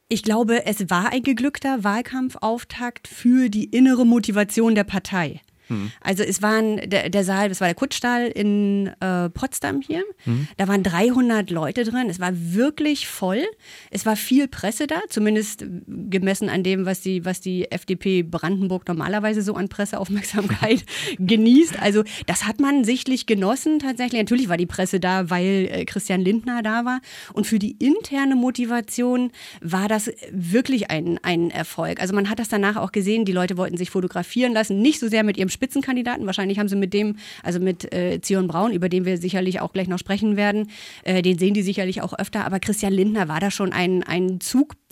Ich 0.08 0.22
glaube, 0.22 0.64
es 0.64 0.88
war 0.88 1.12
ein 1.12 1.22
geglückter 1.22 1.84
Wahlkampfauftakt 1.84 3.08
für 3.08 3.50
die 3.50 3.64
innere 3.64 4.06
Motivation 4.06 4.74
der 4.74 4.84
Partei. 4.84 5.40
Mhm. 5.72 5.92
Also 6.00 6.22
es 6.22 6.42
waren 6.42 6.76
der, 6.88 7.08
der, 7.08 7.24
Saal, 7.24 7.48
das 7.48 7.60
war 7.60 7.68
der 7.68 7.74
Kutschstall 7.74 8.26
in 8.28 8.88
äh, 9.00 9.28
Potsdam 9.30 9.80
hier. 9.80 10.02
Mhm. 10.24 10.48
Da 10.56 10.68
waren 10.68 10.82
300 10.82 11.50
Leute 11.50 11.84
drin. 11.84 12.08
Es 12.08 12.20
war 12.20 12.32
wirklich 12.34 13.06
voll. 13.06 13.42
Es 13.90 14.06
war 14.06 14.16
viel 14.16 14.48
Presse 14.48 14.86
da, 14.86 15.00
zumindest 15.08 15.64
gemessen 15.86 16.48
an 16.48 16.62
dem, 16.62 16.86
was 16.86 17.00
die, 17.00 17.24
was 17.24 17.40
die 17.40 17.70
FDP 17.70 18.22
Brandenburg 18.22 18.86
normalerweise 18.86 19.42
so 19.42 19.54
an 19.54 19.68
Presseaufmerksamkeit 19.68 20.84
genießt. 21.18 21.80
Also 21.80 22.04
das 22.26 22.46
hat 22.46 22.60
man 22.60 22.84
sichtlich 22.84 23.26
genossen 23.26 23.78
tatsächlich. 23.78 24.20
Natürlich 24.20 24.48
war 24.48 24.56
die 24.56 24.66
Presse 24.66 25.00
da, 25.00 25.30
weil 25.30 25.68
äh, 25.70 25.84
Christian 25.84 26.20
Lindner 26.20 26.62
da 26.62 26.84
war. 26.84 27.00
Und 27.32 27.46
für 27.46 27.58
die 27.58 27.76
interne 27.78 28.36
Motivation 28.36 29.30
war 29.60 29.88
das 29.88 30.10
wirklich 30.30 30.90
ein, 30.90 31.18
ein 31.22 31.50
Erfolg. 31.50 32.00
Also 32.00 32.14
man 32.14 32.28
hat 32.28 32.38
das 32.38 32.48
danach 32.48 32.76
auch 32.76 32.92
gesehen. 32.92 33.24
Die 33.24 33.32
Leute 33.32 33.56
wollten 33.56 33.76
sich 33.76 33.90
fotografieren 33.90 34.52
lassen, 34.52 34.80
nicht 34.80 35.00
so 35.00 35.08
sehr 35.08 35.22
mit 35.22 35.36
ihrem 35.36 35.48
Spitzenkandidaten. 35.62 36.26
Wahrscheinlich 36.26 36.58
haben 36.58 36.68
sie 36.68 36.74
mit 36.74 36.92
dem, 36.92 37.16
also 37.44 37.60
mit 37.60 37.94
äh, 37.94 38.20
Zion 38.20 38.48
Braun, 38.48 38.72
über 38.72 38.88
den 38.88 39.04
wir 39.04 39.16
sicherlich 39.16 39.60
auch 39.60 39.72
gleich 39.72 39.86
noch 39.86 39.98
sprechen 39.98 40.36
werden, 40.36 40.70
äh, 41.04 41.22
den 41.22 41.38
sehen 41.38 41.54
die 41.54 41.62
sicherlich 41.62 42.02
auch 42.02 42.18
öfter. 42.18 42.44
Aber 42.44 42.58
Christian 42.58 42.92
Lindner 42.92 43.28
war 43.28 43.38
da 43.38 43.52
schon 43.52 43.72
ein, 43.72 44.02
ein 44.02 44.40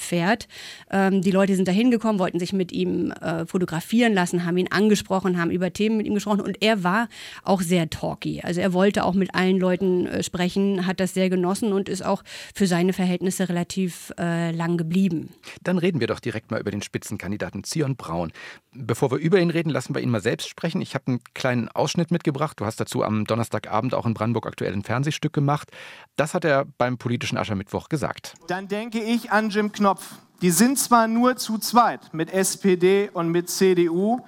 Zugpferd. 0.01 0.49
Ähm, 0.91 1.23
die 1.23 1.31
Leute 1.31 1.55
sind 1.55 1.69
da 1.69 1.73
hingekommen, 1.73 2.19
wollten 2.19 2.39
sich 2.39 2.53
mit 2.53 2.73
ihm 2.73 3.13
äh, 3.13 3.47
fotografieren 3.47 4.15
lassen, 4.15 4.45
haben 4.45 4.57
ihn 4.57 4.69
angesprochen, 4.71 5.39
haben 5.39 5.51
über 5.51 5.73
Themen 5.73 5.99
mit 5.99 6.07
ihm 6.07 6.15
gesprochen 6.15 6.41
und 6.41 6.63
er 6.63 6.83
war 6.83 7.09
auch 7.45 7.61
sehr 7.61 7.91
talky. 7.91 8.41
Also 8.43 8.61
er 8.61 8.73
wollte 8.73 9.05
auch 9.05 9.15
mit 9.15 9.35
allen 9.35 9.59
Leuten 9.59 10.07
äh, 10.07 10.23
sprechen, 10.23 10.87
hat 10.87 11.01
das 11.01 11.15
sehr 11.15 11.31
genossen 11.31 11.73
und 11.73 11.89
ist 11.89 12.05
auch 12.05 12.23
für 12.55 12.67
seine 12.67 12.93
Verhältnisse 12.93 13.49
relativ 13.49 14.13
äh, 14.19 14.51
lang 14.53 14.77
geblieben. 14.77 15.31
Dann 15.63 15.79
reden 15.79 16.01
wir 16.01 16.07
doch 16.07 16.21
direkt 16.21 16.51
mal 16.51 16.61
über 16.61 16.71
den 16.71 16.83
Spitzenkandidaten 16.83 17.65
Zion 17.65 17.97
Braun. 17.97 18.33
Bevor 18.73 19.11
wir 19.11 19.19
über 19.19 19.39
ihn 19.41 19.51
reden, 19.51 19.71
lassen 19.71 19.95
wir 19.95 20.03
ihn 20.03 20.11
mal 20.11 20.23
selbst 20.23 20.49
sprechen. 20.49 20.81
Ich 20.81 20.95
habe 20.95 21.05
einen 21.09 21.21
kleinen 21.35 21.69
Ausschnitt 21.69 22.11
mitgebracht. 22.11 22.59
Du 22.61 22.65
hast 22.65 22.81
dazu 22.81 23.03
am 23.03 23.25
Donnerstagabend 23.25 23.95
auch 23.95 24.07
in 24.07 24.15
Brandenburg 24.15 24.47
aktuell 24.47 24.73
ein 24.73 24.85
Fernsehstück 24.85 25.33
gemacht. 25.33 25.71
Das 26.17 26.35
hat 26.35 26.45
er 26.45 26.67
beim 26.79 26.97
politischen 26.97 27.37
Aschermittwoch 27.37 27.89
gesagt. 27.89 28.35
Dann 28.47 28.69
denke 28.69 29.01
ich 29.01 29.33
an 29.33 29.51
Jim 29.51 29.73
Knopf. 29.73 29.90
Die 30.43 30.51
sind 30.51 30.79
zwar 30.79 31.07
nur 31.07 31.37
zu 31.37 31.59
zweit 31.59 32.13
mit 32.13 32.33
SPD 32.33 33.11
und 33.13 33.29
mit 33.29 33.51
CDU, 33.51 34.21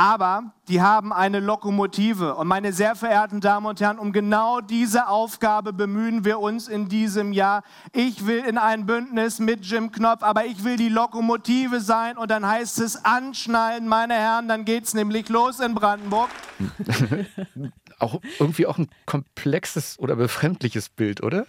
aber 0.00 0.52
die 0.68 0.80
haben 0.80 1.12
eine 1.12 1.40
Lokomotive. 1.40 2.36
Und 2.36 2.46
meine 2.46 2.72
sehr 2.72 2.94
verehrten 2.94 3.40
Damen 3.40 3.66
und 3.66 3.80
Herren, 3.80 3.98
um 3.98 4.12
genau 4.12 4.60
diese 4.60 5.08
Aufgabe 5.08 5.72
bemühen 5.72 6.24
wir 6.24 6.38
uns 6.38 6.68
in 6.68 6.88
diesem 6.88 7.32
Jahr. 7.32 7.64
Ich 7.92 8.24
will 8.24 8.44
in 8.44 8.58
ein 8.58 8.86
Bündnis 8.86 9.40
mit 9.40 9.66
Jim 9.66 9.90
Knopf, 9.90 10.22
aber 10.22 10.44
ich 10.44 10.62
will 10.62 10.76
die 10.76 10.88
Lokomotive 10.88 11.80
sein. 11.80 12.16
Und 12.16 12.30
dann 12.30 12.46
heißt 12.46 12.78
es 12.78 13.04
anschnallen, 13.04 13.88
meine 13.88 14.14
Herren, 14.14 14.46
dann 14.46 14.64
geht 14.64 14.84
es 14.84 14.94
nämlich 14.94 15.28
los 15.30 15.58
in 15.58 15.74
Brandenburg. 15.74 16.30
auch 17.98 18.20
irgendwie 18.38 18.66
auch 18.66 18.78
ein 18.78 18.88
komplexes 19.06 19.98
oder 19.98 20.16
befremdliches 20.16 20.88
Bild, 20.88 21.22
oder? 21.22 21.46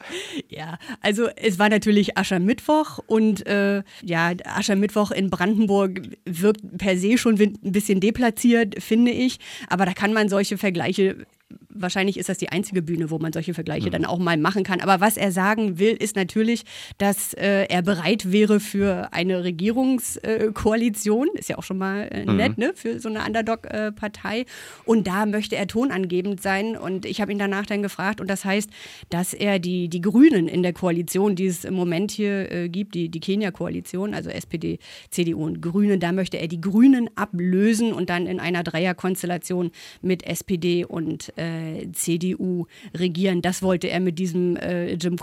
Ja, 0.48 0.78
also 1.02 1.28
es 1.36 1.60
war 1.60 1.70
natürlich 1.70 2.18
Aschermittwoch 2.18 3.00
und 3.08 3.46
äh, 3.46 3.84
ja, 4.04 4.34
Aschermittwoch 4.46 5.12
in 5.12 5.30
Brandenburg 5.30 6.02
wirkt 6.26 6.78
per 6.78 6.98
se 6.98 7.18
schon 7.18 7.40
ein 7.40 7.72
bisschen 7.72 8.00
deplatziert, 8.00 8.82
finde 8.82 9.12
ich. 9.12 9.40
Aber 9.68 9.86
da 9.86 9.94
kann 9.94 10.14
man 10.14 10.30
solche 10.30 10.58
Vergleiche 10.58 11.26
wahrscheinlich 11.70 12.18
ist 12.18 12.30
das 12.30 12.38
die 12.38 12.50
einzige 12.50 12.82
Bühne, 12.82 13.12
wo 13.12 13.20
man 13.20 13.32
solche 13.32 13.54
Vergleiche 13.54 13.88
mhm. 13.88 13.92
dann 13.92 14.06
auch 14.06 14.18
mal 14.18 14.38
machen 14.38 14.64
kann. 14.64 14.82
Aber 14.82 15.00
was 15.00 15.18
er 15.18 15.32
sagen 15.32 15.80
will, 15.80 15.96
ist 15.96 16.16
natürlich, 16.16 16.64
dass 16.98 17.34
äh, 17.34 17.66
er 17.66 17.82
bereit 17.82 18.32
wäre 18.32 18.60
für 18.60 19.14
eine 19.14 19.44
Regierungskoalition. 19.44 21.30
Ist 21.36 21.50
ja 21.50 21.58
auch 21.58 21.64
schon 21.64 21.78
mal 21.78 22.10
äh, 22.12 22.26
mhm. 22.26 22.38
nett, 22.38 22.58
ne? 22.58 22.72
Für 22.76 23.00
so 23.00 23.10
eine 23.10 23.24
Underdog-Partei. 23.26 24.46
und 24.86 25.08
da 25.08 25.26
möchte 25.26 25.56
er 25.56 25.68
tonangebend 25.68 26.42
sein. 26.42 26.76
Und 26.76 27.06
ich 27.06 27.22
habe 27.22 27.32
ihn 27.32 27.40
danach 27.40 27.66
dann 27.66 27.84
gefragt. 27.84 28.20
Und 28.20 28.30
das 28.30 28.46
heißt, 28.46 28.70
dass 29.10 29.34
er 29.34 29.60
die, 29.60 29.90
die 29.90 30.02
Grünen 30.02 30.48
in 30.48 30.64
der 30.64 30.74
Koalition, 30.74 31.36
die 31.36 31.48
es 31.48 31.66
im 31.66 31.76
Moment 31.76 32.12
hier 32.12 32.52
äh, 32.52 32.70
gibt, 32.70 32.96
die, 32.96 33.10
die 33.10 33.20
Kenia-Koalition, 33.20 34.14
also 34.14 34.30
SPD, 34.30 34.80
CDU 35.12 35.46
und 35.46 35.62
Grüne, 35.62 36.00
da 36.00 36.12
möchte 36.12 36.38
er 36.38 36.48
die 36.48 36.62
Grünen 36.62 37.10
ablösen 37.16 37.94
und 37.94 38.10
dann 38.10 38.26
in 38.26 38.40
einer 38.40 38.64
Dreierkonstellation 38.64 39.72
mit 40.02 40.24
SPD 40.24 40.86
und 40.86 41.38
äh, 41.38 41.59
CDU 41.94 42.66
regieren. 42.96 43.42
Das 43.42 43.62
wollte 43.62 43.90
er 43.90 44.00
mit 44.00 44.20
diesem 44.20 44.56
äh, 44.58 44.94
Jim 44.94 45.18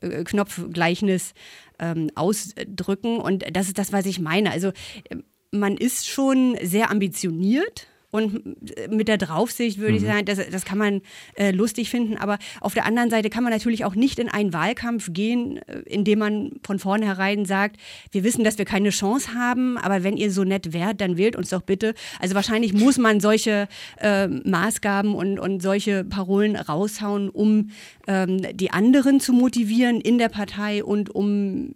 äh, 0.00 0.24
Knopf-Gleichnis 0.24 1.34
ähm, 1.78 2.10
ausdrücken. 2.14 3.18
Und 3.18 3.44
das 3.52 3.66
ist 3.66 3.78
das, 3.78 3.92
was 3.92 4.06
ich 4.06 4.20
meine. 4.20 4.50
Also 4.50 4.68
äh, 4.68 5.16
man 5.50 5.76
ist 5.76 6.08
schon 6.08 6.56
sehr 6.62 6.90
ambitioniert 6.90 7.88
und 8.12 8.90
mit 8.90 9.08
der 9.08 9.16
Draufsicht 9.16 9.78
würde 9.78 9.92
mhm. 9.92 9.96
ich 9.96 10.02
sagen, 10.02 10.24
das, 10.26 10.38
das 10.50 10.66
kann 10.66 10.76
man 10.76 11.00
äh, 11.34 11.50
lustig 11.50 11.88
finden. 11.88 12.18
Aber 12.18 12.38
auf 12.60 12.74
der 12.74 12.84
anderen 12.84 13.08
Seite 13.08 13.30
kann 13.30 13.42
man 13.42 13.52
natürlich 13.52 13.86
auch 13.86 13.94
nicht 13.94 14.18
in 14.18 14.28
einen 14.28 14.52
Wahlkampf 14.52 15.14
gehen, 15.14 15.56
äh, 15.66 15.78
indem 15.86 16.18
man 16.18 16.52
von 16.62 16.78
vornherein 16.78 17.46
sagt, 17.46 17.78
wir 18.10 18.22
wissen, 18.22 18.44
dass 18.44 18.58
wir 18.58 18.66
keine 18.66 18.90
Chance 18.90 19.34
haben, 19.34 19.78
aber 19.78 20.04
wenn 20.04 20.18
ihr 20.18 20.30
so 20.30 20.44
nett 20.44 20.74
wärt, 20.74 21.00
dann 21.00 21.16
wählt 21.16 21.36
uns 21.36 21.48
doch 21.48 21.62
bitte. 21.62 21.94
Also 22.20 22.34
wahrscheinlich 22.34 22.74
muss 22.74 22.98
man 22.98 23.18
solche 23.18 23.66
äh, 23.98 24.28
Maßgaben 24.28 25.14
und, 25.14 25.38
und 25.38 25.62
solche 25.62 26.04
Parolen 26.04 26.56
raushauen, 26.56 27.30
um 27.30 27.70
ähm, 28.06 28.42
die 28.52 28.72
anderen 28.72 29.20
zu 29.20 29.32
motivieren 29.32 30.02
in 30.02 30.18
der 30.18 30.28
Partei 30.28 30.84
und 30.84 31.14
um 31.14 31.72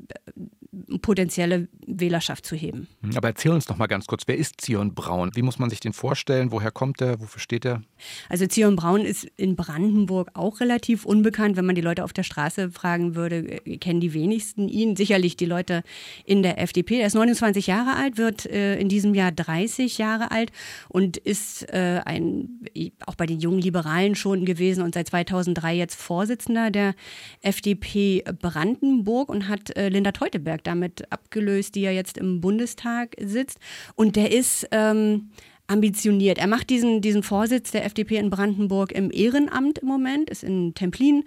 potenzielle 1.01 1.69
Wählerschaft 1.87 2.45
zu 2.45 2.57
heben. 2.57 2.89
Aber 3.15 3.29
erzähl 3.29 3.53
uns 3.53 3.69
noch 3.69 3.77
mal 3.77 3.87
ganz 3.87 4.07
kurz, 4.07 4.25
wer 4.27 4.37
ist 4.37 4.61
Zion 4.61 4.95
Braun? 4.95 5.31
Wie 5.35 5.43
muss 5.43 5.59
man 5.59 5.71
sich 5.71 5.81
den 5.81 5.93
vorstellen? 5.93 6.53
Woher 6.53 6.71
kommt 6.71 7.01
er? 7.01 7.21
Wofür 7.21 7.41
steht 7.41 7.65
er? 7.65 7.83
Also 8.29 8.47
Zion 8.47 8.77
Braun 8.77 9.03
ist 9.03 9.25
in 9.37 9.57
Brandenburg 9.57 10.31
auch 10.35 10.61
relativ 10.61 11.05
unbekannt. 11.05 11.57
Wenn 11.57 11.67
man 11.67 11.75
die 11.75 11.81
Leute 11.81 12.05
auf 12.05 12.13
der 12.13 12.23
Straße 12.23 12.71
fragen 12.71 13.15
würde, 13.15 13.61
äh, 13.67 13.79
kennen 13.79 14.01
die 14.01 14.13
wenigsten 14.13 14.69
ihn. 14.69 14.97
Sicherlich 14.97 15.37
die 15.37 15.47
Leute 15.47 15.83
in 16.25 16.43
der 16.43 16.61
FDP. 16.61 17.01
Er 17.01 17.07
ist 17.07 17.15
29 17.15 17.67
Jahre 17.67 17.97
alt, 17.97 18.19
wird 18.19 18.47
äh, 18.47 18.79
in 18.79 18.89
diesem 18.89 19.15
Jahr 19.15 19.33
30 19.33 19.99
Jahre 19.99 20.31
alt 20.31 20.53
und 20.89 21.17
ist 21.17 21.63
äh, 21.73 22.01
ein, 22.05 22.61
auch 23.07 23.15
bei 23.15 23.27
den 23.27 23.41
jungen 23.41 23.61
Liberalen 23.61 24.15
schon 24.15 24.45
gewesen 24.45 24.83
und 24.83 24.95
seit 24.95 25.09
2003 25.09 25.75
jetzt 25.75 26.01
Vorsitzender 26.01 26.71
der 26.71 26.95
FDP 27.43 28.23
Brandenburg 28.41 29.29
und 29.29 29.49
hat 29.49 29.77
äh, 29.77 29.89
Linda 29.89 30.13
Teuteberg 30.13 30.65
damit 30.67 31.11
abgelöst, 31.13 31.75
die 31.75 31.83
ja 31.83 31.91
jetzt 31.91 32.19
im 32.19 32.41
Bundestag 32.41 33.15
sitzt. 33.21 33.59
Und 33.95 34.17
der 34.17 34.33
ist 34.33 34.67
ähm, 34.71 35.31
ambitioniert. 35.67 36.39
Er 36.39 36.47
macht 36.47 36.71
diesen, 36.71 37.01
diesen 37.01 37.23
Vorsitz 37.23 37.71
der 37.73 37.85
FDP 37.85 38.17
in 38.17 38.31
Brandenburg 38.31 38.93
im 38.93 39.11
Ehrenamt 39.11 39.79
im 39.79 39.89
Moment, 39.89 40.31
ist 40.31 40.45
in 40.45 40.75
Templin 40.75 41.25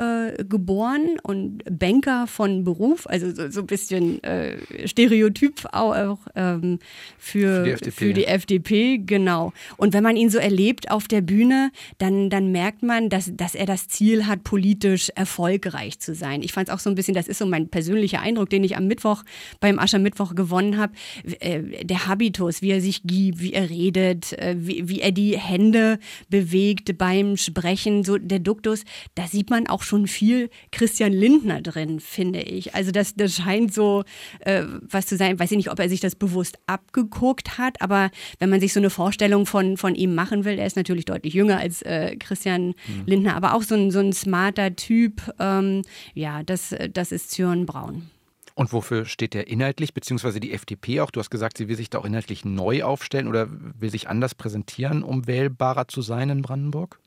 äh, 0.00 0.44
geboren 0.44 1.18
und 1.22 1.62
Banker 1.70 2.26
von 2.26 2.64
Beruf, 2.64 3.06
also 3.06 3.34
so, 3.34 3.50
so 3.50 3.60
ein 3.60 3.66
bisschen 3.66 4.22
äh, 4.24 4.56
Stereotyp 4.86 5.66
auch, 5.72 5.94
auch 5.94 6.18
ähm, 6.34 6.78
für, 7.18 7.56
für, 7.56 7.64
die 7.64 7.70
FDP, 7.70 7.90
für 7.90 8.12
die 8.14 8.26
FDP, 8.26 8.98
genau. 8.98 9.52
Und 9.76 9.92
wenn 9.92 10.02
man 10.02 10.16
ihn 10.16 10.30
so 10.30 10.38
erlebt 10.38 10.90
auf 10.90 11.06
der 11.06 11.20
Bühne, 11.20 11.70
dann, 11.98 12.30
dann 12.30 12.50
merkt 12.50 12.82
man, 12.82 13.10
dass, 13.10 13.30
dass 13.34 13.54
er 13.54 13.66
das 13.66 13.88
Ziel 13.88 14.26
hat, 14.26 14.42
politisch 14.42 15.10
erfolgreich 15.14 15.98
zu 15.98 16.14
sein. 16.14 16.42
Ich 16.42 16.52
fand 16.52 16.68
es 16.68 16.74
auch 16.74 16.78
so 16.78 16.88
ein 16.88 16.94
bisschen, 16.94 17.14
das 17.14 17.28
ist 17.28 17.38
so 17.38 17.46
mein 17.46 17.68
persönlicher 17.68 18.20
Eindruck, 18.22 18.48
den 18.48 18.64
ich 18.64 18.76
am 18.76 18.86
Mittwoch 18.86 19.22
beim 19.60 19.78
Aschermittwoch 19.78 20.34
gewonnen 20.34 20.78
habe. 20.78 20.94
Äh, 21.40 21.84
der 21.84 22.06
Habitus, 22.06 22.62
wie 22.62 22.70
er 22.70 22.80
sich 22.80 23.02
gibt, 23.02 23.40
wie 23.40 23.52
er 23.52 23.68
redet, 23.68 24.32
äh, 24.38 24.56
wie, 24.58 24.88
wie 24.88 25.00
er 25.00 25.12
die 25.12 25.36
Hände 25.36 25.98
bewegt 26.30 26.96
beim 26.96 27.36
Sprechen, 27.36 28.02
so 28.02 28.16
der 28.16 28.38
Duktus, 28.38 28.84
da 29.14 29.26
sieht 29.26 29.50
man 29.50 29.66
auch 29.66 29.82
schon 29.90 30.06
viel 30.06 30.48
Christian 30.72 31.12
Lindner 31.12 31.60
drin, 31.60 32.00
finde 32.00 32.40
ich. 32.40 32.74
Also 32.74 32.90
das, 32.90 33.14
das 33.14 33.34
scheint 33.34 33.74
so 33.74 34.04
äh, 34.40 34.64
was 34.88 35.06
zu 35.06 35.16
sein. 35.16 35.38
Weiß 35.38 35.50
ich 35.50 35.56
nicht, 35.56 35.70
ob 35.70 35.78
er 35.78 35.88
sich 35.88 36.00
das 36.00 36.14
bewusst 36.14 36.58
abgeguckt 36.66 37.58
hat, 37.58 37.82
aber 37.82 38.10
wenn 38.38 38.48
man 38.50 38.60
sich 38.60 38.72
so 38.72 38.80
eine 38.80 38.90
Vorstellung 38.90 39.46
von, 39.46 39.76
von 39.76 39.94
ihm 39.94 40.14
machen 40.14 40.44
will, 40.44 40.58
er 40.58 40.66
ist 40.66 40.76
natürlich 40.76 41.04
deutlich 41.04 41.34
jünger 41.34 41.58
als 41.58 41.82
äh, 41.82 42.16
Christian 42.16 42.68
mhm. 42.68 42.74
Lindner, 43.06 43.36
aber 43.36 43.54
auch 43.54 43.62
so 43.62 43.74
ein, 43.74 43.90
so 43.90 43.98
ein 43.98 44.12
smarter 44.12 44.74
Typ. 44.76 45.20
Ähm, 45.38 45.82
ja, 46.14 46.42
das, 46.42 46.74
das 46.92 47.12
ist 47.12 47.32
Zürn 47.32 47.66
Braun. 47.66 48.08
Und 48.54 48.72
wofür 48.72 49.06
steht 49.06 49.34
er 49.34 49.48
inhaltlich, 49.48 49.94
beziehungsweise 49.94 50.38
die 50.38 50.52
FDP 50.52 51.00
auch? 51.00 51.10
Du 51.10 51.20
hast 51.20 51.30
gesagt, 51.30 51.56
sie 51.56 51.68
will 51.68 51.76
sich 51.76 51.90
da 51.90 51.98
auch 51.98 52.04
inhaltlich 52.04 52.44
neu 52.44 52.82
aufstellen 52.82 53.26
oder 53.26 53.48
will 53.50 53.90
sich 53.90 54.08
anders 54.08 54.34
präsentieren, 54.34 55.02
um 55.02 55.26
wählbarer 55.26 55.88
zu 55.88 56.02
sein 56.02 56.30
in 56.30 56.42
Brandenburg? 56.42 56.98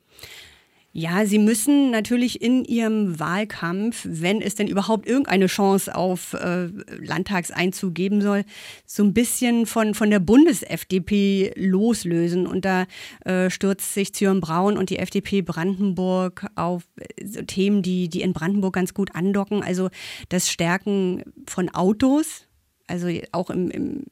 Ja, 0.95 1.25
Sie 1.25 1.39
müssen 1.39 1.89
natürlich 1.89 2.39
in 2.39 2.63
Ihrem 2.65 3.19
Wahlkampf, 3.19 4.06
wenn 4.08 4.43
es 4.43 4.53
denn 4.53 4.67
überhaupt 4.67 5.08
irgendeine 5.08 5.47
Chance 5.47 5.95
auf 5.95 6.34
äh, 6.34 6.67
Landtagseinzug 6.99 7.95
geben 7.95 8.21
soll, 8.21 8.45
so 8.86 9.03
ein 9.03 9.12
bisschen 9.12 9.65
von, 9.65 9.95
von 9.95 10.12
der 10.12 10.19
Bundes-FDP 10.19 11.53
loslösen. 11.56 12.45
Und 12.45 12.63
da 12.63 12.86
äh, 13.25 13.49
stürzt 13.49 13.95
sich 13.95 14.13
Zürn 14.13 14.39
Braun 14.39 14.77
und 14.77 14.91
die 14.91 14.99
FDP 14.99 15.41
Brandenburg 15.41 16.45
auf 16.53 16.84
äh, 16.97 17.25
so 17.25 17.41
Themen, 17.41 17.82
die, 17.82 18.08
die 18.08 18.21
in 18.21 18.34
Brandenburg 18.34 18.75
ganz 18.75 18.93
gut 18.93 19.15
andocken. 19.15 19.63
Also 19.63 19.89
das 20.29 20.51
Stärken 20.51 21.23
von 21.47 21.69
Autos, 21.69 22.45
also 22.86 23.08
auch 23.32 23.49
im, 23.49 23.71
im 23.71 24.03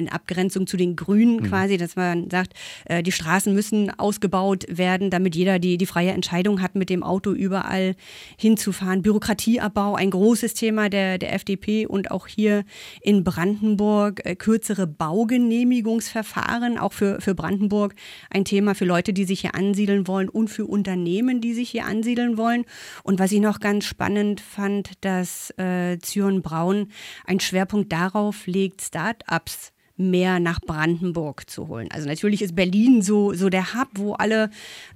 in 0.00 0.08
Abgrenzung 0.08 0.66
zu 0.66 0.76
den 0.76 0.96
Grünen 0.96 1.36
mhm. 1.36 1.42
quasi, 1.44 1.76
dass 1.76 1.94
man 1.96 2.30
sagt, 2.30 2.54
äh, 2.86 3.02
die 3.02 3.12
Straßen 3.12 3.54
müssen 3.54 3.90
ausgebaut 3.98 4.64
werden, 4.68 5.10
damit 5.10 5.36
jeder 5.36 5.58
die, 5.58 5.76
die 5.76 5.86
freie 5.86 6.10
Entscheidung 6.10 6.62
hat, 6.62 6.74
mit 6.74 6.90
dem 6.90 7.02
Auto 7.02 7.32
überall 7.32 7.94
hinzufahren. 8.36 9.02
Bürokratieabbau, 9.02 9.94
ein 9.94 10.10
großes 10.10 10.54
Thema 10.54 10.88
der, 10.88 11.18
der 11.18 11.34
FDP 11.34 11.86
und 11.86 12.10
auch 12.10 12.26
hier 12.26 12.64
in 13.02 13.22
Brandenburg 13.22 14.24
äh, 14.24 14.34
kürzere 14.34 14.86
Baugenehmigungsverfahren, 14.86 16.78
auch 16.78 16.92
für, 16.92 17.20
für 17.20 17.34
Brandenburg 17.34 17.94
ein 18.30 18.44
Thema 18.44 18.74
für 18.74 18.84
Leute, 18.84 19.12
die 19.12 19.24
sich 19.24 19.40
hier 19.40 19.54
ansiedeln 19.54 20.08
wollen 20.08 20.28
und 20.28 20.48
für 20.48 20.66
Unternehmen, 20.66 21.40
die 21.40 21.54
sich 21.54 21.70
hier 21.70 21.84
ansiedeln 21.84 22.36
wollen. 22.36 22.64
Und 23.02 23.18
was 23.18 23.32
ich 23.32 23.40
noch 23.40 23.60
ganz 23.60 23.84
spannend 23.84 24.40
fand, 24.40 24.92
dass 25.02 25.50
äh, 25.58 25.98
Zion 25.98 26.42
Braun 26.42 26.88
einen 27.26 27.40
Schwerpunkt 27.40 27.92
darauf 27.92 28.46
legt, 28.46 28.82
Start-ups 28.82 29.72
mehr 30.00 30.40
nach 30.40 30.60
Brandenburg 30.60 31.48
zu 31.48 31.68
holen. 31.68 31.88
Also 31.92 32.08
natürlich 32.08 32.42
ist 32.42 32.56
Berlin 32.56 33.02
so, 33.02 33.34
so 33.34 33.48
der 33.48 33.74
Hub, 33.74 33.88
wo 33.94 34.14
alle 34.14 34.50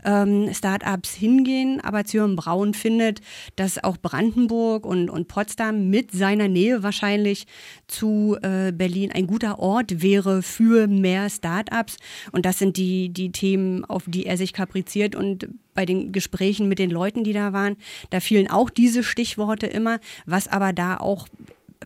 ähm, 0.05 0.53
Startups 0.53 1.15
hingehen, 1.15 1.81
aber 1.81 2.05
Zürn 2.05 2.37
Braun 2.37 2.75
findet, 2.75 3.21
dass 3.57 3.83
auch 3.83 3.97
Brandenburg 3.97 4.87
und, 4.87 5.11
und 5.11 5.29
Potsdam 5.29 5.91
mit 5.91 6.13
seiner 6.13 6.49
Nähe 6.49 6.83
wahrscheinlich 6.83 7.47
zu 7.87 8.37
äh, 8.43 8.73
Berlin 8.73 9.13
ein 9.13 9.27
guter 9.27 9.59
Ort 9.59 10.03
wäre 10.03 10.43
für 10.43 10.87
mehr 10.87 11.29
Startups. 11.31 11.97
Und 12.33 12.47
das 12.47 12.59
sind 12.59 12.77
die, 12.77 13.11
die 13.11 13.31
Themen, 13.31 13.85
auf 13.85 14.05
die 14.07 14.27
er 14.27 14.37
sich 14.37 14.53
kapriziert 14.53 15.15
und 15.15 15.49
bei 15.75 15.85
den 15.85 16.13
Gesprächen 16.13 16.69
mit 16.69 16.79
den 16.79 16.91
Leuten, 16.91 17.25
die 17.25 17.33
da 17.33 17.53
waren, 17.53 17.77
da 18.11 18.21
fielen 18.21 18.49
auch 18.49 18.71
diese 18.71 19.03
Stichworte 19.03 19.67
immer, 19.67 19.99
was 20.25 20.49
aber 20.49 20.73
da 20.73 20.97
auch 20.97 21.27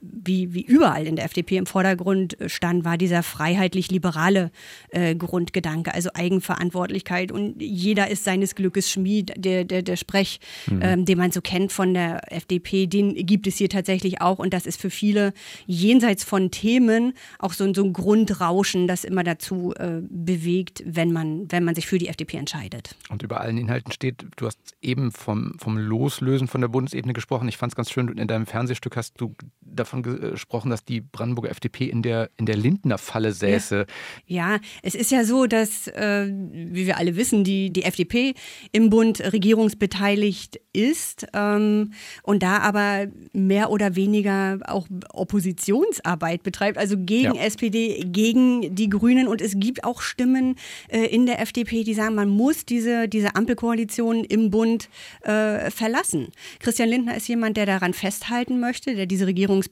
wie, 0.02 0.54
wie 0.54 0.62
überall 0.62 1.06
in 1.06 1.16
der 1.16 1.24
FDP 1.24 1.56
im 1.56 1.66
Vordergrund 1.66 2.36
stand, 2.46 2.84
war 2.84 2.98
dieser 2.98 3.22
freiheitlich-liberale 3.22 4.50
äh, 4.90 5.14
Grundgedanke, 5.14 5.94
also 5.94 6.10
Eigenverantwortlichkeit 6.14 7.32
und 7.32 7.60
jeder 7.60 8.08
ist 8.08 8.24
seines 8.24 8.54
Glückes 8.54 8.90
Schmied, 8.90 9.32
der, 9.36 9.64
der, 9.64 9.82
der 9.82 9.96
Sprech, 9.96 10.40
mhm. 10.66 10.80
ähm, 10.82 11.04
den 11.04 11.18
man 11.18 11.30
so 11.30 11.40
kennt 11.40 11.72
von 11.72 11.94
der 11.94 12.32
FDP, 12.32 12.86
den 12.86 13.14
gibt 13.14 13.46
es 13.46 13.56
hier 13.56 13.68
tatsächlich 13.68 14.20
auch 14.20 14.38
und 14.38 14.52
das 14.54 14.66
ist 14.66 14.80
für 14.80 14.90
viele 14.90 15.32
jenseits 15.66 16.24
von 16.24 16.50
Themen 16.50 17.14
auch 17.38 17.52
so, 17.52 17.72
so 17.72 17.84
ein 17.84 17.92
Grundrauschen, 17.92 18.86
das 18.86 19.04
immer 19.04 19.24
dazu 19.24 19.74
äh, 19.76 20.00
bewegt, 20.08 20.82
wenn 20.86 21.12
man, 21.12 21.50
wenn 21.50 21.64
man 21.64 21.74
sich 21.74 21.86
für 21.86 21.98
die 21.98 22.08
FDP 22.08 22.36
entscheidet. 22.36 22.96
Und 23.08 23.22
über 23.22 23.40
allen 23.40 23.58
Inhalten 23.58 23.92
steht, 23.92 24.26
du 24.36 24.46
hast 24.46 24.58
eben 24.82 25.12
vom, 25.12 25.54
vom 25.58 25.78
Loslösen 25.78 26.48
von 26.48 26.60
der 26.60 26.68
Bundesebene 26.68 27.12
gesprochen. 27.12 27.48
Ich 27.48 27.56
fand 27.56 27.72
es 27.72 27.76
ganz 27.76 27.90
schön, 27.90 28.08
in 28.08 28.28
deinem 28.28 28.46
Fernsehstück 28.46 28.96
hast 28.96 29.20
du 29.20 29.34
davon 29.60 29.87
gesprochen, 30.02 30.70
dass 30.70 30.84
die 30.84 31.00
Brandenburger 31.00 31.50
FDP 31.50 31.86
in 31.86 32.02
der, 32.02 32.30
in 32.36 32.46
der 32.46 32.56
Lindner 32.56 32.98
Falle 32.98 33.32
säße. 33.32 33.86
Ja. 34.26 34.54
ja, 34.54 34.60
es 34.82 34.94
ist 34.94 35.10
ja 35.10 35.24
so, 35.24 35.46
dass, 35.46 35.88
äh, 35.88 36.26
wie 36.28 36.86
wir 36.86 36.98
alle 36.98 37.16
wissen, 37.16 37.44
die, 37.44 37.70
die 37.70 37.84
FDP 37.84 38.34
im 38.72 38.90
Bund 38.90 39.20
regierungsbeteiligt 39.20 40.60
ist 40.72 41.26
ähm, 41.34 41.92
und 42.22 42.42
da 42.42 42.58
aber 42.58 43.06
mehr 43.32 43.70
oder 43.70 43.96
weniger 43.96 44.58
auch 44.66 44.86
Oppositionsarbeit 45.12 46.42
betreibt, 46.42 46.78
also 46.78 46.96
gegen 46.98 47.34
ja. 47.34 47.42
SPD, 47.42 48.04
gegen 48.06 48.74
die 48.74 48.88
Grünen. 48.88 49.28
Und 49.28 49.40
es 49.40 49.54
gibt 49.56 49.84
auch 49.84 50.00
Stimmen 50.00 50.56
äh, 50.88 51.06
in 51.06 51.26
der 51.26 51.40
FDP, 51.40 51.84
die 51.84 51.94
sagen, 51.94 52.14
man 52.14 52.28
muss 52.28 52.64
diese, 52.64 53.08
diese 53.08 53.34
Ampelkoalition 53.34 54.24
im 54.24 54.50
Bund 54.50 54.88
äh, 55.22 55.70
verlassen. 55.70 56.28
Christian 56.60 56.88
Lindner 56.88 57.16
ist 57.16 57.28
jemand, 57.28 57.56
der 57.56 57.66
daran 57.66 57.94
festhalten 57.94 58.60
möchte, 58.60 58.94
der 58.94 59.06
diese 59.06 59.26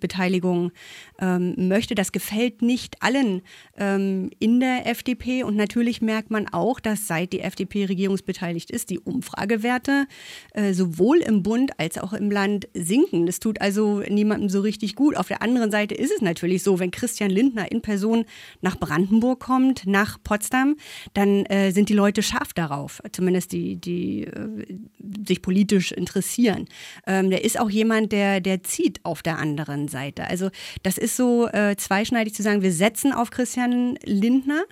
Regierungsbeteiligung 0.07 0.73
ähm, 1.21 1.69
möchte. 1.69 1.95
Das 1.95 2.13
gefällt 2.13 2.63
nicht 2.63 3.03
allen 3.03 3.43
ähm, 3.77 4.31
in 4.39 4.61
der 4.61 4.87
FDP. 4.87 5.43
Und 5.43 5.57
natürlich 5.57 6.01
merkt 6.01 6.31
man 6.31 6.49
auch, 6.49 6.81
dass 6.81 7.07
seit 7.07 7.33
die 7.33 7.41
FDP 7.41 7.87
regierungsbeteiligt 7.87 8.71
ist, 8.71 8.91
die 8.91 8.99
Umfragewerte 8.99 10.07
äh, 10.53 10.73
sowohl 10.73 11.19
im 11.19 11.43
Bund 11.43 11.79
als 11.79 11.99
auch 11.99 12.13
im 12.13 12.31
Land 12.31 12.69
sinken. 12.75 13.27
Das 13.27 13.41
tut 13.41 13.61
also 13.61 14.01
niemandem 14.09 14.49
so 14.49 14.61
richtig 14.61 14.95
gut. 14.95 15.17
Auf 15.17 15.29
der 15.29 15.43
anderen 15.43 15.71
Seite 15.71 15.95
ist 15.95 16.13
es 16.13 16.21
natürlich 16.21 16.63
so, 16.63 16.79
wenn 16.79 16.91
Christian 16.91 17.31
Lindner 17.31 17.71
in 17.71 17.83
Person 17.83 18.25
nach 18.61 18.77
Brandenburg 18.77 19.41
kommt, 19.41 19.87
nach 19.87 20.19
Potsdam, 20.23 20.77
dann 21.15 21.47
äh, 21.47 21.73
sind 21.73 21.89
die 21.89 21.95
Leute 21.95 22.23
scharf 22.23 22.53
darauf, 22.53 23.03
zumindest 23.13 23.53
die, 23.53 23.77
die 23.77 24.25
äh, 24.25 24.79
sich 25.27 25.43
politisch 25.43 25.93
interessieren. 25.93 26.67
Ähm, 27.07 27.31
der 27.31 27.45
ist 27.45 27.59
auch 27.59 27.71
jemand, 27.71 28.13
der, 28.13 28.41
der 28.41 28.63
zieht 28.63 29.05
auf 29.05 29.23
der 29.23 29.39
anderen 29.39 29.89
Seite. 29.89 29.96
Also 29.97 30.51
das 30.83 30.99
ist 30.99 31.17
so 31.17 31.49
äh, 31.49 31.77
zweischneidig 31.77 32.35
zu 32.35 32.43
sagen, 32.43 32.63
wir 32.63 32.73
setzen 32.73 33.13
auf 33.13 33.31
Christian 33.31 33.99
Lindner. 34.05 34.63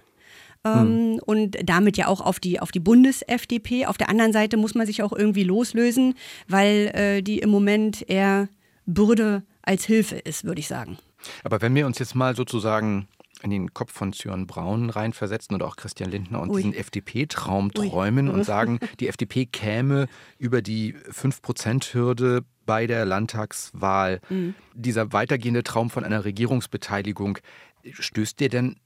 Ähm, 0.67 0.75
hm. 0.75 1.21
Und 1.27 1.59
damit 1.63 1.97
ja 1.99 2.07
auch 2.09 2.23
auf 2.23 2.41
die, 2.41 2.59
auf 2.59 2.73
die 2.73 2.81
Bundes-FDP. 2.81 3.87
Auf 3.87 3.99
der 3.99 4.09
anderen 4.09 4.33
Seite 4.33 4.57
muss 4.57 4.75
man 4.75 4.87
sich 4.87 5.03
auch 5.03 5.13
irgendwie 5.13 5.45
loslösen, 5.45 6.15
weil 6.49 6.91
äh, 6.95 7.23
die 7.23 7.39
im 7.41 7.51
Moment 7.51 8.09
eher 8.09 8.49
Bürde 8.87 9.43
als 9.63 9.85
Hilfe 9.85 10.17
ist, 10.17 10.45
würde 10.45 10.61
ich 10.61 10.69
sagen. 10.69 10.97
Aber 11.43 11.61
wenn 11.61 11.75
wir 11.75 11.87
uns 11.87 11.99
jetzt 11.99 12.15
mal 12.15 12.35
sozusagen 12.37 13.09
in 13.43 13.51
den 13.51 13.75
Kopf 13.75 13.93
von 13.93 14.13
Zürn 14.13 14.47
Braun 14.47 14.91
reinversetzen 14.91 15.55
und 15.55 15.63
auch 15.63 15.77
Christian 15.77 16.11
Lindner 16.11 16.41
und 16.41 16.51
Ui. 16.51 16.57
diesen 16.57 16.75
FDP-Traum 16.75 17.73
träumen 17.73 18.31
und 18.31 18.45
sagen, 18.45 18.79
die 19.01 19.09
FDP 19.09 19.47
käme 19.47 20.07
über 20.39 20.63
die 20.63 20.95
5-Prozent-Hürde 20.95 22.45
bei 22.67 22.87
der 22.87 23.05
Landtagswahl. 23.05 24.21
Mhm. 24.29 24.55
Dieser 24.75 25.13
weitergehende 25.13 25.63
Traum 25.63 25.91
von 25.91 26.05
einer 26.05 26.25
Regierungsbeteiligung, 26.25 27.39
stößt 27.85 28.41
dir 28.41 28.49
denn 28.49 28.77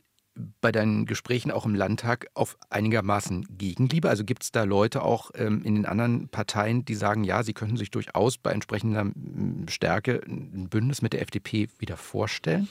bei 0.60 0.72
deinen 0.72 1.06
Gesprächen 1.06 1.50
auch 1.50 1.66
im 1.66 1.74
Landtag 1.74 2.28
auf 2.34 2.56
einigermaßen 2.70 3.46
Gegenliebe? 3.58 4.08
Also 4.08 4.24
gibt 4.24 4.44
es 4.44 4.52
da 4.52 4.64
Leute 4.64 5.02
auch 5.02 5.30
ähm, 5.34 5.62
in 5.64 5.74
den 5.74 5.86
anderen 5.86 6.28
Parteien, 6.28 6.84
die 6.84 6.94
sagen, 6.94 7.24
ja, 7.24 7.42
sie 7.42 7.54
könnten 7.54 7.76
sich 7.76 7.90
durchaus 7.90 8.38
bei 8.38 8.52
entsprechender 8.52 9.10
Stärke 9.68 10.20
ein 10.26 10.68
Bündnis 10.68 11.02
mit 11.02 11.12
der 11.12 11.22
FDP 11.22 11.68
wieder 11.78 11.96
vorstellen? 11.96 12.68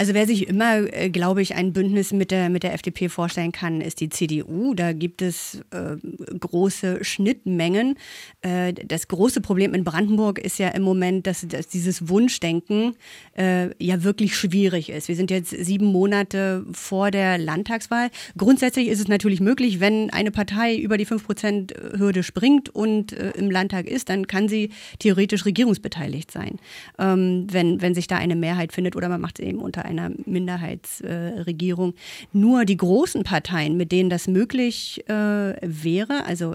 Also 0.00 0.14
wer 0.14 0.26
sich 0.26 0.48
immer, 0.48 0.90
äh, 0.94 1.10
glaube 1.10 1.42
ich, 1.42 1.56
ein 1.56 1.74
Bündnis 1.74 2.10
mit 2.14 2.30
der, 2.30 2.48
mit 2.48 2.62
der 2.62 2.72
FDP 2.72 3.10
vorstellen 3.10 3.52
kann, 3.52 3.82
ist 3.82 4.00
die 4.00 4.08
CDU. 4.08 4.72
Da 4.72 4.94
gibt 4.94 5.20
es 5.20 5.60
äh, 5.72 5.96
große 6.38 7.04
Schnittmengen. 7.04 7.98
Äh, 8.40 8.72
das 8.72 9.08
große 9.08 9.42
Problem 9.42 9.74
in 9.74 9.84
Brandenburg 9.84 10.38
ist 10.38 10.58
ja 10.58 10.68
im 10.68 10.80
Moment, 10.80 11.26
dass, 11.26 11.46
dass 11.46 11.68
dieses 11.68 12.08
Wunschdenken 12.08 12.96
äh, 13.36 13.74
ja 13.78 14.02
wirklich 14.02 14.34
schwierig 14.36 14.88
ist. 14.88 15.08
Wir 15.08 15.16
sind 15.16 15.30
jetzt 15.30 15.50
sieben 15.50 15.84
Monate 15.84 16.64
vor 16.72 17.10
der 17.10 17.36
Landtagswahl. 17.36 18.08
Grundsätzlich 18.38 18.88
ist 18.88 19.00
es 19.00 19.08
natürlich 19.08 19.40
möglich, 19.42 19.80
wenn 19.80 20.08
eine 20.08 20.30
Partei 20.30 20.76
über 20.76 20.96
die 20.96 21.06
5-Prozent-Hürde 21.06 22.22
springt 22.22 22.70
und 22.70 23.12
äh, 23.12 23.32
im 23.32 23.50
Landtag 23.50 23.86
ist, 23.86 24.08
dann 24.08 24.26
kann 24.26 24.48
sie 24.48 24.70
theoretisch 24.98 25.44
regierungsbeteiligt 25.44 26.30
sein, 26.30 26.58
ähm, 26.98 27.48
wenn, 27.50 27.82
wenn 27.82 27.94
sich 27.94 28.06
da 28.06 28.16
eine 28.16 28.34
Mehrheit 28.34 28.72
findet 28.72 28.96
oder 28.96 29.10
man 29.10 29.20
macht 29.20 29.40
es 29.40 29.44
eben 29.44 29.58
unter 29.58 29.89
einer 29.90 30.10
Minderheitsregierung. 30.24 31.94
Nur 32.32 32.64
die 32.64 32.76
großen 32.76 33.24
Parteien, 33.24 33.76
mit 33.76 33.92
denen 33.92 34.10
das 34.10 34.28
möglich 34.28 35.04
äh, 35.08 35.12
wäre, 35.60 36.24
also 36.24 36.54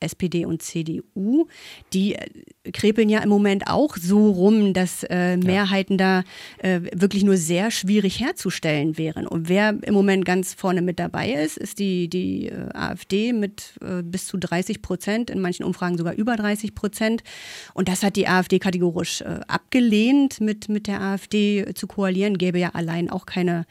SPD 0.00 0.46
und 0.46 0.62
CDU, 0.62 1.46
die 1.92 2.14
äh, 2.14 2.28
krepeln 2.72 3.08
ja 3.08 3.20
im 3.20 3.28
Moment 3.28 3.66
auch 3.66 3.96
so 3.96 4.30
rum, 4.30 4.72
dass 4.72 5.04
äh, 5.04 5.36
Mehrheiten 5.36 5.98
ja. 5.98 6.22
da 6.58 6.68
äh, 6.68 6.80
wirklich 6.94 7.22
nur 7.22 7.36
sehr 7.36 7.70
schwierig 7.70 8.20
herzustellen 8.20 8.98
wären. 8.98 9.26
Und 9.26 9.48
wer 9.48 9.76
im 9.82 9.94
Moment 9.94 10.24
ganz 10.24 10.54
vorne 10.54 10.82
mit 10.82 10.98
dabei 10.98 11.32
ist, 11.32 11.56
ist 11.56 11.78
die, 11.78 12.08
die 12.08 12.46
äh, 12.46 12.68
AfD 12.72 13.32
mit 13.32 13.74
äh, 13.82 14.02
bis 14.02 14.26
zu 14.26 14.38
30 14.38 14.82
Prozent, 14.82 15.30
in 15.30 15.40
manchen 15.40 15.64
Umfragen 15.64 15.98
sogar 15.98 16.14
über 16.14 16.36
30 16.36 16.74
Prozent. 16.74 17.22
Und 17.74 17.88
das 17.88 18.02
hat 18.02 18.16
die 18.16 18.26
AfD 18.26 18.58
kategorisch 18.58 19.22
abgelehnt, 19.48 20.40
mit, 20.40 20.68
mit 20.68 20.86
der 20.86 21.00
AfD 21.00 21.74
zu 21.74 21.86
koalieren, 21.86 22.38
gäbe 22.38 22.58
ja 22.58 22.70
allein 22.70 23.10
auch 23.10 23.26
keine 23.26 23.66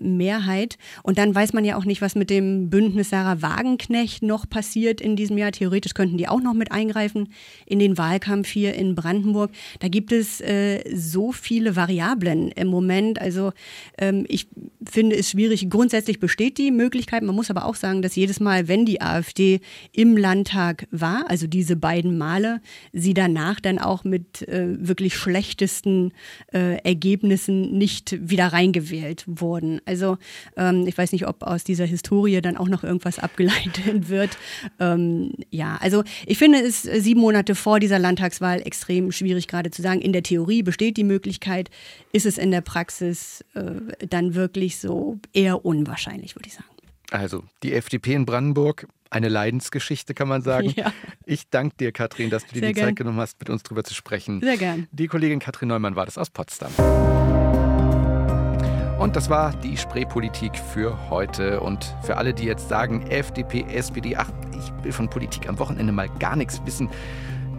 Mehrheit. 0.00 0.78
Und 1.02 1.18
dann 1.18 1.34
weiß 1.34 1.52
man 1.52 1.64
ja 1.64 1.76
auch 1.76 1.84
nicht, 1.84 2.00
was 2.00 2.14
mit 2.14 2.30
dem 2.30 2.70
Bündnis 2.70 3.10
Sarah 3.10 3.42
Wagenknecht 3.42 4.22
noch 4.22 4.48
passiert 4.48 5.00
in 5.00 5.16
diesem 5.16 5.38
Jahr. 5.38 5.41
Theoretisch 5.50 5.94
könnten 5.94 6.18
die 6.18 6.28
auch 6.28 6.40
noch 6.40 6.54
mit 6.54 6.72
eingreifen 6.72 7.28
in 7.66 7.78
den 7.78 7.98
Wahlkampf 7.98 8.48
hier 8.48 8.74
in 8.74 8.94
Brandenburg. 8.94 9.50
Da 9.80 9.88
gibt 9.88 10.12
es 10.12 10.40
äh, 10.40 10.82
so 10.94 11.32
viele 11.32 11.76
Variablen 11.76 12.50
im 12.52 12.68
Moment. 12.68 13.20
Also 13.20 13.52
ähm, 13.98 14.24
ich 14.28 14.48
finde 14.88 15.16
es 15.16 15.30
schwierig. 15.30 15.68
Grundsätzlich 15.70 16.20
besteht 16.20 16.58
die 16.58 16.70
Möglichkeit. 16.70 17.22
Man 17.22 17.34
muss 17.34 17.50
aber 17.50 17.64
auch 17.64 17.74
sagen, 17.74 18.02
dass 18.02 18.16
jedes 18.16 18.40
Mal, 18.40 18.68
wenn 18.68 18.84
die 18.84 19.00
AfD 19.00 19.60
im 19.92 20.16
Landtag 20.16 20.86
war, 20.90 21.28
also 21.28 21.46
diese 21.46 21.76
beiden 21.76 22.18
Male, 22.18 22.60
sie 22.92 23.14
danach 23.14 23.60
dann 23.60 23.78
auch 23.78 24.04
mit 24.04 24.46
äh, 24.48 24.76
wirklich 24.86 25.14
schlechtesten 25.16 26.12
äh, 26.52 26.76
Ergebnissen 26.84 27.76
nicht 27.78 28.16
wieder 28.28 28.48
reingewählt 28.48 29.24
wurden. 29.26 29.80
Also 29.84 30.18
ähm, 30.56 30.86
ich 30.86 30.96
weiß 30.96 31.12
nicht, 31.12 31.26
ob 31.26 31.42
aus 31.42 31.64
dieser 31.64 31.84
Historie 31.84 32.40
dann 32.40 32.56
auch 32.56 32.68
noch 32.68 32.84
irgendwas 32.84 33.18
abgeleitet 33.18 34.08
wird. 34.08 34.36
Ähm, 34.78 35.31
ja, 35.50 35.78
also 35.80 36.02
ich 36.26 36.38
finde 36.38 36.58
es 36.58 36.82
sieben 36.82 37.20
Monate 37.20 37.54
vor 37.54 37.78
dieser 37.78 37.92
dieser 37.92 37.98
Landtagswahl 37.98 38.62
extrem 38.62 39.12
schwierig 39.12 39.48
gerade 39.48 39.70
zu 39.70 39.82
sagen. 39.82 40.00
In 40.00 40.14
der 40.14 40.22
Theorie 40.22 40.62
besteht 40.62 40.96
die 40.96 41.04
Möglichkeit, 41.04 41.68
ist 42.12 42.24
es 42.24 42.38
in 42.38 42.50
der 42.50 42.62
Praxis 42.62 43.44
äh, 43.52 44.06
dann 44.08 44.34
wirklich 44.34 44.78
so 44.78 45.18
eher 45.34 45.66
unwahrscheinlich, 45.66 46.34
würde 46.34 46.48
ich 46.48 46.54
sagen. 46.54 46.64
Also 47.10 47.44
die 47.62 47.74
FDP 47.74 48.14
in 48.14 48.24
Brandenburg, 48.24 48.88
eine 49.10 49.28
Leidensgeschichte, 49.28 50.14
kann 50.14 50.28
man 50.28 50.40
sagen. 50.40 50.72
Ja. 50.76 50.90
Ich 51.26 51.50
danke 51.50 51.76
dir, 51.76 51.92
Katrin, 51.92 52.30
dass 52.30 52.46
du 52.46 52.54
dir 52.54 52.60
Sehr 52.60 52.68
die 52.68 52.74
gern. 52.74 52.88
Zeit 52.88 52.96
genommen 52.96 53.20
hast, 53.20 53.38
mit 53.38 53.50
uns 53.50 53.62
darüber 53.62 53.84
zu 53.84 53.92
sprechen. 53.92 54.40
Sehr 54.40 54.56
gern. 54.56 54.88
Die 54.90 55.06
Kollegin 55.06 55.38
Katrin 55.38 55.68
Neumann 55.68 55.94
war 55.94 56.06
das 56.06 56.16
aus 56.16 56.30
Potsdam. 56.30 56.72
Und 59.02 59.16
das 59.16 59.28
war 59.28 59.50
die 59.50 59.76
Spreepolitik 59.76 60.56
für 60.56 60.96
heute. 61.10 61.58
Und 61.58 61.96
für 62.02 62.18
alle, 62.18 62.32
die 62.32 62.44
jetzt 62.44 62.68
sagen, 62.68 63.04
FDP, 63.10 63.64
SPD, 63.74 64.14
ach, 64.14 64.28
ich 64.56 64.84
will 64.84 64.92
von 64.92 65.10
Politik 65.10 65.48
am 65.48 65.58
Wochenende 65.58 65.92
mal 65.92 66.08
gar 66.20 66.36
nichts 66.36 66.62
wissen, 66.64 66.88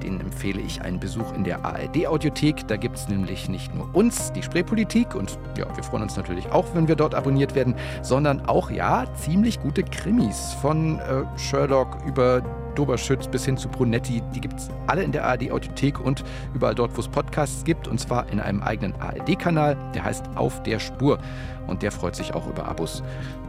denen 0.04 0.20
empfehle 0.20 0.62
ich 0.62 0.82
einen 0.82 1.00
Besuch 1.00 1.34
in 1.34 1.44
der 1.44 1.66
ARD-Audiothek. 1.66 2.68
Da 2.68 2.78
gibt 2.78 2.98
es 2.98 3.08
nämlich 3.08 3.50
nicht 3.50 3.74
nur 3.74 3.90
uns, 3.94 4.32
die 4.34 4.44
Spreepolitik, 4.44 5.16
und 5.16 5.38
ja, 5.58 5.66
wir 5.76 5.84
freuen 5.84 6.04
uns 6.04 6.18
natürlich 6.18 6.52
auch, 6.52 6.66
wenn 6.74 6.88
wir 6.88 6.96
dort 6.96 7.16
abonniert 7.16 7.56
werden, 7.56 7.76
sondern 8.02 8.46
auch, 8.46 8.70
ja, 8.70 9.06
ziemlich 9.16 9.62
gute 9.62 9.84
Krimis 9.84 10.54
von 10.62 11.00
äh, 11.00 11.24
Sherlock 11.38 11.98
über 12.06 12.42
Doberschütz 12.76 13.28
bis 13.28 13.46
hin 13.46 13.58
zu 13.58 13.70
Brunetti. 13.70 14.22
Die 14.34 14.42
gibt 14.42 14.60
es 14.60 14.70
alle 14.88 15.04
in 15.04 15.12
der 15.12 15.26
ARD-Audiothek 15.26 16.00
und 16.00 16.24
überall 16.54 16.76
dort, 16.76 16.96
wo 16.96 17.02
es 17.02 17.08
Podcasts 17.08 17.64
gibt. 17.64 17.88
Und 17.88 18.00
zwar 18.00 18.30
in 18.30 18.40
einem 18.40 18.62
eigenen 18.64 18.94
ARD-Kanal, 19.00 19.78
der 19.94 20.04
heißt 20.04 20.26
Auf 20.36 20.64
der 20.64 20.80
Spur. 20.80 21.20
Und 21.68 21.82
der 21.82 21.92
freut 21.92 22.16
sich 22.16 22.34
auch 22.34 22.48
über 22.48 22.68
Abos. 22.68 23.04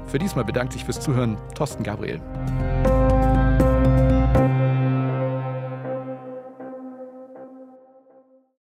Für 0.07 0.19
diesmal 0.19 0.45
bedankt 0.45 0.75
sich 0.75 0.85
fürs 0.85 1.01
Zuhören 1.01 1.37
Thorsten 1.55 1.83
Gabriel. 1.83 2.21